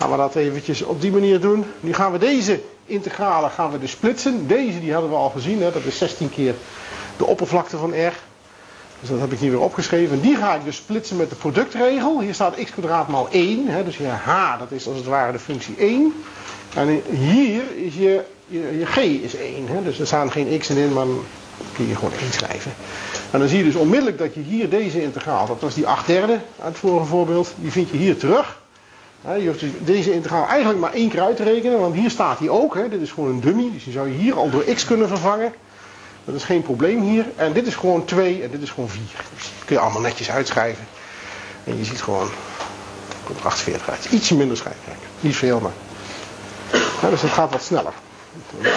Gaan 0.00 0.10
we 0.10 0.16
dat 0.16 0.34
eventjes 0.34 0.82
op 0.82 1.00
die 1.00 1.12
manier 1.12 1.40
doen. 1.40 1.64
Nu 1.80 1.94
gaan 1.94 2.12
we 2.12 2.18
deze 2.18 2.60
integralen 2.86 3.50
gaan 3.50 3.70
we 3.70 3.78
dus 3.78 3.90
splitsen. 3.90 4.46
Deze 4.46 4.80
die 4.80 4.92
hadden 4.92 5.10
we 5.10 5.16
al 5.16 5.30
gezien. 5.30 5.62
Hè? 5.62 5.72
Dat 5.72 5.84
is 5.84 5.98
16 5.98 6.30
keer 6.30 6.54
de 7.16 7.24
oppervlakte 7.24 7.76
van 7.76 7.90
R. 7.90 8.12
Dus 9.00 9.08
dat 9.08 9.20
heb 9.20 9.32
ik 9.32 9.38
hier 9.38 9.50
weer 9.50 9.60
opgeschreven. 9.60 10.20
Die 10.20 10.36
ga 10.36 10.54
ik 10.54 10.64
dus 10.64 10.76
splitsen 10.76 11.16
met 11.16 11.30
de 11.30 11.36
productregel. 11.36 12.20
Hier 12.20 12.34
staat 12.34 12.54
x 12.64 12.70
kwadraat 12.70 13.08
maal 13.08 13.28
1. 13.30 13.66
Hè? 13.68 13.84
Dus 13.84 13.96
je 13.96 14.06
h, 14.06 14.58
dat 14.58 14.70
is 14.70 14.86
als 14.86 14.96
het 14.96 15.06
ware 15.06 15.32
de 15.32 15.38
functie 15.38 15.76
1. 15.76 16.14
En 16.74 17.02
hier 17.10 17.62
is 17.76 17.94
je, 17.94 18.22
je, 18.46 18.86
g 18.86 18.96
is 18.96 19.36
1. 19.36 19.66
Hè? 19.66 19.82
Dus 19.82 19.98
er 19.98 20.06
staan 20.06 20.30
geen 20.30 20.58
x 20.58 20.70
in, 20.70 20.92
maar 20.92 21.06
dan 21.06 21.24
kun 21.74 21.88
je 21.88 21.94
gewoon 21.94 22.12
1 22.20 22.32
schrijven. 22.32 22.72
En 23.30 23.38
dan 23.38 23.48
zie 23.48 23.58
je 23.58 23.64
dus 23.64 23.74
onmiddellijk 23.74 24.18
dat 24.18 24.34
je 24.34 24.40
hier 24.40 24.68
deze 24.68 25.02
integraal, 25.02 25.46
dat 25.46 25.60
was 25.60 25.74
die 25.74 25.86
8 25.86 26.06
derde 26.06 26.32
uit 26.32 26.42
het 26.58 26.78
vorige 26.78 27.06
voorbeeld, 27.06 27.52
die 27.56 27.70
vind 27.70 27.90
je 27.90 27.96
hier 27.96 28.16
terug. 28.16 28.59
Je 29.20 29.46
hoeft 29.46 29.60
dus 29.60 29.70
deze 29.78 30.12
integraal 30.12 30.46
eigenlijk 30.46 30.80
maar 30.80 30.92
één 30.92 31.08
keer 31.08 31.20
uit 31.20 31.36
te 31.36 31.42
rekenen, 31.42 31.80
want 31.80 31.94
hier 31.94 32.10
staat 32.10 32.38
hij 32.38 32.48
ook. 32.48 32.90
Dit 32.90 33.00
is 33.00 33.10
gewoon 33.10 33.30
een 33.30 33.40
dummy, 33.40 33.70
dus 33.72 33.84
die 33.84 33.92
zou 33.92 34.08
je 34.08 34.14
hier 34.14 34.34
al 34.34 34.50
door 34.50 34.64
x 34.64 34.84
kunnen 34.84 35.08
vervangen. 35.08 35.52
Dat 36.24 36.34
is 36.34 36.44
geen 36.44 36.62
probleem 36.62 37.00
hier. 37.00 37.26
En 37.36 37.52
dit 37.52 37.66
is 37.66 37.74
gewoon 37.74 38.04
2 38.04 38.42
en 38.42 38.50
dit 38.50 38.62
is 38.62 38.70
gewoon 38.70 38.88
4. 38.88 39.02
Dus 39.34 39.42
dat 39.42 39.64
kun 39.64 39.76
je 39.76 39.82
allemaal 39.82 40.00
netjes 40.00 40.30
uitschrijven. 40.30 40.86
En 41.64 41.78
je 41.78 41.84
ziet 41.84 42.02
gewoon, 42.02 42.28
komt 43.24 43.38
er 43.38 43.44
48 43.44 43.90
uit. 43.90 44.04
Ietsje 44.04 44.36
minder 44.36 44.56
schrijfwerk. 44.56 44.98
Niet 45.20 45.36
veel, 45.36 45.60
maar. 45.60 45.72
Dus 47.10 47.22
het 47.22 47.30
gaat 47.30 47.52
wat 47.52 47.62
sneller. 47.62 47.92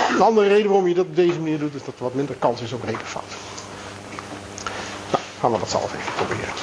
Een 0.10 0.21
andere 0.21 0.47
reden 0.47 0.67
waarom 0.67 0.88
je 0.88 0.93
dat 0.93 1.06
op 1.06 1.15
deze 1.15 1.39
manier 1.39 1.60
doet, 1.60 1.75
is 1.75 1.84
dat 1.84 1.93
er 1.97 2.03
wat 2.03 2.13
minder 2.13 2.36
kans 2.39 2.62
is 2.62 2.71
op 2.71 2.84
rekenfout. 2.84 3.32
Nou, 5.12 5.23
gaan 5.39 5.51
we 5.51 5.60
dat 5.60 5.69
zelf 5.69 5.93
even 5.93 6.13
proberen. 6.15 6.53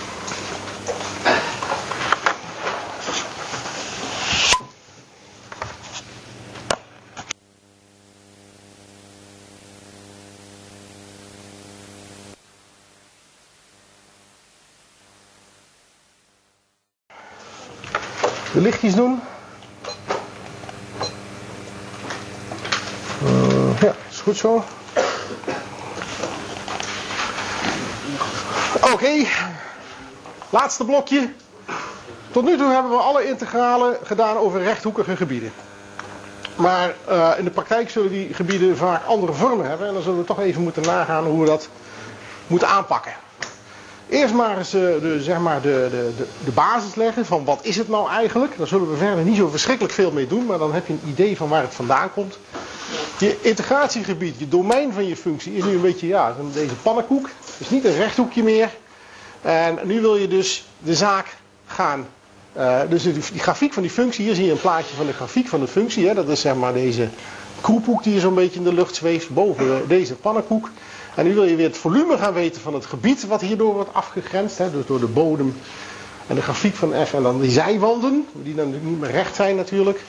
Lichtjes 18.60 18.94
doen. 18.94 19.20
Uh, 23.22 23.80
ja, 23.80 23.94
is 24.10 24.20
goed 24.20 24.36
zo. 24.36 24.64
Oké, 28.92 29.26
laatste 30.50 30.84
blokje. 30.84 31.32
Tot 32.30 32.44
nu 32.44 32.56
toe 32.56 32.72
hebben 32.72 32.90
we 32.90 32.98
alle 32.98 33.28
integralen 33.28 33.96
gedaan 34.02 34.36
over 34.36 34.62
rechthoekige 34.62 35.16
gebieden. 35.16 35.52
Maar 36.56 36.94
uh, 37.08 37.30
in 37.38 37.44
de 37.44 37.50
praktijk 37.50 37.90
zullen 37.90 38.10
die 38.10 38.34
gebieden 38.34 38.76
vaak 38.76 39.04
andere 39.04 39.32
vormen 39.32 39.68
hebben. 39.68 39.86
En 39.86 39.94
dan 39.94 40.02
zullen 40.02 40.18
we 40.18 40.24
toch 40.24 40.40
even 40.40 40.62
moeten 40.62 40.82
nagaan 40.82 41.24
hoe 41.24 41.40
we 41.40 41.46
dat 41.46 41.68
moeten 42.46 42.68
aanpakken. 42.68 43.12
Eerst 44.10 44.34
maar 44.34 44.58
eens 44.58 44.74
uh, 44.74 44.80
de, 44.80 45.22
zeg 45.22 45.38
maar 45.38 45.62
de, 45.62 45.88
de, 45.90 46.24
de, 46.44 46.50
basis 46.50 46.94
leggen 46.94 47.26
van 47.26 47.44
wat 47.44 47.58
is 47.62 47.76
het 47.76 47.88
nou 47.88 48.10
eigenlijk. 48.10 48.58
Daar 48.58 48.66
zullen 48.66 48.90
we 48.90 48.96
verder 48.96 49.24
niet 49.24 49.36
zo 49.36 49.48
verschrikkelijk 49.48 49.94
veel 49.94 50.10
mee 50.10 50.26
doen, 50.26 50.46
maar 50.46 50.58
dan 50.58 50.72
heb 50.72 50.86
je 50.86 50.92
een 50.92 51.08
idee 51.08 51.36
van 51.36 51.48
waar 51.48 51.62
het 51.62 51.74
vandaan 51.74 52.12
komt. 52.12 52.38
Je 53.18 53.38
integratiegebied, 53.40 54.38
je 54.38 54.48
domein 54.48 54.92
van 54.92 55.06
je 55.06 55.16
functie 55.16 55.56
is 55.56 55.64
nu 55.64 55.70
een 55.70 55.80
beetje, 55.80 56.06
ja, 56.06 56.34
deze 56.52 56.74
pannenkoek. 56.74 57.28
Het 57.44 57.54
is 57.58 57.70
niet 57.70 57.84
een 57.84 57.96
rechthoekje 57.96 58.42
meer. 58.42 58.70
En 59.42 59.78
nu 59.84 60.00
wil 60.00 60.16
je 60.16 60.28
dus 60.28 60.66
de 60.78 60.94
zaak 60.94 61.36
gaan, 61.66 62.06
uh, 62.56 62.80
dus 62.88 63.02
die, 63.02 63.12
die, 63.12 63.40
grafiek 63.40 63.72
van 63.72 63.82
die 63.82 63.92
functie, 63.92 64.24
hier 64.24 64.34
zie 64.34 64.44
je 64.44 64.50
een 64.50 64.60
plaatje 64.60 64.96
van 64.96 65.06
de 65.06 65.12
grafiek 65.12 65.48
van 65.48 65.60
de 65.60 65.66
functie. 65.66 66.06
Hè, 66.06 66.14
dat 66.14 66.28
is 66.28 66.40
zeg 66.40 66.54
maar 66.54 66.72
deze 66.72 67.08
kroephoek 67.60 68.02
die 68.02 68.20
zo'n 68.20 68.34
beetje 68.34 68.58
in 68.58 68.64
de 68.64 68.74
lucht 68.74 68.94
zweeft 68.94 69.30
boven 69.30 69.88
deze 69.88 70.14
pannenkoek. 70.14 70.68
En 71.14 71.24
nu 71.24 71.34
wil 71.34 71.44
je 71.44 71.56
weer 71.56 71.66
het 71.66 71.76
volume 71.76 72.16
gaan 72.18 72.32
weten 72.32 72.60
van 72.60 72.74
het 72.74 72.86
gebied 72.86 73.26
wat 73.26 73.40
hierdoor 73.40 73.74
wordt 73.74 73.94
afgegrensd. 73.94 74.58
Hè, 74.58 74.70
dus 74.70 74.86
door 74.86 75.00
de 75.00 75.06
bodem 75.06 75.54
en 76.26 76.34
de 76.34 76.42
grafiek 76.42 76.74
van 76.74 76.92
F 77.06 77.14
en 77.14 77.22
dan 77.22 77.40
die 77.40 77.50
zijwanden, 77.50 78.26
die 78.32 78.54
dan 78.54 78.70
niet 78.70 79.00
meer 79.00 79.10
recht 79.10 79.34
zijn 79.34 79.56
natuurlijk. 79.56 80.00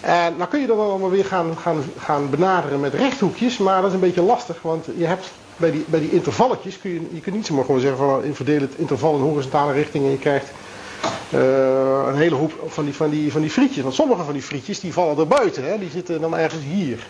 En 0.00 0.34
dan 0.38 0.48
kun 0.48 0.60
je 0.60 0.66
dat 0.66 0.78
allemaal 0.78 1.10
weer 1.10 1.24
gaan, 1.24 1.56
gaan, 1.56 1.82
gaan 1.98 2.30
benaderen 2.30 2.80
met 2.80 2.94
rechthoekjes, 2.94 3.58
maar 3.58 3.80
dat 3.80 3.88
is 3.90 3.94
een 3.94 4.00
beetje 4.00 4.22
lastig, 4.22 4.62
want 4.62 4.86
je 4.96 5.06
hebt 5.06 5.30
bij 5.56 5.70
die, 5.70 5.84
bij 5.88 6.00
die 6.00 6.10
intervalletjes, 6.10 6.78
kun 6.80 6.90
je, 6.90 7.00
je 7.12 7.20
kunt 7.20 7.36
niet 7.36 7.46
zomaar 7.46 7.64
gewoon 7.64 7.80
zeggen 7.80 7.98
van 7.98 8.06
nou, 8.06 8.34
verdeel 8.34 8.60
het 8.60 8.74
interval 8.76 9.14
in 9.14 9.22
horizontale 9.22 9.72
richting 9.72 10.04
en 10.04 10.10
je 10.10 10.18
krijgt 10.18 10.50
uh, 11.34 12.06
een 12.06 12.16
hele 12.16 12.34
hoop 12.34 12.52
van 12.66 12.84
die, 12.84 12.94
van, 12.94 13.10
die, 13.10 13.32
van 13.32 13.40
die 13.40 13.50
frietjes. 13.50 13.82
Want 13.82 13.94
sommige 13.94 14.24
van 14.24 14.32
die 14.32 14.42
frietjes 14.42 14.80
die 14.80 14.92
vallen 14.92 15.18
er 15.18 15.26
buiten, 15.26 15.64
hè, 15.64 15.78
die 15.78 15.90
zitten 15.90 16.20
dan 16.20 16.36
ergens 16.36 16.62
hier. 16.64 17.06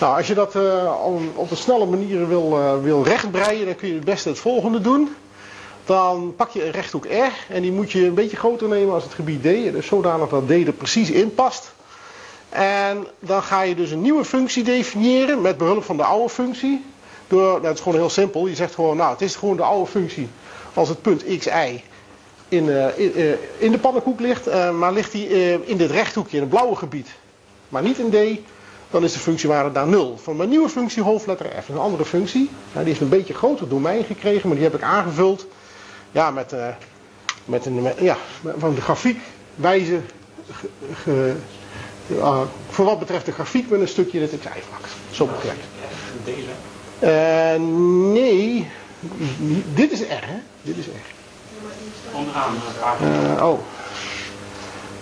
Nou, 0.00 0.16
als 0.16 0.26
je 0.26 0.34
dat 0.34 0.54
uh, 0.54 0.92
op 1.34 1.50
een 1.50 1.56
snelle 1.56 1.86
manier 1.86 2.28
wil, 2.28 2.58
uh, 2.58 2.82
wil 2.82 3.02
rechtbreien, 3.02 3.66
dan 3.66 3.76
kun 3.76 3.88
je 3.88 3.94
het 3.94 4.04
beste 4.04 4.28
het 4.28 4.38
volgende 4.38 4.80
doen. 4.80 5.14
Dan 5.84 6.34
pak 6.36 6.50
je 6.50 6.64
een 6.64 6.70
rechthoek 6.70 7.04
R 7.04 7.52
en 7.52 7.62
die 7.62 7.72
moet 7.72 7.92
je 7.92 8.06
een 8.06 8.14
beetje 8.14 8.36
groter 8.36 8.68
nemen 8.68 8.94
als 8.94 9.02
het 9.04 9.14
gebied 9.14 9.40
D. 9.40 9.72
Dus 9.72 9.86
zodanig 9.86 10.28
dat 10.28 10.46
D 10.46 10.50
er 10.50 10.72
precies 10.72 11.10
in 11.10 11.34
past. 11.34 11.72
En 12.48 13.06
dan 13.18 13.42
ga 13.42 13.62
je 13.62 13.74
dus 13.74 13.90
een 13.90 14.02
nieuwe 14.02 14.24
functie 14.24 14.64
definiëren 14.64 15.40
met 15.40 15.58
behulp 15.58 15.84
van 15.84 15.96
de 15.96 16.04
oude 16.04 16.28
functie. 16.28 16.84
Door, 17.26 17.42
nou, 17.42 17.64
het 17.66 17.74
is 17.74 17.80
gewoon 17.80 17.98
heel 17.98 18.10
simpel. 18.10 18.46
Je 18.46 18.54
zegt 18.54 18.74
gewoon, 18.74 18.96
nou, 18.96 19.12
het 19.12 19.20
is 19.20 19.36
gewoon 19.36 19.56
de 19.56 19.62
oude 19.62 19.90
functie 19.90 20.28
als 20.74 20.88
het 20.88 21.02
punt 21.02 21.24
xi 21.38 21.82
in, 22.48 22.68
in, 22.96 23.38
in, 23.58 23.72
de 23.72 23.78
pannenkoek 23.78 24.20
ligt. 24.20 24.72
maar 24.72 24.92
ligt 24.92 25.12
die 25.12 25.28
in 25.64 25.76
dit 25.76 25.90
rechthoekje 25.90 26.36
in 26.36 26.42
het 26.42 26.50
blauwe 26.50 26.76
gebied, 26.76 27.08
maar 27.68 27.82
niet 27.82 27.98
in 27.98 28.10
D 28.10 28.40
dan 28.90 29.04
is 29.04 29.12
de 29.12 29.18
functiewaarde 29.18 29.72
daar 29.72 29.86
0. 29.86 30.18
Van 30.22 30.36
mijn 30.36 30.48
nieuwe 30.48 30.68
functie 30.68 31.02
hoofdletter 31.02 31.46
f. 31.62 31.68
Een 31.68 31.78
andere 31.78 32.04
functie. 32.04 32.50
die 32.72 32.84
heeft 32.84 33.00
een 33.00 33.08
beetje 33.08 33.34
groter 33.34 33.68
domein 33.68 34.04
gekregen, 34.04 34.48
maar 34.48 34.56
die 34.56 34.66
heb 34.66 34.74
ik 34.74 34.82
aangevuld 34.82 35.46
ja, 36.10 36.30
met, 36.30 36.52
uh, 36.52 36.68
met 37.44 37.66
een, 37.66 37.88
ja, 38.00 38.16
van 38.56 38.74
de 38.74 38.80
grafiek 38.80 39.20
wijze 39.54 40.00
ge, 41.02 41.34
uh, 42.06 42.40
voor 42.68 42.84
wat 42.84 42.98
betreft 42.98 43.26
de 43.26 43.32
grafiek 43.32 43.70
met 43.70 43.80
een 43.80 43.88
stukje 43.88 44.18
in 44.18 44.22
het 44.22 44.40
xi-vlak. 44.40 44.86
Zo 45.10 45.26
begrijp 45.26 45.56
Deze? 46.24 46.40
Uh, 47.00 47.68
nee, 48.12 48.70
dit 49.74 49.92
is 49.92 50.00
R, 50.00 50.26
hè? 50.26 50.38
Dit 50.62 50.76
is 50.76 50.86
R. 50.86 51.14
Onderaan. 52.16 52.54
Uh, 53.02 53.46
oh. 53.46 53.58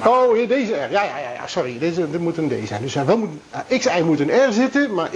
Oh, 0.07 0.49
deze 0.49 0.73
R. 0.73 0.91
Ja, 0.91 1.03
ja, 1.03 1.19
ja, 1.19 1.33
ja 1.35 1.47
sorry. 1.47 1.79
Deze, 1.79 2.11
dit 2.11 2.21
moet 2.21 2.37
een 2.37 2.49
D 2.49 2.69
zijn. 2.69 2.83
Dus 2.83 2.95
wel 2.95 3.19
moet, 3.19 3.31
uh, 3.71 3.79
xi 3.79 4.03
moet 4.03 4.21
een 4.21 4.49
R 4.49 4.53
zitten, 4.53 4.95
maar 4.95 5.11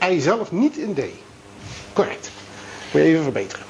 xi 0.00 0.20
zelf 0.20 0.52
niet 0.52 0.76
in 0.76 0.94
D. 0.94 1.00
Correct. 1.92 2.30
Moet 2.92 3.02
je 3.02 3.08
even 3.08 3.22
verbeteren. 3.22 3.64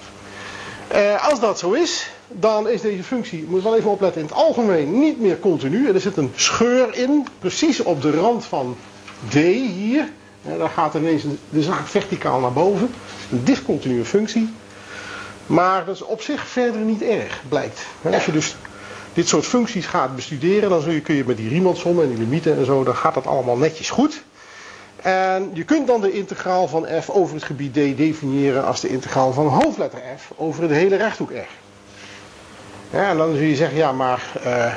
Uh, 0.94 1.28
als 1.28 1.40
dat 1.40 1.58
zo 1.58 1.72
is, 1.72 2.10
dan 2.28 2.68
is 2.68 2.80
deze 2.80 3.02
functie, 3.02 3.44
moet 3.48 3.62
wel 3.62 3.76
even 3.76 3.90
opletten, 3.90 4.20
in 4.20 4.26
het 4.26 4.36
algemeen 4.36 4.98
niet 4.98 5.20
meer 5.20 5.38
continu. 5.38 5.88
Er 5.88 6.00
zit 6.00 6.16
een 6.16 6.32
scheur 6.34 6.94
in, 6.94 7.26
precies 7.38 7.80
op 7.80 8.02
de 8.02 8.10
rand 8.10 8.44
van 8.44 8.76
D 9.28 9.34
hier. 9.34 10.08
Ja, 10.42 10.56
daar 10.56 10.68
gaat 10.68 10.94
ineens 10.94 11.22
de 11.50 11.62
zaak 11.62 11.86
verticaal 11.86 12.40
naar 12.40 12.52
boven. 12.52 12.90
Een 13.30 13.44
discontinue 13.44 14.04
functie. 14.04 14.52
Maar 15.46 15.84
dat 15.84 15.94
is 15.94 16.02
op 16.02 16.20
zich 16.20 16.46
verder 16.48 16.80
niet 16.80 17.02
erg, 17.02 17.42
blijkt. 17.48 17.80
Als 18.12 18.24
je 18.24 18.32
dus 18.32 18.56
dit 19.14 19.28
soort 19.28 19.46
functies 19.46 19.86
gaat 19.86 20.14
bestuderen, 20.14 20.70
dan 20.70 21.02
kun 21.02 21.14
je 21.14 21.24
met 21.26 21.36
die 21.36 21.48
Riemann-sommen 21.48 22.04
en 22.04 22.10
die 22.10 22.18
limieten 22.18 22.56
en 22.56 22.64
zo, 22.64 22.84
dan 22.84 22.96
gaat 22.96 23.14
dat 23.14 23.26
allemaal 23.26 23.56
netjes 23.56 23.90
goed. 23.90 24.22
En 25.02 25.50
je 25.52 25.64
kunt 25.64 25.86
dan 25.86 26.00
de 26.00 26.12
integraal 26.12 26.68
van 26.68 26.86
f 27.02 27.10
over 27.10 27.34
het 27.34 27.44
gebied 27.44 27.72
D 27.72 27.96
definiëren 27.96 28.64
als 28.64 28.80
de 28.80 28.88
integraal 28.88 29.32
van 29.32 29.46
hoofdletter 29.46 30.00
f 30.18 30.30
over 30.36 30.68
de 30.68 30.74
hele 30.74 30.96
rechthoek 30.96 31.30
R. 31.30 31.48
Ja, 32.90 33.10
en 33.10 33.16
dan 33.16 33.34
zul 33.34 33.42
je 33.42 33.56
zeggen, 33.56 33.76
ja, 33.76 33.92
maar 33.92 34.22
uh, 34.46 34.74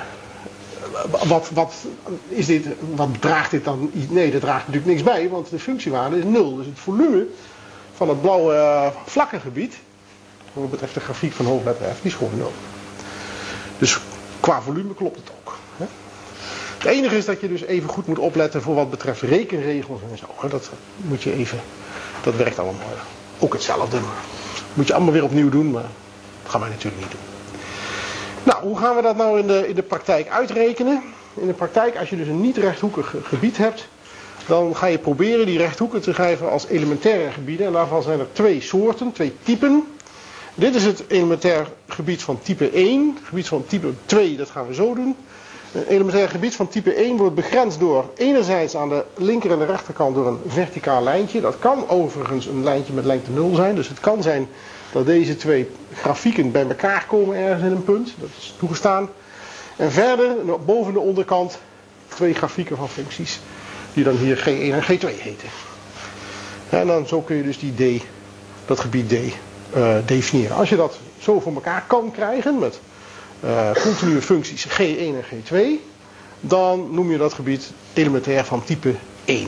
wat, 1.27 1.49
wat, 1.53 1.73
is 2.27 2.45
dit, 2.45 2.65
wat 2.95 3.09
draagt 3.19 3.51
dit 3.51 3.63
dan? 3.63 3.91
Nee, 4.09 4.31
dat 4.31 4.41
draagt 4.41 4.67
natuurlijk 4.67 4.85
niks 4.85 5.03
bij, 5.03 5.29
want 5.29 5.49
de 5.49 5.59
functiewaarde 5.59 6.17
is 6.17 6.23
nul. 6.23 6.55
Dus 6.55 6.65
het 6.65 6.79
volume 6.79 7.25
van 7.95 8.09
het 8.09 8.21
blauwe 8.21 8.91
vlakke 9.05 9.39
gebied, 9.39 9.75
wat 10.53 10.71
betreft 10.71 10.93
de 10.93 10.99
grafiek 10.99 11.33
van 11.33 11.45
hoofdletter 11.45 11.85
F, 11.85 12.01
die 12.01 12.11
is 12.11 12.17
gewoon 12.17 12.38
nul. 12.38 12.51
Dus 13.77 13.99
qua 14.48 14.62
volume 14.62 14.93
klopt 14.93 15.16
het 15.16 15.30
ook. 15.39 15.58
Hè? 15.78 15.86
Het 16.78 16.86
enige 16.86 17.18
is 17.18 17.26
dat 17.26 17.41
je 17.41 17.48
dus 17.48 17.62
even 17.62 17.89
goed 17.89 18.08
moet 18.08 18.20
opletten 18.20 18.62
voor 18.62 18.76
wat 18.76 18.89
betreft 18.89 19.22
rekenregels 19.22 20.02
en 20.12 20.18
zo. 20.18 20.48
Dat 20.48 20.70
moet 20.95 21.24
je 21.24 21.34
even, 21.34 21.60
dat 22.24 22.36
werkt 22.36 22.60
allemaal 22.60 22.88
ook 23.39 23.54
hetzelfde. 23.54 24.00
Moet 24.74 24.88
je 24.88 24.93
allemaal 24.93 25.14
weer 25.14 25.24
opnieuw 25.24 25.50
doen, 25.50 25.72
maar 25.72 25.86
dat 26.41 26.52
gaan 26.52 26.62
wij 26.62 26.70
natuurlijk 26.70 27.02
niet 27.02 27.12
doen. 27.12 27.20
Nou, 28.43 28.64
hoe 28.64 28.78
gaan 28.78 28.95
we 28.95 29.02
dat 29.02 29.18
nou 29.18 29.39
in 29.39 29.48
de, 29.48 29.68
in 29.68 29.76
de 29.76 29.84
praktijk 29.84 30.30
uitrekenen? 30.30 31.04
In 31.34 31.48
de 31.48 31.54
praktijk, 31.54 31.98
als 31.98 32.10
je 32.10 32.18
dus 32.18 32.28
een 32.28 32.41
niet 32.41 32.58
rechthoekig 32.58 33.16
gebied 33.24 33.58
hebt, 33.58 33.88
dan 34.45 34.76
ga 34.76 34.86
je 34.86 34.98
proberen 34.98 35.45
die 35.45 35.58
rechthoeken 35.58 36.02
te 36.02 36.14
schrijven 36.14 36.50
als 36.50 36.68
elementaire 36.68 37.32
gebieden. 37.32 37.66
En 37.66 37.74
daarvan 37.74 38.04
zijn 38.04 38.20
er 38.20 38.28
twee 38.32 38.62
soorten, 38.62 39.12
twee 39.12 39.34
typen. 39.43 39.97
Dit 40.60 40.76
is 40.76 40.84
het 40.84 41.03
elementair 41.08 41.68
gebied 41.88 42.24
van 42.24 42.39
type 42.41 42.70
1. 42.70 43.18
Gebied 43.24 43.47
van 43.47 43.66
type 43.68 43.93
2, 44.05 44.38
dat 44.38 44.49
gaan 44.49 44.68
we 44.68 44.74
zo 44.74 44.93
doen. 44.93 45.16
Een 45.74 45.88
elementair 45.88 46.30
gebied 46.30 46.55
van 46.55 46.68
type 46.68 46.93
1 46.93 47.18
wordt 47.18 47.36
begrensd 47.36 47.80
door 47.80 48.10
enerzijds 48.16 48.76
aan 48.76 48.89
de 48.89 49.03
linker 49.16 49.51
en 49.51 49.60
de 49.60 49.66
rechterkant 49.66 50.16
door 50.16 50.28
een 50.28 50.39
verticaal 50.47 51.03
lijntje. 51.03 51.41
Dat 51.41 51.60
kan 51.60 51.89
overigens 51.89 52.45
een 52.45 52.64
lijntje 52.64 52.93
met 52.93 53.05
lengte 53.05 53.32
0 53.32 53.55
zijn. 53.55 53.76
Dus 53.76 53.88
het 53.88 53.99
kan 53.99 54.22
zijn 54.22 54.47
dat 54.91 55.05
deze 55.05 55.36
twee 55.36 55.70
grafieken 55.93 56.51
bij 56.51 56.68
elkaar 56.68 57.05
komen 57.08 57.36
ergens 57.38 57.64
in 57.64 57.72
een 57.72 57.84
punt. 57.84 58.14
Dat 58.20 58.30
is 58.38 58.53
toegestaan. 58.60 59.10
En 59.76 59.91
verder, 59.91 60.36
boven 60.66 60.93
de 60.93 60.99
onderkant, 60.99 61.60
twee 62.08 62.34
grafieken 62.34 62.78
van 62.78 62.89
functies. 62.89 63.39
Die 63.93 64.03
dan 64.03 64.16
hier 64.16 64.38
G1 64.38 64.74
en 64.74 64.84
G2 64.84 65.22
heten. 65.22 65.49
En 66.70 66.88
dan 66.88 67.08
zo 67.08 67.22
kun 67.22 67.36
je 67.36 67.43
dus 67.43 67.60
die 67.60 67.99
D, 67.99 68.03
dat 68.66 68.80
gebied 68.80 69.10
D, 69.10 69.14
definiëren. 70.05 70.55
Als 70.55 70.70
je 70.70 70.76
dat 70.76 70.97
zo 71.20 71.39
voor 71.39 71.53
elkaar 71.53 71.84
kan 71.88 72.11
krijgen 72.11 72.59
met 72.59 72.80
uh, 73.43 73.72
continue 73.72 74.22
functies 74.22 74.68
G1 74.68 74.99
en 74.99 75.24
G2, 75.24 75.57
dan 76.39 76.88
noem 76.91 77.11
je 77.11 77.18
dat 77.18 77.34
gebied 77.34 77.72
elementair 77.93 78.45
van 78.45 78.63
type 78.63 78.93
1. 79.26 79.47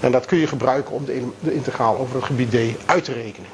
En 0.00 0.12
dat 0.12 0.26
kun 0.26 0.38
je 0.38 0.46
gebruiken 0.46 0.94
om 0.94 1.04
de, 1.04 1.28
de 1.40 1.54
integraal 1.54 1.98
over 1.98 2.14
het 2.14 2.24
gebied 2.24 2.50
D 2.50 2.56
uit 2.86 3.04
te 3.04 3.12
rekenen. 3.12 3.50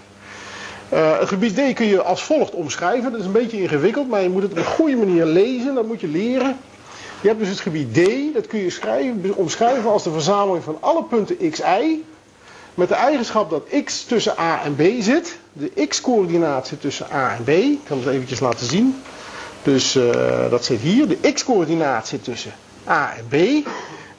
Uh, 0.92 1.18
het 1.18 1.28
gebied 1.28 1.54
D 1.54 1.74
kun 1.74 1.86
je 1.86 2.02
als 2.02 2.22
volgt 2.22 2.52
omschrijven. 2.52 3.10
Dat 3.10 3.20
is 3.20 3.26
een 3.26 3.32
beetje 3.32 3.60
ingewikkeld, 3.60 4.08
maar 4.08 4.22
je 4.22 4.28
moet 4.28 4.42
het 4.42 4.50
op 4.50 4.56
een 4.56 4.64
goede 4.64 4.96
manier 4.96 5.24
lezen. 5.24 5.74
Dat 5.74 5.86
moet 5.86 6.00
je 6.00 6.08
leren. 6.08 6.56
Je 7.20 7.28
hebt 7.28 7.40
dus 7.40 7.48
het 7.48 7.60
gebied 7.60 7.94
D. 7.94 8.00
Dat 8.34 8.46
kun 8.46 8.58
je 8.58 8.70
schrijven, 8.70 9.34
omschrijven 9.34 9.90
als 9.90 10.02
de 10.02 10.10
verzameling 10.10 10.64
van 10.64 10.76
alle 10.80 11.04
punten 11.04 11.50
xi. 11.50 12.04
Met 12.74 12.88
de 12.88 12.94
eigenschap 12.94 13.50
dat 13.50 13.66
x 13.84 14.04
tussen 14.04 14.38
a 14.38 14.62
en 14.64 14.74
b 14.74 14.82
zit. 15.02 15.38
De 15.52 15.86
x-coördinaat 15.88 16.66
zit 16.66 16.80
tussen 16.80 17.06
a 17.12 17.36
en 17.36 17.44
b. 17.44 17.48
Ik 17.48 17.78
kan 17.84 17.98
het 17.98 18.06
eventjes 18.06 18.40
laten 18.40 18.66
zien. 18.66 19.02
Dus 19.62 19.96
uh, 19.96 20.50
dat 20.50 20.64
zit 20.64 20.80
hier. 20.80 21.08
De 21.08 21.32
x-coördinaat 21.32 22.08
zit 22.08 22.24
tussen 22.24 22.52
a 22.88 23.14
en 23.16 23.26
b. 23.28 23.66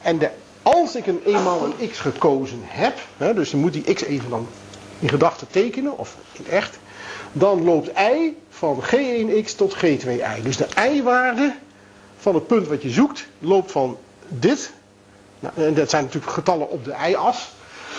En 0.02 0.18
de, 0.18 0.30
als 0.62 0.96
ik 0.96 1.06
een 1.06 1.20
eenmaal 1.24 1.64
een 1.64 1.90
x 1.90 1.98
gekozen 1.98 2.60
heb. 2.64 2.98
Hè, 3.16 3.34
dus 3.34 3.50
je 3.50 3.56
moet 3.56 3.72
die 3.72 3.94
x 3.94 4.02
even 4.04 4.30
dan 4.30 4.48
in 4.98 5.08
gedachten 5.08 5.46
tekenen, 5.50 5.98
of 5.98 6.16
in 6.32 6.46
echt, 6.46 6.78
dan 7.32 7.64
loopt 7.64 7.90
i 7.98 8.36
van 8.50 8.82
g1x 8.82 9.54
tot 9.56 9.76
g2i. 9.76 10.42
Dus 10.42 10.56
de 10.56 10.66
i-waarde 10.90 11.54
van 12.18 12.34
het 12.34 12.46
punt 12.46 12.68
wat 12.68 12.82
je 12.82 12.90
zoekt 12.90 13.26
loopt 13.38 13.72
van 13.72 13.98
dit, 14.28 14.72
nou, 15.40 15.54
en 15.56 15.74
dat 15.74 15.90
zijn 15.90 16.04
natuurlijk 16.04 16.32
getallen 16.32 16.70
op 16.70 16.84
de 16.84 16.94
i-as, 17.08 17.52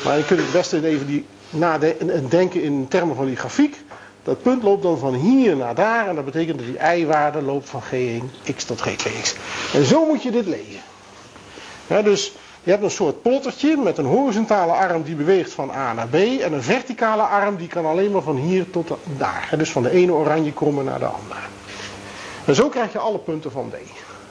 maar 0.04 0.18
je 0.18 0.26
kunt 0.26 0.39
het 0.39 0.52
beste 0.52 0.88
even 0.88 1.08
die 1.08 1.26
nadenken 1.50 2.62
in 2.62 2.88
termen 2.88 3.16
van 3.16 3.26
die 3.26 3.36
grafiek. 3.36 3.84
Dat 4.24 4.41
punt 4.41 4.64
loopt 4.64 4.84
dan 4.84 4.98
van 4.98 5.14
hier 5.14 5.56
naar 5.56 5.76
daar 5.76 6.08
en 6.08 6.16
dat 6.16 6.26
betekent 6.26 6.58
dat 6.58 6.68
die 6.68 6.98
i-waarde 7.00 7.41
loopt 7.41 7.70
van 7.70 7.82
g1x 7.82 8.66
tot 8.66 8.84
g2x. 8.89 9.38
En 9.74 9.86
zo 9.86 10.06
moet 10.06 10.24
je 10.24 10.32
dit 10.32 10.46
lezen. 10.46 12.04
Dus 12.04 12.34
je 12.64 12.72
hebt 12.72 12.84
een 12.84 12.91
soort 12.91 13.22
plottertje 13.22 13.78
met 13.78 13.98
een 13.98 14.06
horizontale 14.06 14.72
arm 14.72 15.04
die 15.04 15.16
beweegt 15.16 15.52
van 15.52 15.72
A 15.72 15.93
naar 15.93 16.08
B. 16.08 16.16
En 16.16 16.54
een 16.54 16.64
verticale 16.64 17.22
arm 17.22 17.56
die 17.56 17.68
kan 17.68 17.86
alleen 17.86 18.12
maar 18.12 18.22
van 18.22 18.36
hier 18.36 18.70
tot 18.70 18.98
daar. 19.18 19.50
Dus 19.58 19.72
van 19.72 19.84
de 19.84 19.91
ene 19.91 20.12
oranje 20.12 20.54
kromme 20.54 20.84
naar 20.84 21.00
de 21.00 21.06
andere. 21.06 21.39
En 22.46 22.56
zo 22.56 22.70
krijg 22.70 22.91
je 22.91 23.00
alle 23.00 23.18
punten 23.18 23.52
van 23.52 23.70
D. 23.70 23.74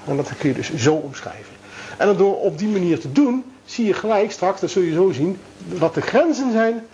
En 0.09 0.17
dat 0.17 0.37
kun 0.39 0.49
je 0.49 0.55
dus 0.55 0.75
zo 0.75 0.95
omschrijven. 0.95 1.55
En 1.97 2.17
door 2.17 2.41
op 2.41 2.59
die 2.59 2.69
manier 2.69 3.01
te 3.01 3.13
doen, 3.13 3.45
zie 3.65 3.87
je 3.87 3.93
gelijk 3.93 4.33
straks, 4.33 4.61
dat 4.61 4.71
zul 4.71 4.83
je 4.83 4.93
zo 4.93 5.13
zien, 5.13 5.39
wat 5.67 5.95
de 5.95 6.01
grenzen 6.01 6.53
zijn 6.53 6.87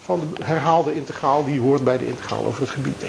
van 0.00 0.20
de 0.36 0.44
herhaalde 0.44 0.94
integraal 0.94 1.44
die 1.44 1.60
hoort 1.60 1.84
bij 1.84 1.98
de 1.98 2.06
integraal 2.06 2.44
over 2.44 2.60
het 2.60 2.70
gebied. 2.70 3.04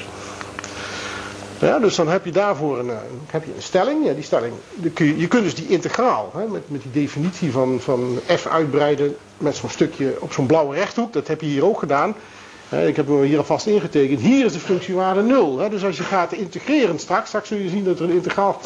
Ja, 1.60 1.80
dus 1.80 1.96
dan 1.96 2.08
heb 2.08 2.26
je 2.26 2.32
daarvoor 2.32 2.80
een, 2.80 2.90
eh, 2.90 2.98
heb 3.28 3.44
je 3.44 3.52
een 3.56 3.62
stelling. 3.62 4.06
Ja, 4.06 4.14
die 4.14 4.24
stelling 4.24 4.54
kun 4.94 5.06
je, 5.06 5.18
je 5.18 5.28
kunt 5.28 5.44
dus 5.44 5.56
die 5.56 5.68
integraal, 5.68 6.32
hè, 6.36 6.48
met, 6.48 6.70
met 6.70 6.82
die 6.82 6.92
definitie 6.92 7.52
van, 7.52 7.80
van 7.80 8.20
f 8.38 8.46
uitbreiden 8.46 9.16
met 9.38 9.56
zo'n 9.56 9.70
stukje 9.70 10.18
op 10.20 10.34
zo'n 10.34 10.46
blauwe 10.46 10.76
rechthoek. 10.76 11.14
Dat 11.14 11.28
heb 11.28 11.42
je 11.42 11.48
hier 11.48 11.66
ook 11.66 11.80
gedaan. 11.80 12.16
ik 12.70 12.96
heb 12.96 13.08
hem 13.08 13.22
hier 13.22 13.38
alvast 13.38 13.66
ingetekend. 13.66 14.22
Hier 14.22 14.46
is 14.46 14.54
de 14.54 14.60
functiewaarde 14.60 15.22
0. 15.22 15.58
Hè, 15.58 15.70
dus 15.70 15.86
als 15.86 15.98
je 15.98 16.04
gaat 16.04 16.34
integreren 16.34 17.00
straks, 17.00 17.28
straks 17.28 17.48
zul 17.48 17.58
je 17.58 17.70
zien 17.70 17.84
dat 17.84 18.00
er 18.00 18.06
een 18.06 18.16
integraal 18.16 18.62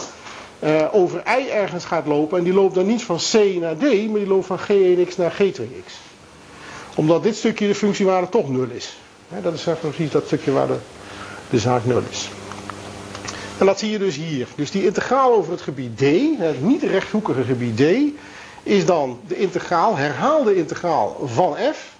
uh, 0.63 0.87
over 0.91 1.23
i 1.39 1.49
ergens 1.49 1.85
gaat 1.85 2.05
lopen. 2.05 2.37
En 2.37 2.43
die 2.43 2.53
loopt 2.53 2.75
dan 2.75 2.85
niet 2.85 3.03
van 3.03 3.17
c 3.17 3.33
naar 3.59 3.75
d, 3.75 3.81
maar 3.81 4.19
die 4.19 4.27
loopt 4.27 4.45
van 4.45 4.59
g1x 4.59 5.15
naar 5.17 5.33
g2x. 5.41 5.93
Omdat 6.95 7.23
dit 7.23 7.35
stukje 7.35 7.67
de 7.67 7.75
functiewaarde 7.75 8.29
toch 8.29 8.49
0 8.49 8.65
is. 8.69 8.97
Dat 9.41 9.53
is 9.53 9.67
precies 9.79 10.11
dat 10.11 10.25
stukje 10.25 10.51
waar 10.51 10.67
de, 10.67 10.77
de 11.49 11.59
zaak 11.59 11.85
0 11.85 12.01
is. 12.09 12.29
En 13.57 13.65
dat 13.65 13.79
zie 13.79 13.91
je 13.91 13.97
dus 13.97 14.15
hier. 14.15 14.47
Dus 14.55 14.71
die 14.71 14.85
integraal 14.85 15.33
over 15.33 15.51
het 15.51 15.61
gebied 15.61 15.97
D, 15.97 16.01
het 16.37 16.61
niet 16.61 16.83
rechthoekige 16.83 17.43
gebied 17.43 17.77
D, 17.77 17.81
is 18.63 18.85
dan 18.85 19.19
de 19.27 19.35
integraal, 19.35 19.95
herhaalde 19.95 20.55
integraal 20.55 21.17
van 21.25 21.55
f. 21.73 21.92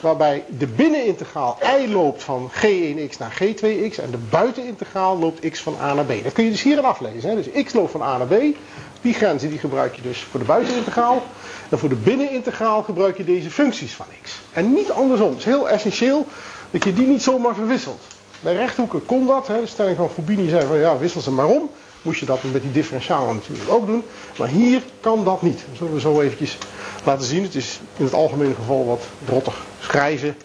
Waarbij 0.00 0.44
de 0.58 0.66
binnenintegraal 0.66 1.58
i 1.80 1.92
loopt 1.92 2.22
van 2.22 2.50
g1x 2.50 3.18
naar 3.18 3.42
g2x 3.42 4.02
en 4.02 4.10
de 4.10 4.18
buitenintegraal 4.30 5.18
loopt 5.18 5.50
x 5.50 5.60
van 5.60 5.76
a 5.80 5.94
naar 5.94 6.04
b. 6.04 6.24
Dat 6.24 6.32
kun 6.32 6.44
je 6.44 6.50
dus 6.50 6.62
hierin 6.62 6.84
aflezen. 6.84 7.30
Hè? 7.30 7.42
Dus 7.42 7.64
x 7.64 7.72
loopt 7.72 7.90
van 7.90 8.02
a 8.02 8.18
naar 8.18 8.26
b. 8.26 8.56
Die 9.00 9.14
grenzen 9.14 9.48
die 9.48 9.58
gebruik 9.58 9.94
je 9.94 10.02
dus 10.02 10.18
voor 10.30 10.40
de 10.40 10.46
buitenintegraal. 10.46 11.22
En 11.68 11.78
voor 11.78 11.88
de 11.88 11.94
binnenintegraal 11.94 12.82
gebruik 12.82 13.16
je 13.16 13.24
deze 13.24 13.50
functies 13.50 13.94
van 13.94 14.06
x. 14.22 14.40
En 14.52 14.72
niet 14.72 14.90
andersom. 14.90 15.28
Het 15.28 15.38
is 15.38 15.44
heel 15.44 15.68
essentieel 15.68 16.26
dat 16.70 16.84
je 16.84 16.92
die 16.92 17.06
niet 17.06 17.22
zomaar 17.22 17.54
verwisselt. 17.54 18.00
Bij 18.40 18.54
rechthoeken 18.54 19.06
kon 19.06 19.26
dat. 19.26 19.46
Hè. 19.46 19.60
De 19.60 19.66
stelling 19.66 19.96
van 19.96 20.10
Fubini 20.10 20.48
zei 20.48 20.66
van 20.66 20.78
ja, 20.78 20.98
wissel 20.98 21.20
ze 21.20 21.30
maar 21.30 21.46
om. 21.46 21.70
Moest 22.02 22.20
je 22.20 22.26
dat 22.26 22.42
met 22.42 22.62
die 22.62 22.72
differentialen 22.72 23.34
natuurlijk 23.34 23.70
ook 23.70 23.86
doen. 23.86 24.04
Maar 24.38 24.48
hier 24.48 24.82
kan 25.00 25.24
dat 25.24 25.42
niet. 25.42 25.64
Dat 25.68 25.76
zullen 25.76 25.92
we 25.94 26.00
zo 26.00 26.20
eventjes 26.20 26.58
laten 27.04 27.26
zien. 27.26 27.42
Het 27.42 27.54
is 27.54 27.80
in 27.96 28.04
het 28.04 28.14
algemene 28.14 28.54
geval 28.54 28.86
wat 28.86 29.02
rottig 29.28 29.64
schrijven. 29.80 30.36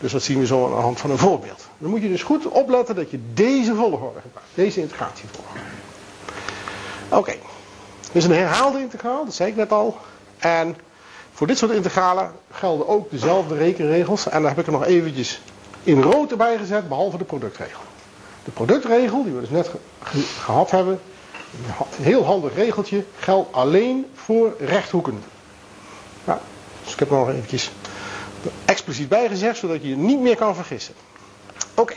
Dus 0.00 0.12
dat 0.12 0.22
zien 0.22 0.38
we 0.38 0.46
zo 0.46 0.64
aan 0.64 0.70
de 0.70 0.76
hand 0.76 1.00
van 1.00 1.10
een 1.10 1.18
voorbeeld. 1.18 1.66
Dan 1.78 1.90
moet 1.90 2.02
je 2.02 2.08
dus 2.08 2.22
goed 2.22 2.48
opletten 2.48 2.94
dat 2.94 3.10
je 3.10 3.20
deze 3.34 3.74
volgorde 3.74 4.20
gebruikt. 4.20 4.50
Deze 4.54 4.80
integratievolgorde. 4.80 5.60
Oké. 7.08 7.34
Dit 8.00 8.22
is 8.22 8.24
een 8.24 8.32
herhaalde 8.32 8.80
integraal, 8.80 9.24
dat 9.24 9.34
zei 9.34 9.50
ik 9.50 9.56
net 9.56 9.72
al. 9.72 9.96
En 10.38 10.76
voor 11.32 11.46
dit 11.46 11.58
soort 11.58 11.72
integralen 11.72 12.32
gelden 12.50 12.88
ook 12.88 13.10
dezelfde 13.10 13.56
rekenregels. 13.56 14.28
En 14.28 14.40
daar 14.40 14.50
heb 14.50 14.58
ik 14.60 14.66
er 14.66 14.72
nog 14.72 14.84
eventjes 14.84 15.40
in 15.82 16.02
rood 16.02 16.30
erbij 16.30 16.58
gezet, 16.58 16.88
behalve 16.88 17.18
de 17.18 17.24
productregel. 17.24 17.80
De 18.48 18.54
productregel, 18.54 19.24
die 19.24 19.32
we 19.32 19.40
dus 19.40 19.50
net 19.50 19.70
gehad 20.40 20.70
hebben, 20.70 21.00
een 21.98 22.04
heel 22.04 22.24
handig 22.24 22.54
regeltje, 22.54 23.04
geldt 23.18 23.52
alleen 23.52 24.06
voor 24.14 24.54
rechthoeken. 24.58 25.22
Dus 26.84 26.92
ik 26.92 26.98
heb 26.98 27.10
nog 27.10 27.28
eventjes 27.28 27.70
expliciet 28.64 29.08
bijgezegd, 29.08 29.58
zodat 29.58 29.82
je 29.82 29.88
je 29.88 29.96
niet 29.96 30.20
meer 30.20 30.36
kan 30.36 30.54
vergissen. 30.54 30.94
Oké. 31.74 31.94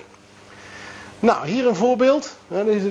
Nou, 1.20 1.48
hier 1.48 1.68
een 1.68 1.76
voorbeeld. 1.76 2.36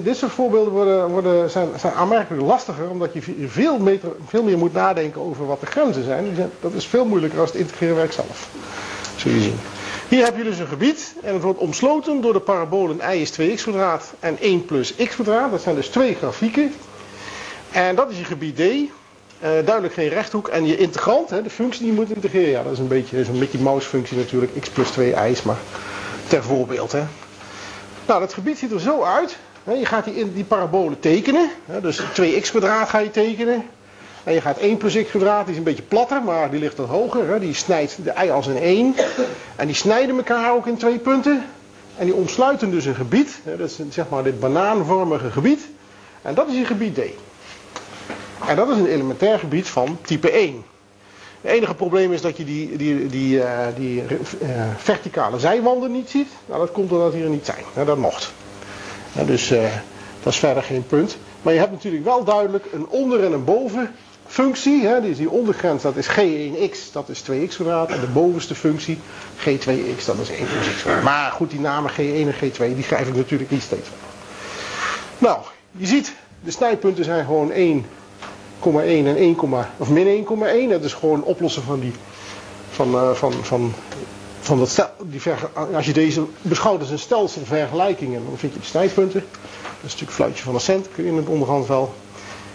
Dit 0.02 0.16
soort 0.16 0.32
voorbeelden 0.32 0.72
worden, 0.72 1.08
worden, 1.08 1.50
zijn, 1.50 1.68
zijn 1.78 1.92
aanmerkelijk 1.92 2.42
lastiger, 2.42 2.90
omdat 2.90 3.12
je 3.12 3.48
veel, 3.48 3.78
meter, 3.78 4.08
veel 4.26 4.42
meer 4.42 4.58
moet 4.58 4.72
nadenken 4.72 5.20
over 5.20 5.46
wat 5.46 5.60
de 5.60 5.66
grenzen 5.66 6.04
zijn. 6.04 6.50
Dat 6.60 6.72
is 6.72 6.86
veel 6.86 7.04
moeilijker 7.04 7.40
als 7.40 7.50
het 7.50 7.60
integreerwerk 7.60 8.12
zelf. 8.12 8.48
Zul 9.16 9.32
je 9.32 9.40
zien. 9.40 9.58
Hier 10.10 10.24
heb 10.24 10.36
je 10.36 10.44
dus 10.44 10.58
een 10.58 10.66
gebied 10.66 11.14
en 11.22 11.32
het 11.32 11.42
wordt 11.42 11.58
omsloten 11.58 12.20
door 12.20 12.32
de 12.32 12.40
parabolen 12.40 13.00
y 13.12 13.20
is 13.20 13.32
2x 13.32 13.62
kwadraat 13.62 14.12
en 14.20 14.38
1 14.40 14.64
plus 14.64 14.94
x 14.94 15.14
kwadraat. 15.14 15.50
Dat 15.50 15.62
zijn 15.62 15.74
dus 15.74 15.88
twee 15.88 16.14
grafieken. 16.14 16.74
En 17.72 17.96
dat 17.96 18.10
is 18.10 18.18
je 18.18 18.24
gebied 18.24 18.56
D. 18.56 18.60
Uh, 18.60 18.88
duidelijk 19.40 19.94
geen 19.94 20.08
rechthoek. 20.08 20.48
En 20.48 20.66
je 20.66 20.76
integrant, 20.76 21.30
hè, 21.30 21.42
de 21.42 21.50
functie 21.50 21.82
die 21.82 21.92
je 21.92 21.98
moet 21.98 22.10
integreren, 22.10 22.50
ja, 22.50 22.62
dat 22.62 22.72
is 22.72 22.78
een 22.78 22.88
beetje 22.88 23.24
zo'n 23.24 23.38
Mickey 23.38 23.60
Mouse 23.60 23.88
functie 23.88 24.16
natuurlijk, 24.16 24.52
x 24.60 24.68
plus 24.68 24.90
2 24.90 25.10
y, 25.10 25.36
maar 25.44 25.58
ter 26.28 26.42
voorbeeld. 26.42 26.92
Hè. 26.92 27.02
Nou, 28.06 28.20
dat 28.20 28.34
gebied 28.34 28.58
ziet 28.58 28.72
er 28.72 28.80
zo 28.80 29.02
uit. 29.02 29.36
Hè, 29.64 29.72
je 29.72 29.86
gaat 29.86 30.04
die, 30.04 30.32
die 30.32 30.44
parabolen 30.44 31.00
tekenen. 31.00 31.50
Hè, 31.66 31.80
dus 31.80 32.02
2x 32.02 32.50
kwadraat 32.50 32.88
ga 32.88 32.98
je 32.98 33.10
tekenen. 33.10 33.64
En 34.24 34.34
je 34.34 34.40
gaat 34.40 34.58
1 34.58 34.76
plus 34.76 35.02
x 35.02 35.10
kwadraat, 35.10 35.42
die 35.42 35.52
is 35.52 35.58
een 35.58 35.64
beetje 35.64 35.82
platter, 35.82 36.22
maar 36.22 36.50
die 36.50 36.60
ligt 36.60 36.76
wat 36.76 36.88
hoger. 36.88 37.28
Hè. 37.28 37.38
Die 37.38 37.54
snijdt 37.54 37.96
de 38.04 38.12
y 38.24 38.30
als 38.30 38.46
een 38.46 38.58
1. 38.58 38.94
En 39.56 39.66
die 39.66 39.76
snijden 39.76 40.16
elkaar 40.16 40.52
ook 40.52 40.66
in 40.66 40.76
twee 40.76 40.98
punten. 40.98 41.44
En 41.96 42.04
die 42.04 42.14
omsluiten 42.14 42.70
dus 42.70 42.84
een 42.84 42.94
gebied. 42.94 43.40
Hè, 43.44 43.56
dat 43.56 43.68
is 43.70 43.78
zeg 43.90 44.08
maar 44.08 44.22
dit 44.22 44.40
banaanvormige 44.40 45.30
gebied. 45.30 45.60
En 46.22 46.34
dat 46.34 46.48
is 46.48 46.54
je 46.54 46.64
gebied 46.64 46.94
D. 46.94 46.98
En 48.46 48.56
dat 48.56 48.68
is 48.68 48.76
een 48.76 48.86
elementair 48.86 49.38
gebied 49.38 49.68
van 49.68 49.98
type 50.02 50.30
1. 50.30 50.64
Het 51.40 51.52
enige 51.52 51.74
probleem 51.74 52.12
is 52.12 52.20
dat 52.20 52.36
je 52.36 52.44
die, 52.44 52.76
die, 52.76 53.06
die, 53.06 53.36
uh, 53.36 53.58
die 53.76 54.02
uh, 54.02 54.48
verticale 54.76 55.38
zijwanden 55.38 55.92
niet 55.92 56.10
ziet. 56.10 56.28
Nou, 56.46 56.60
dat 56.60 56.72
komt 56.72 56.88
doordat 56.88 57.12
die 57.12 57.22
er 57.22 57.28
niet 57.28 57.46
zijn. 57.46 57.86
Dat 57.86 57.96
mocht. 57.96 58.32
Ja, 59.12 59.24
dus 59.24 59.52
uh, 59.52 59.62
dat 60.22 60.32
is 60.32 60.38
verder 60.38 60.62
geen 60.62 60.86
punt. 60.86 61.16
Maar 61.42 61.52
je 61.52 61.58
hebt 61.58 61.72
natuurlijk 61.72 62.04
wel 62.04 62.24
duidelijk 62.24 62.64
een 62.72 62.86
onder- 62.88 63.24
en 63.24 63.32
een 63.32 63.44
bovenfunctie. 64.36 64.86
Hè, 64.86 65.00
die, 65.00 65.14
die 65.14 65.30
ondergrens, 65.30 65.82
dat 65.82 65.96
is 65.96 66.08
g1x, 66.08 66.92
dat 66.92 67.08
is 67.08 67.22
2x 67.22 67.54
kwadraat. 67.54 67.90
En 67.90 68.00
de 68.00 68.06
bovenste 68.06 68.54
functie, 68.54 68.98
g2x, 69.38 70.04
dat 70.06 70.18
is 70.18 70.30
1 70.30 70.46
plus 70.46 70.74
x 70.74 70.80
kwadraat. 70.80 71.02
Maar 71.02 71.32
goed, 71.32 71.50
die 71.50 71.60
namen 71.60 71.90
g1 71.90 71.96
en 71.96 72.34
g2, 72.34 72.74
die 72.74 72.84
schrijf 72.84 73.08
ik 73.08 73.16
natuurlijk 73.16 73.50
niet 73.50 73.62
steeds. 73.62 73.88
Nou, 75.18 75.38
je 75.70 75.86
ziet, 75.86 76.12
de 76.40 76.50
snijpunten 76.50 77.04
zijn 77.04 77.24
gewoon 77.24 77.52
1 77.52 77.86
1 78.62 79.06
en 79.06 79.16
1, 79.16 79.36
of 79.76 79.90
min 79.90 80.26
1,1. 80.66 80.70
Dat 80.70 80.84
is 80.84 80.92
gewoon 80.92 81.22
oplossen 81.22 81.62
van 81.62 81.80
die 81.80 81.92
van, 82.70 82.94
uh, 82.94 83.10
van, 83.10 83.32
van, 83.32 83.72
van 84.40 84.58
dat 84.58 84.68
stel, 84.68 84.88
die 85.02 85.20
ver, 85.20 85.50
als 85.74 85.86
je 85.86 85.92
deze 85.92 86.24
beschouwt 86.42 86.80
als 86.80 86.90
een 86.90 86.98
stelsel 86.98 87.44
vergelijkingen, 87.44 88.24
dan 88.24 88.38
vind 88.38 88.52
je 88.52 88.58
de 88.58 88.64
snijpunten. 88.64 89.20
Dat 89.20 89.70
is 89.82 89.82
natuurlijk 89.82 90.10
een 90.10 90.16
fluitje 90.16 90.44
van 90.44 90.54
een 90.54 90.60
cent 90.60 90.88
in 90.94 91.16
het 91.16 91.28
onderhand 91.28 91.66
wel. 91.66 91.94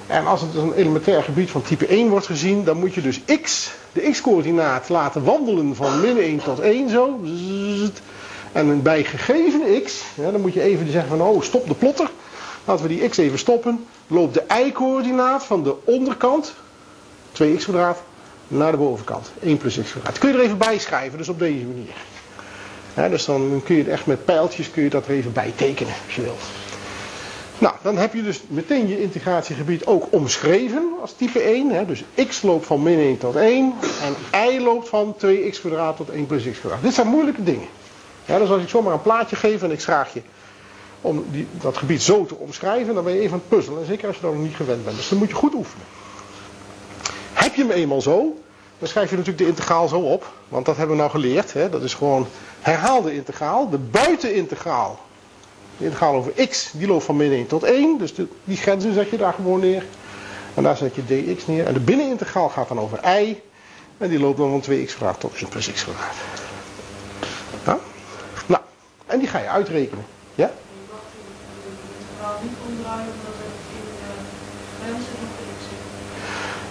En 0.08 0.26
als 0.26 0.42
het 0.42 0.52
dus 0.52 0.62
een 0.62 0.74
elementair 0.74 1.24
gebied 1.24 1.50
van 1.52 1.62
type 1.62 1.88
1 1.88 2.10
wordt 2.10 2.26
gezien, 2.26 2.64
dan 2.64 2.78
moet 2.78 2.94
je 2.94 3.02
dus 3.02 3.22
x, 3.42 3.72
de 3.92 4.10
x-coördinaat, 4.12 4.90
laten 4.90 5.24
wandelen 5.24 5.76
van 5.76 6.02
min 6.02 6.18
1 6.18 6.44
tot 6.44 6.60
1 6.60 6.90
zo. 6.90 7.20
En 8.52 8.82
bij 8.82 9.04
gegeven 9.04 9.84
x, 9.84 10.04
ja, 10.16 10.32
dan 10.32 10.42
moet 10.42 10.54
je 10.54 10.62
even 10.62 10.92
zeggen 10.92 11.18
van 11.18 11.28
oh 11.28 11.42
stop 11.42 11.68
de 11.68 11.74
plotter. 11.74 12.10
Laten 12.66 12.88
we 12.88 12.96
die 12.96 13.10
x 13.10 13.18
even 13.18 13.40
stoppen. 13.40 13.86
Loopt 14.08 14.34
de 14.34 14.44
y-coördinaat 14.66 15.44
van 15.44 15.64
de 15.64 15.76
onderkant, 15.84 16.54
2x 17.32 17.64
kwadraat, 17.64 18.02
naar 18.48 18.72
de 18.72 18.78
bovenkant. 18.78 19.32
1 19.42 19.58
plus 19.58 19.80
x 19.82 19.92
kwadraat. 19.92 20.18
Kun 20.18 20.32
je 20.32 20.38
er 20.38 20.44
even 20.44 20.58
bij 20.58 20.78
schrijven, 20.78 21.18
dus 21.18 21.30
op 21.30 21.40
deze 21.40 21.66
manier. 21.66 23.10
dus 23.12 23.26
dan 23.26 23.62
kun 23.66 23.76
je 23.76 23.82
het 23.82 23.92
echt 23.92 24.06
met 24.06 24.26
pijltjes 24.26 24.72
kun 24.72 24.84
je 24.84 24.90
dat 24.90 25.06
er 25.06 25.12
even 25.12 25.34
bij 25.34 25.54
tekenen, 25.56 25.94
als 26.06 26.16
je 26.16 26.22
wilt. 26.22 26.42
Nou, 27.58 27.76
dan 27.82 27.98
heb 27.98 28.14
je 28.14 28.24
dus 28.24 28.42
meteen 28.48 28.88
je 28.88 29.02
integratiegebied 29.02 29.86
ook 29.86 30.08
omschreven 30.10 30.94
als 31.02 31.14
type 31.18 31.40
1. 31.40 31.70
Hè. 31.70 31.86
Dus 31.86 32.04
x 32.28 32.42
loopt 32.42 32.66
van 32.66 32.84
min 32.84 33.00
1 33.00 33.18
tot 33.18 33.36
1 33.36 33.74
en 34.02 34.40
y 34.50 34.60
loopt 34.60 34.90
van 34.90 35.16
2x 35.26 35.60
kwadraat 35.60 35.98
tot 35.98 36.10
1 36.10 36.26
plus 36.26 36.44
x. 36.44 36.58
Dit 36.82 36.94
zijn 36.94 37.08
moeilijke 37.08 37.44
dingen. 37.44 37.68
Dus 38.26 38.50
als 38.50 38.62
ik 38.62 38.70
zomaar 38.70 38.94
een 38.94 39.02
plaatje 39.02 39.36
geef 39.36 39.64
en 39.64 39.72
ik 39.72 39.82
vraag 39.82 40.14
je 40.14 40.22
om 41.02 41.26
die, 41.32 41.48
dat 41.52 41.78
gebied 41.78 42.02
zo 42.02 42.26
te 42.26 42.36
omschrijven, 42.36 42.96
dan 42.96 43.04
ben 43.04 43.14
je 43.14 43.20
even 43.20 43.34
aan 43.34 43.40
het 43.40 43.58
puzzelen. 43.58 43.80
En 43.80 43.86
zeker 43.86 44.08
als 44.08 44.16
je 44.16 44.22
dat 44.22 44.34
nog 44.34 44.42
niet 44.42 44.56
gewend 44.56 44.86
bent. 44.86 44.96
Dus 44.96 45.10
dan 45.10 45.18
moet 45.18 45.30
je 45.30 45.36
goed 45.36 45.54
oefenen. 45.54 45.86
Heb 47.34 47.56
je 47.56 47.62
hem 47.62 47.72
eenmaal 47.72 48.02
zo, 48.02 48.38
dan 48.80 48.88
schrijf 48.88 49.10
je 49.10 49.16
natuurlijk 49.16 49.44
de 49.44 49.50
integraal 49.50 49.88
zo 49.88 50.00
op. 50.00 50.32
Want 50.48 50.66
dat 50.66 50.78
hebben 50.78 50.96
we 50.96 51.02
nou 51.02 51.14
geleerd. 51.14 51.54
Hè? 51.54 51.70
Dat 51.70 51.82
is 51.82 51.94
gewoon 51.94 52.28
herhaalde 52.62 53.14
integraal. 53.14 53.70
De 53.70 53.78
buitenintegraal, 53.78 55.00
de 55.78 55.84
integraal 55.84 56.16
over 56.16 56.48
x, 56.48 56.72
die 56.74 56.88
loopt 56.88 57.04
van 57.04 57.16
min 57.18 57.32
1 57.32 57.48
tot 57.48 57.64
1. 57.64 57.98
Dus 57.98 58.16
de, 58.16 58.28
die 58.44 58.58
grenzen 58.58 58.94
zet 58.94 59.10
je 59.10 59.18
daar 59.18 59.34
gewoon 59.34 59.60
neer. 59.60 59.86
En 60.54 60.64
daar 60.64 60.78
zet 60.78 60.96
je 60.96 61.06
dx 61.06 61.48
neer. 61.48 61.66
En 61.66 61.74
de 61.74 61.80
binnenintegraal 61.80 62.50
gaat 62.50 62.68
dan 62.68 62.80
over 62.80 63.00
y. 63.20 63.38
En 63.98 64.10
die 64.10 64.20
loopt 64.20 64.38
dan 64.38 64.50
van 64.50 64.74
2x 64.74 64.96
kwadraat 64.96 65.20
tot 65.20 65.34
1 65.36 65.50
plus 65.50 65.72
x 65.72 65.84
kwadraat. 65.84 66.16
Ja? 67.66 67.80
Nou, 68.46 68.62
en 69.06 69.20
die 69.20 69.28
ga 69.28 69.40
je 69.40 69.48
uitrekenen. 69.48 70.06
Ja? 70.36 70.52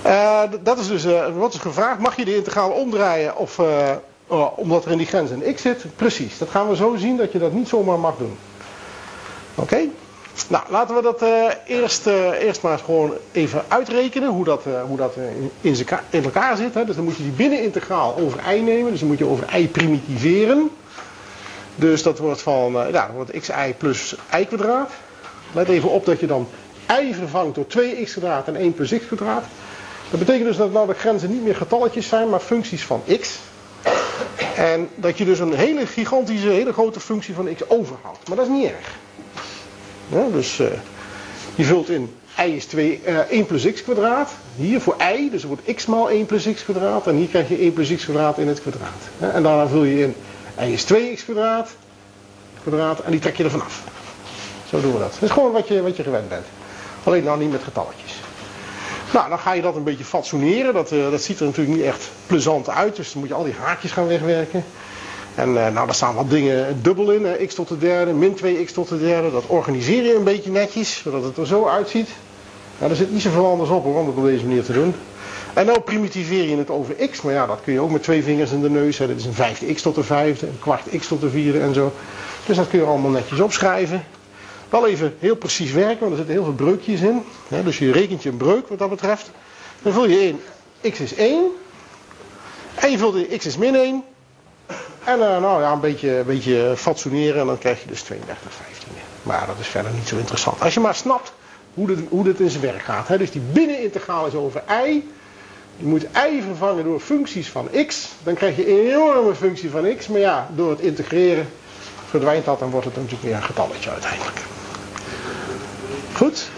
het 0.04 0.52
uh, 0.52 0.64
dat 0.64 0.78
is 0.78 0.88
dus, 0.88 1.04
uh, 1.04 1.36
wat 1.36 1.54
is 1.54 1.60
gevraagd, 1.60 1.98
mag 1.98 2.16
je 2.16 2.24
de 2.24 2.36
integraal 2.36 2.70
omdraaien 2.70 3.36
of, 3.36 3.58
uh, 3.58 4.46
omdat 4.56 4.84
er 4.84 4.90
in 4.90 4.98
die 4.98 5.06
grens 5.06 5.30
een 5.30 5.54
x 5.54 5.62
zit? 5.62 5.84
Precies, 5.96 6.38
dat 6.38 6.48
gaan 6.48 6.68
we 6.68 6.76
zo 6.76 6.96
zien 6.96 7.16
dat 7.16 7.32
je 7.32 7.38
dat 7.38 7.52
niet 7.52 7.68
zomaar 7.68 7.98
mag 7.98 8.16
doen. 8.16 8.36
Oké? 9.54 9.78
Nou, 10.48 10.64
laten 10.68 10.94
we 10.94 11.02
dat 11.02 11.22
eerst, 11.66 12.06
eerst 12.40 12.62
maar 12.62 12.78
gewoon 12.78 13.12
even 13.32 13.64
uitrekenen 13.68 14.28
hoe 14.28 14.44
dat, 14.44 14.62
hoe 14.86 14.96
dat 14.96 15.16
in, 15.60 15.76
in, 16.10 16.24
elkaar 16.24 16.56
zit. 16.56 16.74
Hè. 16.74 16.84
Dus 16.84 16.96
dan 16.96 17.04
moet 17.04 17.16
je 17.16 17.22
die 17.22 17.32
binnenintegraal 17.32 18.16
over 18.16 18.54
y 18.54 18.60
nemen, 18.60 18.90
dus 18.90 19.00
dan 19.00 19.08
moet 19.08 19.18
je 19.18 19.26
over 19.26 19.56
y 19.56 19.68
primitiveren. 19.68 20.70
Dus 21.74 22.02
dat 22.02 22.18
wordt 22.18 22.42
van, 22.42 22.72
ja, 22.72 22.90
dat 22.90 23.14
wordt 23.14 23.30
xi 23.30 23.74
plus 23.78 24.16
y 24.40 24.44
kwadraat. 24.44 24.90
Let 25.52 25.68
even 25.68 25.88
op 25.88 26.04
dat 26.04 26.20
je 26.20 26.26
dan 26.26 26.48
y 26.88 27.14
vervangt 27.14 27.54
door 27.54 27.64
2x 27.64 28.10
kwadraat 28.10 28.48
en 28.48 28.56
1 28.56 28.74
plus 28.74 28.90
x 28.98 29.06
kwadraat. 29.06 29.44
Dat 30.10 30.18
betekent 30.18 30.46
dus 30.46 30.56
dat 30.56 30.72
nou 30.72 30.86
de 30.86 30.94
grenzen 30.94 31.30
niet 31.30 31.44
meer 31.44 31.56
getalletjes 31.56 32.08
zijn, 32.08 32.28
maar 32.28 32.40
functies 32.40 32.84
van 32.84 33.02
x. 33.20 33.38
En 34.56 34.88
dat 34.94 35.18
je 35.18 35.24
dus 35.24 35.38
een 35.38 35.54
hele 35.54 35.86
gigantische, 35.86 36.48
hele 36.48 36.72
grote 36.72 37.00
functie 37.00 37.34
van 37.34 37.54
x 37.54 37.68
overhoudt. 37.68 38.28
Maar 38.28 38.36
dat 38.36 38.46
is 38.46 38.52
niet 38.52 38.64
erg. 38.64 39.02
Dus 40.08 40.60
uh, 40.60 40.66
je 41.54 41.64
vult 41.64 41.88
in 41.88 42.14
y 42.38 42.42
is 42.42 42.66
2, 42.66 43.00
uh, 43.06 43.18
1 43.18 43.46
plus 43.46 43.72
x 43.72 43.82
kwadraat. 43.82 44.30
Hier 44.56 44.80
voor 44.80 44.96
y, 45.16 45.30
dus 45.30 45.42
er 45.42 45.48
wordt 45.48 45.74
x 45.74 45.86
maal 45.86 46.10
1 46.10 46.26
plus 46.26 46.52
x 46.52 46.64
kwadraat. 46.64 47.06
En 47.06 47.14
hier 47.14 47.28
krijg 47.28 47.48
je 47.48 47.56
1 47.58 47.72
plus 47.72 47.94
x 47.94 48.04
kwadraat 48.04 48.38
in 48.38 48.48
het 48.48 48.60
kwadraat. 48.60 49.32
En 49.34 49.42
daarna 49.42 49.66
vul 49.66 49.84
je 49.84 50.02
in 50.02 50.14
y 50.60 50.72
is 50.72 50.84
2x 50.92 51.24
kwadraat, 51.24 51.70
kwadraat 52.62 53.00
en 53.00 53.10
die 53.10 53.20
trek 53.20 53.36
je 53.36 53.44
er 53.44 53.50
vanaf. 53.50 53.82
Zo 54.68 54.80
doen 54.80 54.92
we 54.92 54.98
dat. 54.98 55.12
Dat 55.12 55.22
is 55.22 55.30
gewoon 55.30 55.52
wat 55.52 55.68
je, 55.68 55.82
wat 55.82 55.96
je 55.96 56.02
gewend 56.02 56.28
bent. 56.28 56.46
Alleen 57.04 57.24
nou 57.24 57.38
niet 57.38 57.50
met 57.50 57.62
getalletjes. 57.62 58.12
Nou, 59.12 59.28
dan 59.28 59.38
ga 59.38 59.52
je 59.52 59.62
dat 59.62 59.76
een 59.76 59.84
beetje 59.84 60.04
fatsoeneren. 60.04 60.74
Dat, 60.74 60.92
uh, 60.92 61.10
dat 61.10 61.22
ziet 61.22 61.40
er 61.40 61.46
natuurlijk 61.46 61.76
niet 61.76 61.86
echt 61.86 62.10
plezant 62.26 62.68
uit. 62.68 62.96
Dus 62.96 63.12
dan 63.12 63.20
moet 63.20 63.28
je 63.28 63.34
al 63.34 63.44
die 63.44 63.54
haakjes 63.60 63.92
gaan 63.92 64.06
wegwerken. 64.06 64.64
En 65.34 65.48
uh, 65.48 65.54
nou, 65.54 65.86
daar 65.86 65.94
staan 65.94 66.14
wat 66.14 66.30
dingen 66.30 66.82
dubbel 66.82 67.10
in. 67.10 67.46
X 67.46 67.54
tot 67.54 67.68
de 67.68 67.78
derde, 67.78 68.12
min 68.12 68.36
2x 68.36 68.72
tot 68.72 68.88
de 68.88 68.98
derde. 68.98 69.30
Dat 69.30 69.46
organiseer 69.46 70.04
je 70.04 70.16
een 70.16 70.24
beetje 70.24 70.50
netjes, 70.50 70.96
zodat 70.96 71.22
het 71.22 71.36
er 71.36 71.46
zo 71.46 71.66
uitziet. 71.66 72.08
Nou, 72.78 72.90
er 72.90 72.96
zit 72.96 73.12
niet 73.12 73.22
zoveel 73.22 73.46
anders 73.46 73.70
op 73.70 73.84
hoor, 73.84 73.98
om 73.98 74.06
het 74.06 74.16
op 74.16 74.24
deze 74.24 74.44
manier 74.44 74.64
te 74.64 74.72
doen. 74.72 74.94
En 75.54 75.66
nou 75.66 75.80
primitiveer 75.80 76.48
je 76.48 76.56
het 76.56 76.70
over 76.70 76.94
x. 76.94 77.22
Maar 77.22 77.32
ja, 77.32 77.46
dat 77.46 77.60
kun 77.64 77.72
je 77.72 77.80
ook 77.80 77.90
met 77.90 78.02
twee 78.02 78.22
vingers 78.22 78.50
in 78.50 78.60
de 78.60 78.70
neus. 78.70 78.98
Hè. 78.98 79.06
Dat 79.06 79.16
is 79.16 79.24
een 79.24 79.34
vijfde 79.34 79.74
x 79.74 79.82
tot 79.82 79.94
de 79.94 80.02
vijfde, 80.02 80.46
een 80.46 80.58
kwart 80.58 80.98
x 80.98 81.06
tot 81.06 81.20
de 81.20 81.30
vierde 81.30 81.60
en 81.60 81.74
zo. 81.74 81.92
Dus 82.46 82.56
dat 82.56 82.68
kun 82.68 82.78
je 82.78 82.84
allemaal 82.84 83.10
netjes 83.10 83.40
opschrijven. 83.40 84.04
Wel 84.68 84.86
even 84.86 85.14
heel 85.18 85.36
precies 85.36 85.72
werken, 85.72 85.98
want 85.98 86.10
er 86.10 86.16
zitten 86.16 86.34
heel 86.34 86.44
veel 86.44 86.54
breukjes 86.54 87.00
in. 87.00 87.22
dus 87.64 87.78
je 87.78 87.92
rekent 87.92 88.22
je 88.22 88.28
een 88.28 88.36
breuk 88.36 88.68
wat 88.68 88.78
dat 88.78 88.90
betreft. 88.90 89.30
Dan 89.82 89.92
vul 89.92 90.08
je 90.08 90.26
in 90.26 90.40
x 90.90 91.00
is 91.00 91.14
1. 91.14 91.44
En 92.74 92.90
je 92.90 92.98
vult 92.98 93.14
in 93.14 93.38
x 93.38 93.46
is 93.46 93.56
min 93.56 93.74
1. 93.74 94.04
En 95.04 95.18
uh, 95.18 95.40
nou 95.40 95.62
ja, 95.62 95.72
een 95.72 95.80
beetje, 95.80 96.16
een 96.16 96.26
beetje 96.26 96.72
fatsoeneren 96.76 97.40
en 97.40 97.46
dan 97.46 97.58
krijg 97.58 97.82
je 97.82 97.88
dus 97.88 98.02
32 98.02 98.52
15. 98.52 98.88
Maar 99.22 99.46
dat 99.46 99.58
is 99.58 99.66
verder 99.66 99.92
niet 99.92 100.08
zo 100.08 100.16
interessant. 100.16 100.60
Als 100.60 100.74
je 100.74 100.80
maar 100.80 100.94
snapt 100.94 101.32
hoe 101.74 101.86
dit, 101.86 101.98
hoe 102.08 102.34
in 102.38 102.50
zijn 102.50 102.62
werk 102.62 102.82
gaat. 102.82 103.08
Hè. 103.08 103.18
Dus 103.18 103.30
die 103.30 103.42
binnenintegraal 103.52 104.26
is 104.26 104.34
over 104.34 104.62
y. 104.86 105.02
Je 105.76 105.84
moet 105.86 106.02
y 106.02 106.42
vervangen 106.42 106.84
door 106.84 107.00
functies 107.00 107.48
van 107.48 107.68
x. 107.86 108.08
Dan 108.22 108.34
krijg 108.34 108.56
je 108.56 108.70
een 108.70 108.86
enorme 108.86 109.34
functie 109.34 109.70
van 109.70 109.96
x. 109.96 110.08
Maar 110.08 110.20
ja, 110.20 110.48
door 110.54 110.70
het 110.70 110.80
integreren 110.80 111.48
verdwijnt 112.08 112.44
dat 112.44 112.60
en 112.60 112.70
wordt 112.70 112.86
het 112.86 112.96
natuurlijk 112.96 113.22
weer 113.22 113.34
een 113.34 113.42
getalletje 113.42 113.90
uiteindelijk. 113.90 114.40
Goed. 116.14 116.48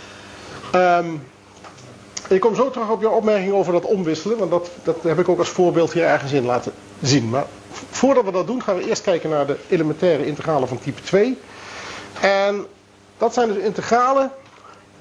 Ehm, 0.73 1.07
ik 2.29 2.41
kom 2.41 2.55
zo 2.55 2.71
terug 2.71 2.89
op 2.89 3.03
jouw 3.03 3.13
opmerking 3.13 3.53
over 3.53 3.73
dat 3.73 3.85
omwisselen, 3.85 4.39
want 4.39 4.51
dat, 4.51 4.71
dat 4.83 4.97
heb 5.03 5.19
ik 5.19 5.29
ook 5.29 5.39
als 5.39 5.49
voorbeeld 5.49 5.93
hier 5.93 6.05
ergens 6.05 6.33
in 6.33 6.45
laten 6.45 6.73
zien. 7.03 7.29
Maar 7.29 7.47
voordat 7.91 8.25
we 8.25 8.31
dat 8.31 8.47
doen, 8.47 8.63
gaan 8.63 8.77
we 8.77 8.89
eerst 8.89 9.03
kijken 9.03 9.31
naar 9.31 9.47
de 9.47 9.57
elementaire 9.69 10.27
integralen 10.27 10.69
van 10.69 10.79
type 10.79 11.03
2. 11.03 11.39
En 12.21 12.67
dat 13.19 13.35
zijn 13.35 13.49
dus 13.49 13.63
integralen. 13.63 14.33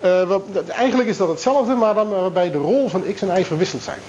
Uh, 0.04 0.38
eigenlijk 0.68 1.10
is 1.10 1.18
dat 1.18 1.28
hetzelfde, 1.28 1.76
maar 1.76 1.94
dan 1.94 2.10
waarbij 2.10 2.52
de 2.52 2.58
rol 2.58 2.90
van 2.90 3.04
x 3.14 3.22
en 3.22 3.40
y 3.40 3.46
verwisseld 3.46 3.84
zijn. 3.84 4.00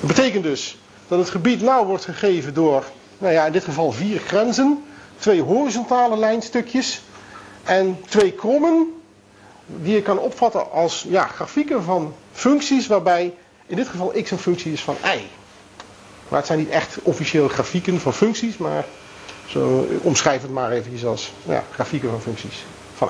Dat 0.00 0.08
betekent 0.08 0.42
dus 0.42 0.78
dat 1.08 1.18
het 1.18 1.30
gebied 1.30 1.62
nou 1.62 1.86
wordt 1.86 2.04
gegeven 2.04 2.54
door, 2.54 2.84
nou 3.18 3.32
ja, 3.32 3.46
in 3.46 3.52
dit 3.52 3.64
geval 3.64 3.92
vier 3.92 4.20
grenzen, 4.20 4.84
twee 5.18 5.42
horizontale 5.42 6.16
lijnstukjes 6.16 7.02
en 7.64 8.00
twee 8.08 8.32
krommen 8.32 8.86
die 9.66 9.94
je 9.94 10.02
kan 10.02 10.18
opvatten 10.18 10.70
als 10.72 11.06
ja, 11.08 11.26
grafieken 11.26 11.82
van 11.82 12.14
functies 12.32 12.86
waarbij 12.86 13.34
in 13.66 13.76
dit 13.76 13.88
geval 13.88 14.12
x 14.22 14.30
een 14.30 14.38
functie 14.38 14.72
is 14.72 14.82
van 14.82 14.96
y. 15.04 15.39
Maar 16.30 16.38
het 16.38 16.48
zijn 16.48 16.58
niet 16.58 16.68
echt 16.68 16.98
officieel 17.02 17.48
grafieken 17.48 18.00
van 18.00 18.12
functies, 18.12 18.56
maar 18.56 18.84
zo 19.46 19.88
omschrijf 20.02 20.42
het 20.42 20.50
maar 20.50 20.70
even 20.70 21.08
als 21.08 21.32
ja, 21.42 21.64
grafieken 21.72 22.10
van 22.10 22.20
functies 22.20 22.64
van 22.96 23.08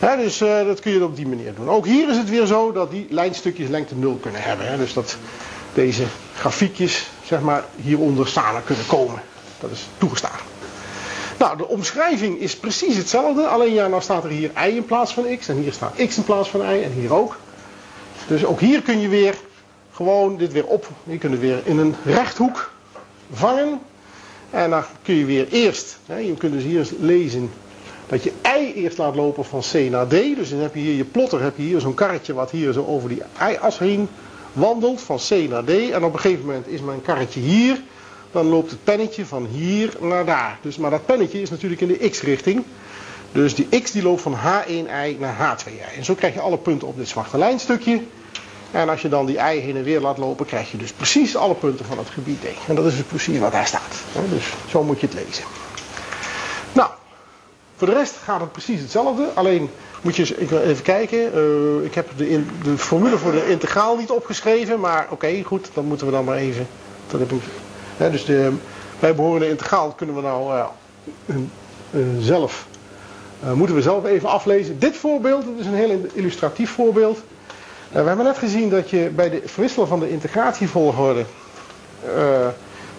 y. 0.00 0.16
dus 0.16 0.42
uh, 0.42 0.66
dat 0.66 0.80
kun 0.80 0.92
je 0.92 1.04
op 1.04 1.16
die 1.16 1.28
manier 1.28 1.54
doen. 1.54 1.68
Ook 1.70 1.86
hier 1.86 2.10
is 2.10 2.16
het 2.16 2.30
weer 2.30 2.46
zo 2.46 2.72
dat 2.72 2.90
die 2.90 3.06
lijnstukjes 3.10 3.68
lengte 3.68 3.94
0 3.94 4.14
kunnen 4.14 4.42
hebben. 4.42 4.78
Dus 4.78 4.92
dat 4.92 5.16
deze 5.74 6.04
grafiekjes 6.36 7.06
zeg 7.24 7.40
maar, 7.40 7.64
hieronder 7.76 8.28
samen 8.28 8.64
kunnen 8.64 8.86
komen. 8.86 9.22
Dat 9.60 9.70
is 9.70 9.86
toegestaan. 9.98 10.38
Nou, 11.38 11.56
de 11.56 11.68
omschrijving 11.68 12.38
is 12.38 12.56
precies 12.56 12.96
hetzelfde. 12.96 13.46
Alleen 13.46 13.72
ja, 13.72 13.86
nou 13.86 14.02
staat 14.02 14.24
er 14.24 14.30
hier 14.30 14.50
y 14.54 14.76
in 14.76 14.84
plaats 14.84 15.14
van 15.14 15.38
x. 15.38 15.48
En 15.48 15.56
hier 15.56 15.72
staat 15.72 15.94
x 16.08 16.16
in 16.16 16.24
plaats 16.24 16.48
van 16.48 16.60
y. 16.60 16.82
En 16.82 16.92
hier 16.92 17.14
ook. 17.14 17.36
Dus 18.26 18.44
ook 18.44 18.60
hier 18.60 18.82
kun 18.82 19.00
je 19.00 19.08
weer 19.08 19.34
gewoon 19.94 20.36
dit 20.36 20.52
weer 20.52 20.66
op. 20.66 20.88
Je 21.04 21.18
kunt 21.18 21.32
het 21.32 21.42
weer 21.42 21.60
in 21.64 21.78
een 21.78 21.94
rechthoek 22.04 22.70
vangen. 23.32 23.80
En 24.50 24.70
dan 24.70 24.82
kun 25.02 25.14
je 25.14 25.24
weer 25.24 25.48
eerst, 25.50 25.98
hè, 26.06 26.16
je 26.16 26.34
kunt 26.34 26.52
dus 26.52 26.62
hier 26.62 26.88
lezen 27.00 27.50
dat 28.06 28.22
je 28.22 28.32
y 28.42 28.72
eerst 28.74 28.98
laat 28.98 29.14
lopen 29.14 29.44
van 29.44 29.60
c 29.60 29.90
naar 29.90 30.06
d. 30.06 30.10
Dus 30.10 30.50
dan 30.50 30.58
heb 30.58 30.74
je 30.74 30.80
hier 30.80 30.94
je 30.94 31.04
plotter, 31.04 31.42
heb 31.42 31.56
je 31.56 31.62
hier 31.62 31.80
zo'n 31.80 31.94
karretje 31.94 32.34
wat 32.34 32.50
hier 32.50 32.72
zo 32.72 32.84
over 32.84 33.08
die 33.08 33.22
y-as 33.50 33.78
heen 33.78 34.08
wandelt 34.52 35.00
van 35.00 35.18
c 35.28 35.30
naar 35.48 35.64
d. 35.64 35.70
En 35.70 36.04
op 36.04 36.12
een 36.12 36.20
gegeven 36.20 36.44
moment 36.44 36.68
is 36.68 36.80
mijn 36.80 37.02
karretje 37.02 37.40
hier. 37.40 37.82
Dan 38.32 38.46
loopt 38.46 38.70
het 38.70 38.84
pennetje 38.84 39.26
van 39.26 39.46
hier 39.46 39.96
naar 40.00 40.24
daar. 40.24 40.58
Dus, 40.62 40.76
maar 40.76 40.90
dat 40.90 41.06
pennetje 41.06 41.40
is 41.40 41.50
natuurlijk 41.50 41.80
in 41.80 41.88
de 41.88 42.08
x-richting. 42.08 42.64
Dus 43.32 43.54
die 43.54 43.80
x 43.82 43.90
die 43.90 44.02
loopt 44.02 44.22
van 44.22 44.34
H1i 44.34 45.18
naar 45.18 45.58
H2i. 45.58 45.96
En 45.96 46.04
zo 46.04 46.14
krijg 46.14 46.34
je 46.34 46.40
alle 46.40 46.58
punten 46.58 46.88
op 46.88 46.96
dit 46.96 47.08
zwarte 47.08 47.38
lijnstukje. 47.38 48.00
En 48.74 48.88
als 48.88 49.02
je 49.02 49.08
dan 49.08 49.26
die 49.26 49.38
ei 49.38 49.60
heen 49.60 49.76
en 49.76 49.82
weer 49.82 50.00
laat 50.00 50.18
lopen, 50.18 50.46
krijg 50.46 50.70
je 50.70 50.76
dus 50.76 50.92
precies 50.92 51.36
alle 51.36 51.54
punten 51.54 51.84
van 51.84 51.98
het 51.98 52.08
gebied 52.08 52.40
D. 52.40 52.44
En 52.68 52.74
dat 52.74 52.84
is 52.84 52.96
dus 52.96 53.04
precies 53.04 53.38
wat 53.38 53.52
daar 53.52 53.66
staat. 53.66 53.94
Dus 54.30 54.52
zo 54.68 54.82
moet 54.82 55.00
je 55.00 55.06
het 55.06 55.14
lezen. 55.14 55.44
Nou, 56.72 56.90
voor 57.76 57.86
de 57.86 57.92
rest 57.92 58.14
gaat 58.24 58.40
het 58.40 58.52
precies 58.52 58.80
hetzelfde. 58.80 59.28
Alleen 59.34 59.70
moet 60.00 60.16
je 60.16 60.22
eens 60.22 60.54
even 60.54 60.82
kijken. 60.82 61.18
Uh, 61.18 61.84
ik 61.84 61.94
heb 61.94 62.08
de, 62.16 62.44
de, 62.62 62.78
formule 62.78 63.18
voor 63.18 63.32
de 63.32 63.50
integraal 63.50 63.96
niet 63.96 64.10
opgeschreven. 64.10 64.80
Maar 64.80 65.06
oké, 65.10 65.42
goed, 65.42 65.68
dan 65.74 65.84
moeten 65.84 66.06
we 66.06 66.12
dan 66.12 66.24
maar 66.24 66.36
even. 66.36 66.66
Dat 67.06 67.20
heb 67.20 67.32
ik, 67.32 67.42
hè, 67.96 68.10
dus 68.10 68.24
de 68.24 68.52
bijbehorende 69.00 69.48
integraal 69.48 69.90
kunnen 69.90 70.14
we 70.14 70.20
nou 70.20 70.68
uh, 71.26 71.36
zelf. 72.20 72.66
moeten 73.54 73.76
we 73.76 73.82
zelf 73.82 74.04
even 74.04 74.28
aflezen. 74.28 74.78
Dit 74.78 74.96
voorbeeld, 74.96 75.44
dat 75.44 75.54
is 75.58 75.66
een 75.66 75.74
heel 75.74 76.00
illustratief 76.12 76.70
voorbeeld. 76.70 77.22
We 78.02 78.08
hebben 78.08 78.24
net 78.24 78.38
gezien 78.38 78.70
dat 78.70 78.90
je 78.90 79.10
bij 79.14 79.30
de 79.30 79.42
verwisselen 79.44 79.88
van 79.88 80.00
de 80.00 80.10
integratievolgorde. 80.10 81.24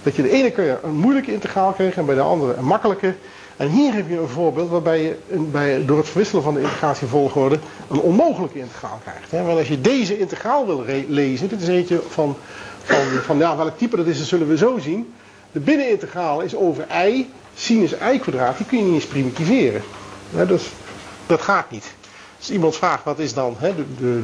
dat 0.04 0.16
je 0.16 0.22
de 0.22 0.30
ene 0.30 0.52
keer 0.52 0.80
een 0.84 0.96
moeilijke 0.96 1.34
integraal 1.34 1.72
kreeg 1.72 1.96
en 1.96 2.06
bij 2.06 2.16
de 2.16 2.22
andere 2.22 2.54
een 2.54 2.66
makkelijke. 2.66 3.16
En 3.58 3.70
hier 3.70 3.94
heb 3.94 4.10
je 4.10 4.20
een 4.20 4.28
voorbeeld 4.28 4.70
waarbij 4.70 5.02
je 5.02 5.18
bij, 5.52 5.86
door 5.86 5.98
het 5.98 6.08
verwisselen 6.08 6.44
van 6.44 6.54
de 6.54 6.62
integratievolgorde 6.62 7.60
een 7.90 8.00
onmogelijke 8.00 8.60
integraal 8.60 9.00
krijgt. 9.04 9.32
Hè? 9.32 9.44
Want 9.44 9.58
als 9.58 9.68
je 9.68 9.82
deze 9.82 10.20
integraal 10.20 10.66
wil 10.66 10.86
lezen, 11.08 11.50
dit 11.50 11.62
is 11.62 11.68
eentje 11.68 12.02
van, 12.10 12.36
van, 12.84 13.04
van 13.24 13.38
welk 13.38 13.78
type 13.78 13.96
dat 13.96 14.06
is, 14.06 14.18
dat 14.18 14.28
zullen 14.28 14.48
we 14.48 14.58
zo 14.58 14.78
zien. 14.78 15.14
De 15.52 15.60
binnenintegraal 15.60 16.42
is 16.42 16.56
over 16.56 16.86
i, 17.08 17.30
sinus 17.56 17.94
i 18.14 18.20
kwadraat, 18.20 18.58
die 18.58 18.66
kun 18.66 18.78
je 18.78 18.84
niet 18.84 18.94
eens 18.94 19.06
primitiveren. 19.06 19.82
Dus 20.48 20.72
dat 21.26 21.42
gaat 21.42 21.72
niet. 21.72 21.94
Als 22.38 22.52
iemand 22.52 22.76
vraagt 22.76 23.04
wat 23.04 23.20
is 23.20 23.34
dan 23.34 23.56
hè, 23.58 23.76
de, 23.76 23.84
de, 24.00 24.24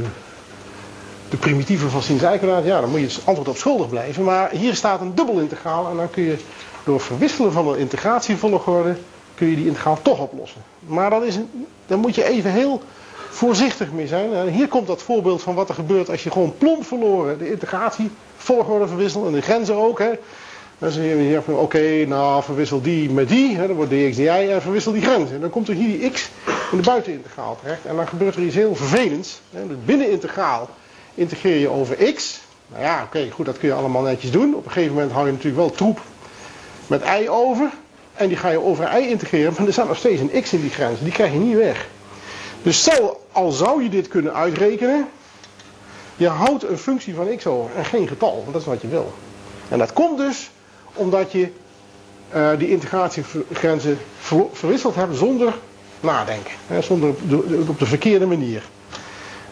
de 1.32 1.38
primitieve 1.38 1.90
van 1.90 2.02
sinus 2.02 2.22
i 2.22 2.38
kwadraat, 2.38 2.66
ja, 2.66 2.82
dan 2.82 2.90
moet 2.90 3.00
je 3.00 3.06
het 3.06 3.22
antwoord 3.26 3.50
op 3.50 3.58
schuldig 3.58 3.90
blijven. 3.90 4.24
Maar 4.24 4.50
hier 4.50 4.76
staat 4.76 5.02
een 5.02 5.16
dubbelintegraal 5.16 5.90
en 5.90 5.96
dan 5.96 6.10
kun 6.10 6.24
je 6.24 6.38
door 6.84 7.00
verwisselen 7.00 7.52
van 7.52 7.72
de 7.72 7.78
integratievolgorde 7.78 8.96
kun 9.36 9.48
je 9.48 9.56
die 9.56 9.66
integraal 9.66 10.00
toch 10.02 10.20
oplossen. 10.20 10.62
Maar 10.80 11.10
dat 11.10 11.24
is, 11.24 11.38
daar 11.86 11.98
moet 11.98 12.16
je 12.16 12.24
even 12.24 12.52
heel 12.52 12.82
voorzichtig 13.30 13.92
mee 13.92 14.08
zijn. 14.08 14.48
Hier 14.48 14.68
komt 14.68 14.88
dat 14.88 15.02
voorbeeld 15.02 15.42
van 15.42 15.56
wat 15.56 15.70
er 15.70 15.76
gebeurt 15.76 16.10
als 16.10 16.24
je 16.24 16.32
gewoon 16.32 16.54
plomp 16.58 16.86
verloren 16.86 17.38
de 17.38 17.52
integratie 17.52 18.12
volgorde 18.38 18.88
verwisselt 18.88 19.26
en 19.26 19.32
de 19.32 19.42
grenzen 19.42 19.76
ook. 19.76 20.00
Hè. 20.00 20.12
Dan 20.78 20.92
zeg 20.92 21.04
je 21.04 21.42
oké, 21.48 22.06
nou 22.08 22.44
verwissel 22.44 22.82
die 22.82 23.10
met 23.10 23.30
die, 23.30 23.56
hè, 23.56 23.68
dan 23.68 23.76
wordt 23.76 23.92
dx 23.92 24.16
dy 24.16 24.48
en 24.52 24.62
verwissel 24.62 24.92
die 24.92 25.02
grenzen. 25.02 25.36
En 25.36 25.42
dan 25.42 25.50
komt 25.50 25.68
er 25.68 25.74
hier 25.74 26.00
die 26.00 26.10
x 26.10 26.30
in 26.72 26.78
de 26.78 26.84
buitenintegraal 26.84 27.58
terecht. 27.62 27.86
En 27.86 27.96
dan 27.96 28.08
gebeurt 28.08 28.36
er 28.36 28.42
iets 28.42 28.56
heel 28.56 28.76
vervelends. 28.76 29.42
Hè. 29.52 29.68
De 29.68 29.78
binnenintegraal 29.86 30.70
integreer 31.14 31.58
je 31.58 31.70
over 31.70 32.14
x. 32.14 32.40
Nou 32.68 32.84
ja, 32.84 33.04
oké, 33.04 33.30
goed, 33.32 33.46
dat 33.46 33.58
kun 33.58 33.68
je 33.68 33.74
allemaal 33.74 34.02
netjes 34.02 34.32
doen. 34.32 34.56
Op 34.56 34.66
een 34.66 34.72
gegeven 34.72 34.94
moment 34.94 35.12
hou 35.12 35.26
je 35.26 35.32
natuurlijk 35.32 35.60
wel 35.60 35.72
troep 35.72 36.02
met 36.88 37.02
y 37.22 37.28
over. 37.28 37.70
En 38.14 38.28
die 38.28 38.38
ga 38.38 38.50
je 38.50 38.62
over 38.62 38.98
y 38.98 39.10
integreren, 39.10 39.54
maar 39.58 39.68
er 39.68 39.74
staat 39.74 39.88
nog 39.88 39.98
steeds 39.98 40.22
een 40.22 40.42
x 40.42 40.54
in 40.54 40.62
die 40.62 40.70
grens. 40.70 41.00
Die 41.00 41.12
krijg 41.12 41.32
je 41.32 41.40
niet 41.40 41.58
weg. 41.58 41.88
Dus 42.64 42.80
stel, 42.80 43.26
al 43.32 43.52
zou 43.52 43.84
je 43.84 43.90
dit 43.90 44.08
kunnen 44.08 44.34
uitrekenen, 44.34 45.08
je 46.16 46.28
houdt 46.28 46.64
een 46.64 46.78
functie 46.78 47.16
van 47.16 47.38
x 47.38 47.46
over 47.46 47.76
en 47.76 47.86
geen 47.86 48.08
getal, 48.08 48.36
want 48.36 48.54
dat 48.54 48.62
is 48.62 48.68
wat 48.68 48.82
je 48.82 48.88
wil. 48.88 49.14
En 49.70 49.78
dat 49.78 49.94
komt 49.94 50.18
dus 50.18 50.50
omdat 50.94 51.32
je 51.32 51.48
uh, 52.36 52.50
die 52.58 52.70
integratiegrenzen 52.70 53.98
verwisseld 54.52 54.96
hebt 54.96 55.16
zonder 55.16 55.54
nadenken. 56.00 56.52
Hè, 56.68 56.82
zonder 56.82 57.10
op 57.68 57.80
de 57.80 57.86
verkeerde 57.86 58.26
manier. 58.26 58.64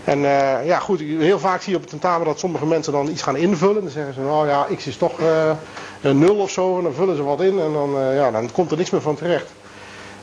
En 0.09 0.19
uh, 0.19 0.65
ja, 0.65 0.79
goed, 0.79 0.99
heel 0.99 1.39
vaak 1.39 1.61
zie 1.61 1.69
je 1.71 1.75
op 1.75 1.81
het 1.81 1.91
tentamen 1.91 2.25
dat 2.25 2.39
sommige 2.39 2.65
mensen 2.65 2.93
dan 2.93 3.09
iets 3.09 3.21
gaan 3.21 3.35
invullen. 3.35 3.81
Dan 3.81 3.91
zeggen 3.91 4.13
ze, 4.13 4.19
nou 4.19 4.47
ja, 4.47 4.67
x 4.75 4.87
is 4.87 4.97
toch 4.97 5.19
uh, 5.19 5.51
een 6.01 6.19
nul 6.19 6.35
of 6.35 6.51
zo. 6.51 6.77
En 6.77 6.83
dan 6.83 6.93
vullen 6.93 7.15
ze 7.15 7.23
wat 7.23 7.41
in 7.41 7.59
en 7.59 7.73
dan, 7.73 7.97
uh, 7.97 8.15
ja, 8.15 8.31
dan 8.31 8.51
komt 8.51 8.71
er 8.71 8.77
niks 8.77 8.89
meer 8.89 9.01
van 9.01 9.15
terecht. 9.15 9.51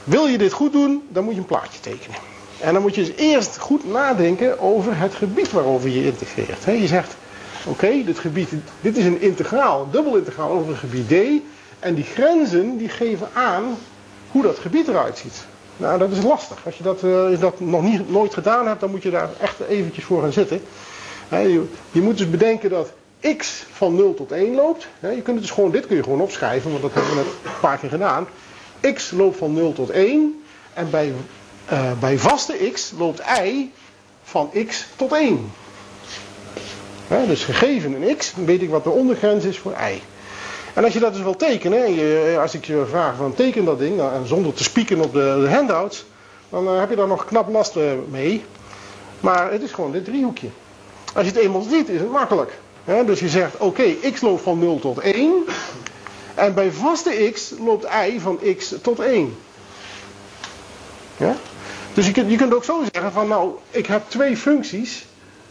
Wil 0.04 0.26
je 0.26 0.38
dit 0.38 0.52
goed 0.52 0.72
doen, 0.72 1.02
dan 1.08 1.24
moet 1.24 1.34
je 1.34 1.40
een 1.40 1.46
plaatje 1.46 1.80
tekenen. 1.80 2.16
En 2.60 2.72
dan 2.72 2.82
moet 2.82 2.94
je 2.94 3.04
dus 3.04 3.14
eerst 3.16 3.58
goed 3.58 3.92
nadenken 3.92 4.60
over 4.60 4.98
het 4.98 5.14
gebied 5.14 5.52
waarover 5.52 5.88
je 5.88 6.04
integreert. 6.04 6.64
Je 6.64 6.86
zegt, 6.86 7.14
oké, 7.64 8.02
dit 8.04 8.18
gebied, 8.18 8.50
dit 8.80 8.96
is 8.96 9.04
een 9.04 9.20
integraal, 9.20 9.88
dubbel 9.90 10.16
integraal 10.16 10.50
over 10.50 10.68
het 10.68 10.78
gebied 10.78 11.08
D. 11.08 11.14
En 11.78 11.94
die 11.94 12.04
grenzen 12.04 12.76
die 12.76 12.88
geven 12.88 13.28
aan 13.32 13.64
hoe 14.30 14.42
dat 14.42 14.58
gebied 14.58 14.88
eruit 14.88 15.18
ziet. 15.18 15.46
Nou, 15.76 15.98
dat 15.98 16.10
is 16.10 16.22
lastig. 16.22 16.58
Als 16.64 16.76
je 16.76 16.82
dat, 16.82 17.02
uh, 17.02 17.40
dat 17.40 17.60
nog 17.60 17.82
niet, 17.82 18.10
nooit 18.10 18.34
gedaan 18.34 18.66
hebt, 18.66 18.80
dan 18.80 18.90
moet 18.90 19.02
je 19.02 19.10
daar 19.10 19.28
echt 19.40 19.60
eventjes 19.68 20.04
voor 20.04 20.22
gaan 20.22 20.32
zitten. 20.32 20.60
je, 21.30 21.64
je, 21.90 22.00
moet 22.00 22.18
dus 22.18 22.30
bedenken 22.30 22.70
dat 22.70 22.92
x 23.36 23.64
van 23.72 23.94
0 23.94 24.14
tot 24.14 24.32
1 24.32 24.54
loopt. 24.54 24.88
je 25.00 25.22
kunt 25.22 25.40
dus 25.40 25.50
gewoon, 25.50 25.70
dit 25.70 25.86
kun 25.86 25.96
je 25.96 26.02
gewoon 26.02 26.20
opschrijven, 26.20 26.70
want 26.70 26.82
dat 26.82 26.92
hebben 26.94 27.10
we 27.10 27.16
net 27.16 27.26
een 27.26 27.60
paar 27.60 27.78
keer 27.78 27.88
gedaan. 27.88 28.26
x 28.94 29.10
loopt 29.10 29.36
van 29.36 29.52
0 29.52 29.72
tot 29.72 29.90
1. 29.90 30.42
En 30.74 30.90
bij, 30.90 31.12
uh, 31.72 31.90
bij 32.00 32.18
vaste 32.18 32.70
x 32.72 32.92
loopt 32.98 33.22
y 33.44 33.70
van 34.22 34.50
x 34.66 34.86
tot 34.96 35.12
1. 35.12 35.52
dus 37.26 37.44
gegeven 37.44 38.02
een 38.02 38.16
x, 38.16 38.32
weet 38.44 38.62
ik 38.62 38.70
wat 38.70 38.84
de 38.84 38.90
ondergrens 38.90 39.44
is 39.44 39.58
voor 39.58 39.72
y. 39.72 40.00
En 40.76 40.84
als 40.84 40.92
je 40.92 40.98
dat 40.98 41.12
dus 41.12 41.22
wil 41.22 41.36
tekenen, 41.36 41.94
je, 41.94 42.36
als 42.40 42.54
ik 42.54 42.64
je 42.64 42.84
vraag 42.88 43.16
van 43.16 43.34
teken 43.34 43.64
dat 43.64 43.78
ding, 43.78 43.96
nou, 43.96 44.14
en 44.14 44.26
zonder 44.26 44.52
te 44.52 44.62
spieken 44.62 45.00
op 45.00 45.12
de, 45.12 45.46
handouts, 45.50 46.04
dan 46.48 46.64
uh, 46.64 46.78
heb 46.78 46.90
je 46.90 46.96
daar 46.96 47.06
nog 47.06 47.24
knap 47.24 47.48
last 47.48 47.76
uh, 47.76 47.92
mee. 48.10 48.44
Maar 49.20 49.52
het 49.52 49.62
is 49.62 49.72
gewoon 49.72 49.92
dit 49.92 50.04
driehoekje. 50.04 50.48
Als 51.14 51.26
je 51.26 51.32
het 51.32 51.40
eenmaal 51.40 51.62
ziet, 51.62 51.88
is 51.88 52.00
het 52.00 52.10
makkelijk. 52.10 52.58
dus 53.06 53.20
je 53.20 53.28
zegt, 53.28 53.56
oké, 53.56 53.94
x 54.12 54.20
loopt 54.20 54.42
van 54.42 54.58
0 54.58 54.78
tot 54.78 54.98
1. 54.98 55.44
En 56.34 56.54
bij 56.54 56.70
vaste 56.70 57.30
x 57.32 57.52
loopt 57.64 57.84
y 57.84 58.20
van 58.20 58.38
x 58.56 58.74
tot 58.82 59.00
1. 59.00 59.36
Ja? 61.16 61.36
Dus 61.94 62.06
je 62.06 62.12
kunt, 62.12 62.30
je 62.30 62.36
kunt 62.36 62.54
ook 62.54 62.64
zo 62.64 62.82
zeggen 62.92 63.12
van, 63.12 63.28
nou, 63.28 63.50
ik 63.70 63.86
heb 63.86 64.02
twee 64.08 64.36
functies 64.36 65.06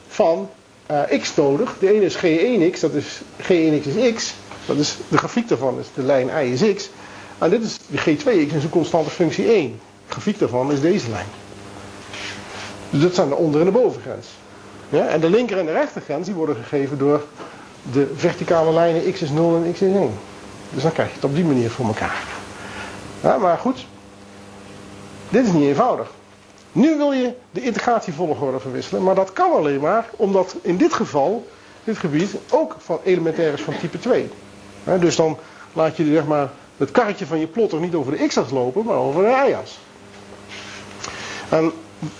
van 0.08 0.50
uh, 0.92 1.20
x 1.22 1.36
nodig. 1.36 1.76
De 1.80 1.94
ene 1.94 2.06
is 2.06 2.16
g1x, 2.16 2.80
dat 2.80 2.94
is 2.94 3.22
g1x 3.42 3.96
is 3.96 4.14
x. 4.14 4.34
Dat 4.66 4.78
is, 4.78 4.98
de 5.08 5.18
grafiek 5.18 5.48
daarvan 5.48 5.80
is 5.80 5.88
de 5.96 6.04
lijn 6.04 6.28
y 6.48 6.52
is 6.52 6.76
x. 6.76 6.90
En 7.38 7.50
dit 7.50 7.64
is 7.64 7.78
de 7.88 7.98
g2x 7.98 8.56
is 8.56 8.64
een 8.64 8.70
constante 8.70 9.10
functie 9.10 9.48
1. 9.48 9.80
De 10.08 10.12
grafiek 10.12 10.40
daarvan 10.40 10.72
is 10.72 10.82
deze 10.82 11.10
lijn. 11.10 11.28
Dus 12.90 13.02
dat 13.02 13.16
zijn 13.16 13.30
de 13.30 13.36
onder- 13.36 13.60
en 13.60 13.66
de 13.66 13.72
bovengrens. 13.72 14.28
En 14.90 15.20
de 15.20 15.30
linker 15.30 15.58
en 15.58 15.66
de 15.66 15.72
rechtergrens 15.72 16.26
die 16.26 16.36
worden 16.36 16.56
gegeven 16.56 16.98
door 16.98 17.24
de 17.92 18.12
verticale 18.16 18.74
lijnen 18.74 19.14
x 19.14 19.22
is 19.22 19.30
0 19.30 19.56
en 19.64 19.74
x 19.74 19.82
is 19.82 19.94
1. 19.96 20.12
Dus 20.70 20.84
dan 20.84 20.92
krijg 20.92 21.10
je 21.10 21.16
het 21.16 21.24
op 21.24 21.36
die 21.36 21.44
manier 21.46 21.70
voor 21.70 21.86
elkaar. 21.86 22.24
Ja, 23.22 23.38
maar 23.38 23.58
goed, 23.58 23.86
dit 25.30 25.46
is 25.48 25.52
niet 25.54 25.64
eenvoudig. 25.64 26.12
Nu 26.72 26.98
wil 26.98 27.12
je 27.12 27.34
de 27.52 27.62
integratievolgorde 27.62 28.60
verwisselen, 28.60 29.04
maar 29.04 29.16
dat 29.16 29.34
kan 29.34 29.52
alleen 29.52 29.80
maar 29.80 30.10
omdat 30.16 30.56
in 30.62 30.78
dit 30.78 30.94
geval, 30.94 31.48
dit 31.84 31.98
gebied, 31.98 32.36
ook 32.52 32.76
van 32.80 33.00
elementair 33.04 33.54
is 33.54 33.62
van 33.62 33.78
type 33.78 34.00
2. 34.00 34.30
Dus 35.00 35.16
dan 35.16 35.38
laat 35.74 35.98
je 35.98 36.06
zeg 36.06 36.26
maar, 36.26 36.50
het 36.78 36.92
karretje 36.92 37.26
van 37.26 37.40
je 37.40 37.48
plotter 37.48 37.80
niet 37.80 37.96
over 37.96 38.18
de 38.18 38.28
x-as 38.28 38.50
lopen, 38.52 38.86
maar 38.86 38.96
over 38.96 39.24
de 39.24 39.46
y-as. 39.50 39.80
En 41.50 41.72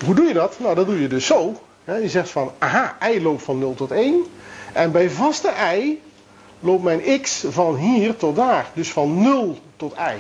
hoe 0.06 0.16
doe 0.16 0.26
je 0.26 0.34
dat? 0.34 0.60
Nou, 0.60 0.76
dat 0.76 0.86
doe 0.86 1.02
je 1.02 1.08
dus 1.08 1.26
zo. 1.26 1.62
Je 1.86 2.10
zegt 2.10 2.30
van, 2.30 2.52
aha, 2.58 2.98
y 3.10 3.22
loopt 3.22 3.44
van 3.44 3.60
0 3.60 3.74
tot 3.74 3.92
1. 3.92 4.26
En 4.74 4.92
bij 4.92 5.10
vaste 5.10 5.52
y 5.76 6.00
loopt 6.60 6.84
mijn 6.84 7.22
x 7.22 7.44
van 7.50 7.76
hier 7.76 8.16
tot 8.16 8.36
daar. 8.36 8.66
Dus 8.74 8.92
van 8.92 9.22
0 9.22 9.60
tot 9.76 9.94
y. 9.94 10.16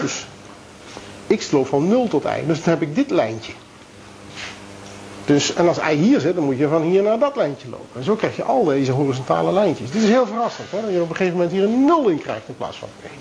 Dus 0.00 0.26
x 1.36 1.50
loopt 1.50 1.68
van 1.68 1.88
0 1.88 2.08
tot 2.08 2.24
y. 2.24 2.46
Dus 2.46 2.62
dan 2.62 2.74
heb 2.74 2.82
ik 2.82 2.94
dit 2.94 3.10
lijntje. 3.10 3.52
Dus, 5.24 5.54
en 5.54 5.68
als 5.68 5.78
y 5.78 5.94
hier 5.94 6.20
zit, 6.20 6.34
dan 6.34 6.44
moet 6.44 6.58
je 6.58 6.68
van 6.68 6.82
hier 6.82 7.02
naar 7.02 7.18
dat 7.18 7.36
lijntje 7.36 7.68
lopen. 7.68 7.88
En 7.96 8.04
zo 8.04 8.14
krijg 8.14 8.36
je 8.36 8.42
al 8.42 8.64
deze 8.64 8.92
horizontale 8.92 9.52
lijntjes. 9.52 9.90
Dit 9.90 10.02
is 10.02 10.08
heel 10.08 10.26
verrassend. 10.26 10.70
Hè? 10.70 10.80
Dat 10.80 10.90
je 10.90 11.00
op 11.00 11.10
een 11.10 11.16
gegeven 11.16 11.36
moment 11.36 11.52
hier 11.52 11.64
een 11.64 11.84
0 11.84 12.08
in 12.08 12.18
krijgt 12.18 12.48
in 12.48 12.56
plaats 12.56 12.76
van 12.76 12.88
1. 13.02 13.12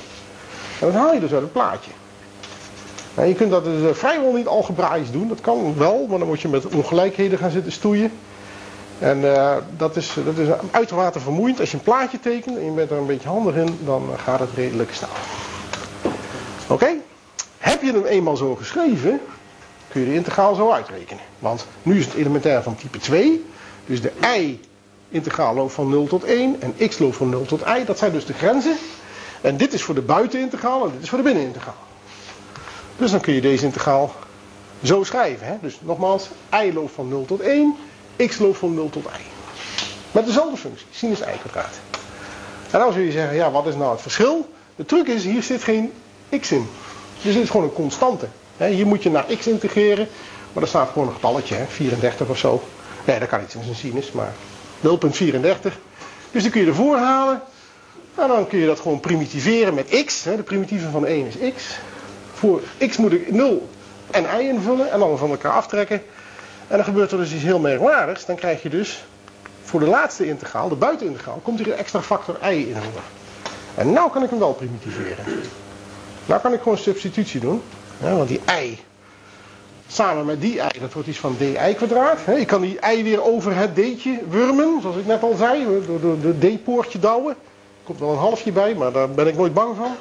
En 0.79 0.91
dat 0.91 1.01
haal 1.01 1.13
je 1.13 1.19
dus 1.19 1.31
uit 1.31 1.41
het 1.41 1.51
plaatje. 1.51 1.91
Nou, 3.15 3.27
je 3.27 3.33
kunt 3.35 3.51
dat 3.51 3.63
dus 3.63 3.89
eh, 3.89 3.95
vrijwel 3.95 4.33
niet 4.33 4.47
algebraisch 4.47 5.11
doen. 5.11 5.27
Dat 5.27 5.41
kan 5.41 5.77
wel, 5.77 6.05
maar 6.09 6.19
dan 6.19 6.27
moet 6.27 6.41
je 6.41 6.47
met 6.47 6.65
ongelijkheden 6.65 7.37
gaan 7.37 7.51
zitten 7.51 7.71
stoeien. 7.71 8.11
En 8.99 9.17
uh, 9.17 9.55
dat, 9.77 9.95
is, 9.95 10.15
dat 10.25 10.37
is 10.37 10.47
uitermate 10.71 11.19
vermoeiend. 11.19 11.59
Als 11.59 11.71
je 11.71 11.77
een 11.77 11.83
plaatje 11.83 12.19
tekent 12.19 12.57
en 12.57 12.65
je 12.65 12.71
bent 12.71 12.91
er 12.91 12.97
een 12.97 13.05
beetje 13.05 13.29
handig 13.29 13.55
in, 13.55 13.79
dan 13.85 14.09
gaat 14.23 14.39
het 14.39 14.49
redelijk 14.55 14.93
snel. 14.93 15.09
Oké? 16.67 16.87
Heb 17.57 17.81
je 17.81 17.91
hem 17.91 18.05
eenmaal 18.05 18.35
zo 18.35 18.55
geschreven, 18.55 19.19
kun 19.93 20.01
je 20.01 20.07
de 20.07 20.13
integraal 20.13 20.55
zo 20.55 20.71
uitrekenen. 20.71 21.23
Want 21.39 21.65
nu 21.81 21.99
is 21.99 22.05
het 22.05 22.13
elementair 22.13 22.63
van 22.63 22.75
type 22.75 22.97
2. 22.97 23.45
Dus 23.85 24.01
de 24.01 24.11
y-integraal 24.37 25.53
loopt 25.53 25.73
van 25.73 25.89
0 25.89 26.07
tot 26.07 26.23
1 26.23 26.61
en 26.61 26.87
x 26.89 26.99
loopt 26.99 27.15
van 27.15 27.29
0 27.29 27.45
tot 27.45 27.61
y. 27.61 27.85
Dat 27.85 27.97
zijn 27.97 28.11
dus 28.11 28.25
de 28.25 28.33
grenzen. 28.33 28.75
En 29.41 29.57
dit 29.57 29.73
is 29.73 29.83
voor 29.83 29.95
de 29.95 30.01
buitenintegraal 30.01 30.85
en 30.85 30.91
dit 30.91 31.01
is 31.01 31.09
voor 31.09 31.17
de 31.17 31.23
binnenintegraal. 31.23 31.75
Dus 32.97 33.11
dan 33.11 33.19
kun 33.19 33.33
je 33.33 33.41
deze 33.41 33.65
integraal 33.65 34.15
zo 34.83 35.03
schrijven. 35.03 35.47
Hè? 35.47 35.55
Dus 35.61 35.79
nogmaals, 35.81 36.29
y 36.63 36.73
loopt 36.73 36.93
van 36.93 37.09
0 37.09 37.25
tot 37.25 37.39
1, 37.39 37.75
x 38.17 38.37
loopt 38.37 38.57
van 38.57 38.73
0 38.73 38.89
tot 38.89 39.05
y. 39.05 39.21
Met 40.11 40.25
dezelfde 40.25 40.57
functie, 40.57 40.87
sinus 40.91 41.19
y 41.19 41.37
kwadraat. 41.41 41.79
En 42.71 42.79
dan 42.79 42.93
zul 42.93 43.01
je 43.01 43.11
zeggen, 43.11 43.35
ja, 43.35 43.51
wat 43.51 43.67
is 43.67 43.75
nou 43.75 43.91
het 43.91 44.01
verschil? 44.01 44.49
De 44.75 44.85
truc 44.85 45.07
is, 45.07 45.23
hier 45.23 45.43
zit 45.43 45.63
geen 45.63 45.93
x 46.39 46.51
in. 46.51 46.67
Dus 47.21 47.33
dit 47.33 47.43
is 47.43 47.49
gewoon 47.49 47.65
een 47.65 47.73
constante. 47.73 48.27
Hier 48.57 48.87
moet 48.87 49.03
je 49.03 49.09
naar 49.09 49.25
x 49.39 49.47
integreren, 49.47 50.07
maar 50.53 50.63
er 50.63 50.69
staat 50.69 50.89
gewoon 50.91 51.07
een 51.07 51.13
getalletje, 51.13 51.55
34 51.67 52.27
of 52.27 52.37
zo. 52.37 52.63
Nee, 53.05 53.19
dat 53.19 53.27
kan 53.27 53.39
niet 53.39 53.53
in 53.53 53.63
zijn 53.63 53.75
sinus, 53.75 54.11
maar 54.11 54.33
0,34. 54.81 55.73
Dus 56.31 56.41
die 56.41 56.51
kun 56.51 56.61
je 56.61 56.67
ervoor 56.67 56.97
halen. 56.97 57.41
En 58.15 58.27
dan 58.27 58.47
kun 58.47 58.59
je 58.59 58.65
dat 58.65 58.79
gewoon 58.79 58.99
primitiveren 58.99 59.73
met 59.73 60.03
x. 60.05 60.23
De 60.23 60.43
primitieve 60.43 60.89
van 60.89 61.05
1 61.05 61.27
is 61.27 61.53
x. 61.55 61.77
Voor 62.33 62.61
x 62.87 62.97
moet 62.97 63.13
ik 63.13 63.31
0 63.31 63.69
en 64.11 64.25
y 64.39 64.47
invullen 64.47 64.91
en 64.91 64.99
dan 64.99 65.17
van 65.17 65.29
elkaar 65.29 65.51
aftrekken. 65.51 66.01
En 66.67 66.75
dan 66.75 66.83
gebeurt 66.83 67.11
er 67.11 67.17
dus 67.17 67.33
iets 67.33 67.43
heel 67.43 67.59
merkwaardigs. 67.59 68.25
Dan 68.25 68.35
krijg 68.35 68.61
je 68.61 68.69
dus 68.69 69.03
voor 69.63 69.79
de 69.79 69.85
laatste 69.85 70.27
integraal, 70.27 70.69
de 70.69 70.75
buitenintegraal, 70.75 71.39
komt 71.43 71.59
hier 71.59 71.67
een 71.67 71.77
extra 71.77 72.01
factor 72.01 72.37
y 72.41 72.55
in. 72.55 72.75
En 73.75 73.93
nou 73.93 74.11
kan 74.11 74.23
ik 74.23 74.29
hem 74.29 74.39
wel 74.39 74.53
primitiveren. 74.53 75.25
Nou 76.25 76.41
kan 76.41 76.53
ik 76.53 76.61
gewoon 76.61 76.77
substitutie 76.77 77.39
doen. 77.39 77.61
Want 78.11 78.27
die 78.27 78.41
y 78.61 78.77
samen 79.87 80.25
met 80.25 80.41
die 80.41 80.55
y, 80.55 80.79
dat 80.79 80.93
wordt 80.93 81.07
iets 81.07 81.19
van 81.19 81.35
dy 81.37 81.73
kwadraat. 81.73 82.19
Ik 82.35 82.47
kan 82.47 82.61
die 82.61 82.77
y 82.93 83.03
weer 83.03 83.23
over 83.23 83.55
het 83.55 83.75
d'tje 83.75 84.19
wurmen, 84.29 84.81
zoals 84.81 84.95
ik 84.95 85.05
net 85.05 85.23
al 85.23 85.35
zei, 85.35 85.65
door 86.01 86.19
de 86.21 86.37
d-poortje 86.37 86.99
douwen. 86.99 87.35
Er 87.83 87.83
komt 87.83 87.99
wel 87.99 88.11
een 88.11 88.17
halfje 88.17 88.51
bij, 88.51 88.75
maar 88.75 88.91
daar 88.91 89.09
ben 89.09 89.27
ik 89.27 89.35
nooit 89.35 89.53
bang 89.53 89.75
van. 89.75 89.95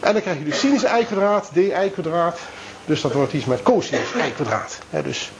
En 0.00 0.12
dan 0.12 0.22
krijg 0.22 0.38
je 0.38 0.44
dus 0.44 0.58
sinus 0.58 0.82
y 0.82 1.04
kwadraat, 1.04 1.50
dy 1.52 1.90
kwadraat. 1.90 2.38
Dus 2.84 3.00
dat 3.00 3.12
wordt 3.12 3.32
iets 3.32 3.44
met 3.44 3.62
cosinus 3.62 4.12
y 4.14 4.30
kwadraat. 4.34 4.78
dus 5.02 5.30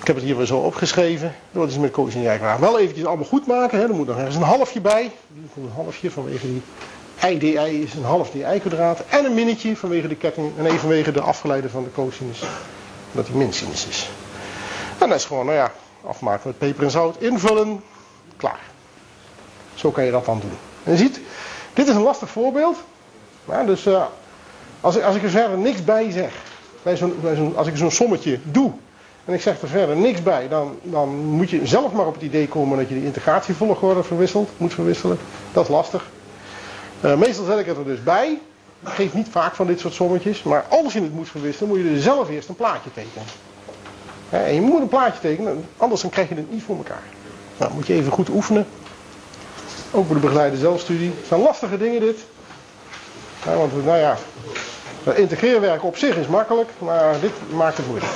ik 0.00 0.06
heb 0.06 0.16
het 0.16 0.24
hier 0.24 0.36
weer 0.36 0.46
zo 0.46 0.58
opgeschreven. 0.58 1.26
Dat 1.28 1.34
wordt 1.52 1.70
iets 1.70 1.80
met 1.80 1.90
cosinus 1.90 2.26
y 2.26 2.36
kwadraat. 2.36 2.60
Wel 2.60 2.78
eventjes 2.78 3.06
allemaal 3.06 3.26
goed 3.26 3.46
maken. 3.46 3.80
Er 3.80 3.94
moet 3.94 4.06
nog 4.06 4.16
ergens 4.16 4.36
een 4.36 4.42
halfje 4.42 4.80
bij. 4.80 5.10
Een 5.56 5.70
halfje 5.74 6.10
vanwege 6.10 6.46
die 6.46 6.62
i 7.24 7.38
dy 7.38 7.46
is 7.46 7.94
een 7.94 8.04
half 8.04 8.30
dy 8.30 8.58
kwadraat. 8.58 9.02
En 9.08 9.24
een 9.24 9.34
minnetje 9.34 9.76
vanwege 9.76 10.08
de 10.08 10.14
ketting. 10.14 10.52
En 10.58 10.66
even 10.66 10.78
vanwege 10.78 11.12
de 11.12 11.20
afgeleide 11.20 11.68
van 11.68 11.84
de 11.84 11.90
cosinus. 11.92 12.42
Dat 13.12 13.26
die 13.26 13.34
min 13.34 13.52
sinus 13.52 13.86
is. 13.86 14.10
En 14.98 15.08
dat 15.08 15.18
is 15.18 15.24
gewoon, 15.24 15.46
nou 15.46 15.56
ja, 15.56 15.72
afmaken 16.06 16.48
met 16.48 16.58
peper 16.58 16.84
en 16.84 16.90
zout. 16.90 17.16
Invullen. 17.18 17.82
Klaar. 18.36 18.60
Zo 19.74 19.90
kan 19.90 20.04
je 20.04 20.10
dat 20.10 20.24
dan 20.24 20.40
doen. 20.40 20.56
En 20.84 20.92
je 20.92 20.98
ziet, 20.98 21.20
dit 21.72 21.88
is 21.88 21.94
een 21.94 22.02
lastig 22.02 22.30
voorbeeld. 22.30 22.76
Ja, 23.48 23.64
dus 23.64 23.86
uh, 23.86 24.04
als, 24.80 24.96
ik, 24.96 25.02
als 25.02 25.16
ik 25.16 25.22
er 25.22 25.30
verder 25.30 25.58
niks 25.58 25.84
bij 25.84 26.10
zeg, 26.10 26.32
bij 26.82 26.96
zo'n, 26.96 27.14
bij 27.22 27.34
zo'n, 27.34 27.56
als 27.56 27.66
ik 27.66 27.76
zo'n 27.76 27.90
sommetje 27.90 28.38
doe 28.42 28.72
en 29.24 29.34
ik 29.34 29.40
zeg 29.40 29.62
er 29.62 29.68
verder 29.68 29.96
niks 29.96 30.22
bij, 30.22 30.48
dan, 30.48 30.78
dan 30.82 31.08
moet 31.16 31.50
je 31.50 31.66
zelf 31.66 31.92
maar 31.92 32.06
op 32.06 32.14
het 32.14 32.22
idee 32.22 32.48
komen 32.48 32.78
dat 32.78 32.88
je 32.88 32.94
die 32.94 33.04
integratievolgorde 33.04 34.02
verwisselt, 34.02 34.50
moet 34.56 34.74
verwisselen. 34.74 35.18
Dat 35.52 35.64
is 35.64 35.70
lastig. 35.70 36.10
Uh, 37.04 37.14
meestal 37.14 37.44
zet 37.44 37.58
ik 37.58 37.66
het 37.66 37.76
er 37.76 37.84
dus 37.84 38.02
bij. 38.02 38.38
Geef 38.84 39.14
niet 39.14 39.28
vaak 39.30 39.54
van 39.54 39.66
dit 39.66 39.80
soort 39.80 39.94
sommetjes, 39.94 40.42
maar 40.42 40.64
als 40.68 40.92
je 40.92 41.00
het 41.00 41.14
moet 41.14 41.28
verwisselen, 41.28 41.68
moet 41.68 41.78
je 41.78 41.94
er 41.94 42.00
zelf 42.00 42.30
eerst 42.30 42.48
een 42.48 42.54
plaatje 42.54 42.90
tekenen. 42.94 43.26
En 44.30 44.54
je 44.54 44.60
moet 44.60 44.80
een 44.80 44.88
plaatje 44.88 45.20
tekenen, 45.20 45.64
anders 45.76 46.00
dan 46.00 46.10
krijg 46.10 46.28
je 46.28 46.34
het 46.34 46.52
niet 46.52 46.62
voor 46.62 46.76
elkaar. 46.76 47.02
Nou, 47.56 47.72
moet 47.74 47.86
je 47.86 47.94
even 47.94 48.12
goed 48.12 48.28
oefenen. 48.28 48.66
Ook 49.90 50.06
voor 50.06 50.14
de 50.14 50.20
begeleide 50.20 50.56
zelfstudie. 50.56 51.12
Het 51.16 51.26
zijn 51.28 51.40
lastige 51.40 51.78
dingen 51.78 52.00
dit. 52.00 52.18
Want 53.44 53.84
nou 53.84 53.98
ja, 53.98 54.16
integreerwerk 55.14 55.84
op 55.84 55.96
zich 55.96 56.16
is 56.16 56.26
makkelijk, 56.26 56.68
maar 56.78 57.20
dit 57.20 57.32
maakt 57.52 57.76
het 57.76 57.86
moeilijk. 57.86 58.12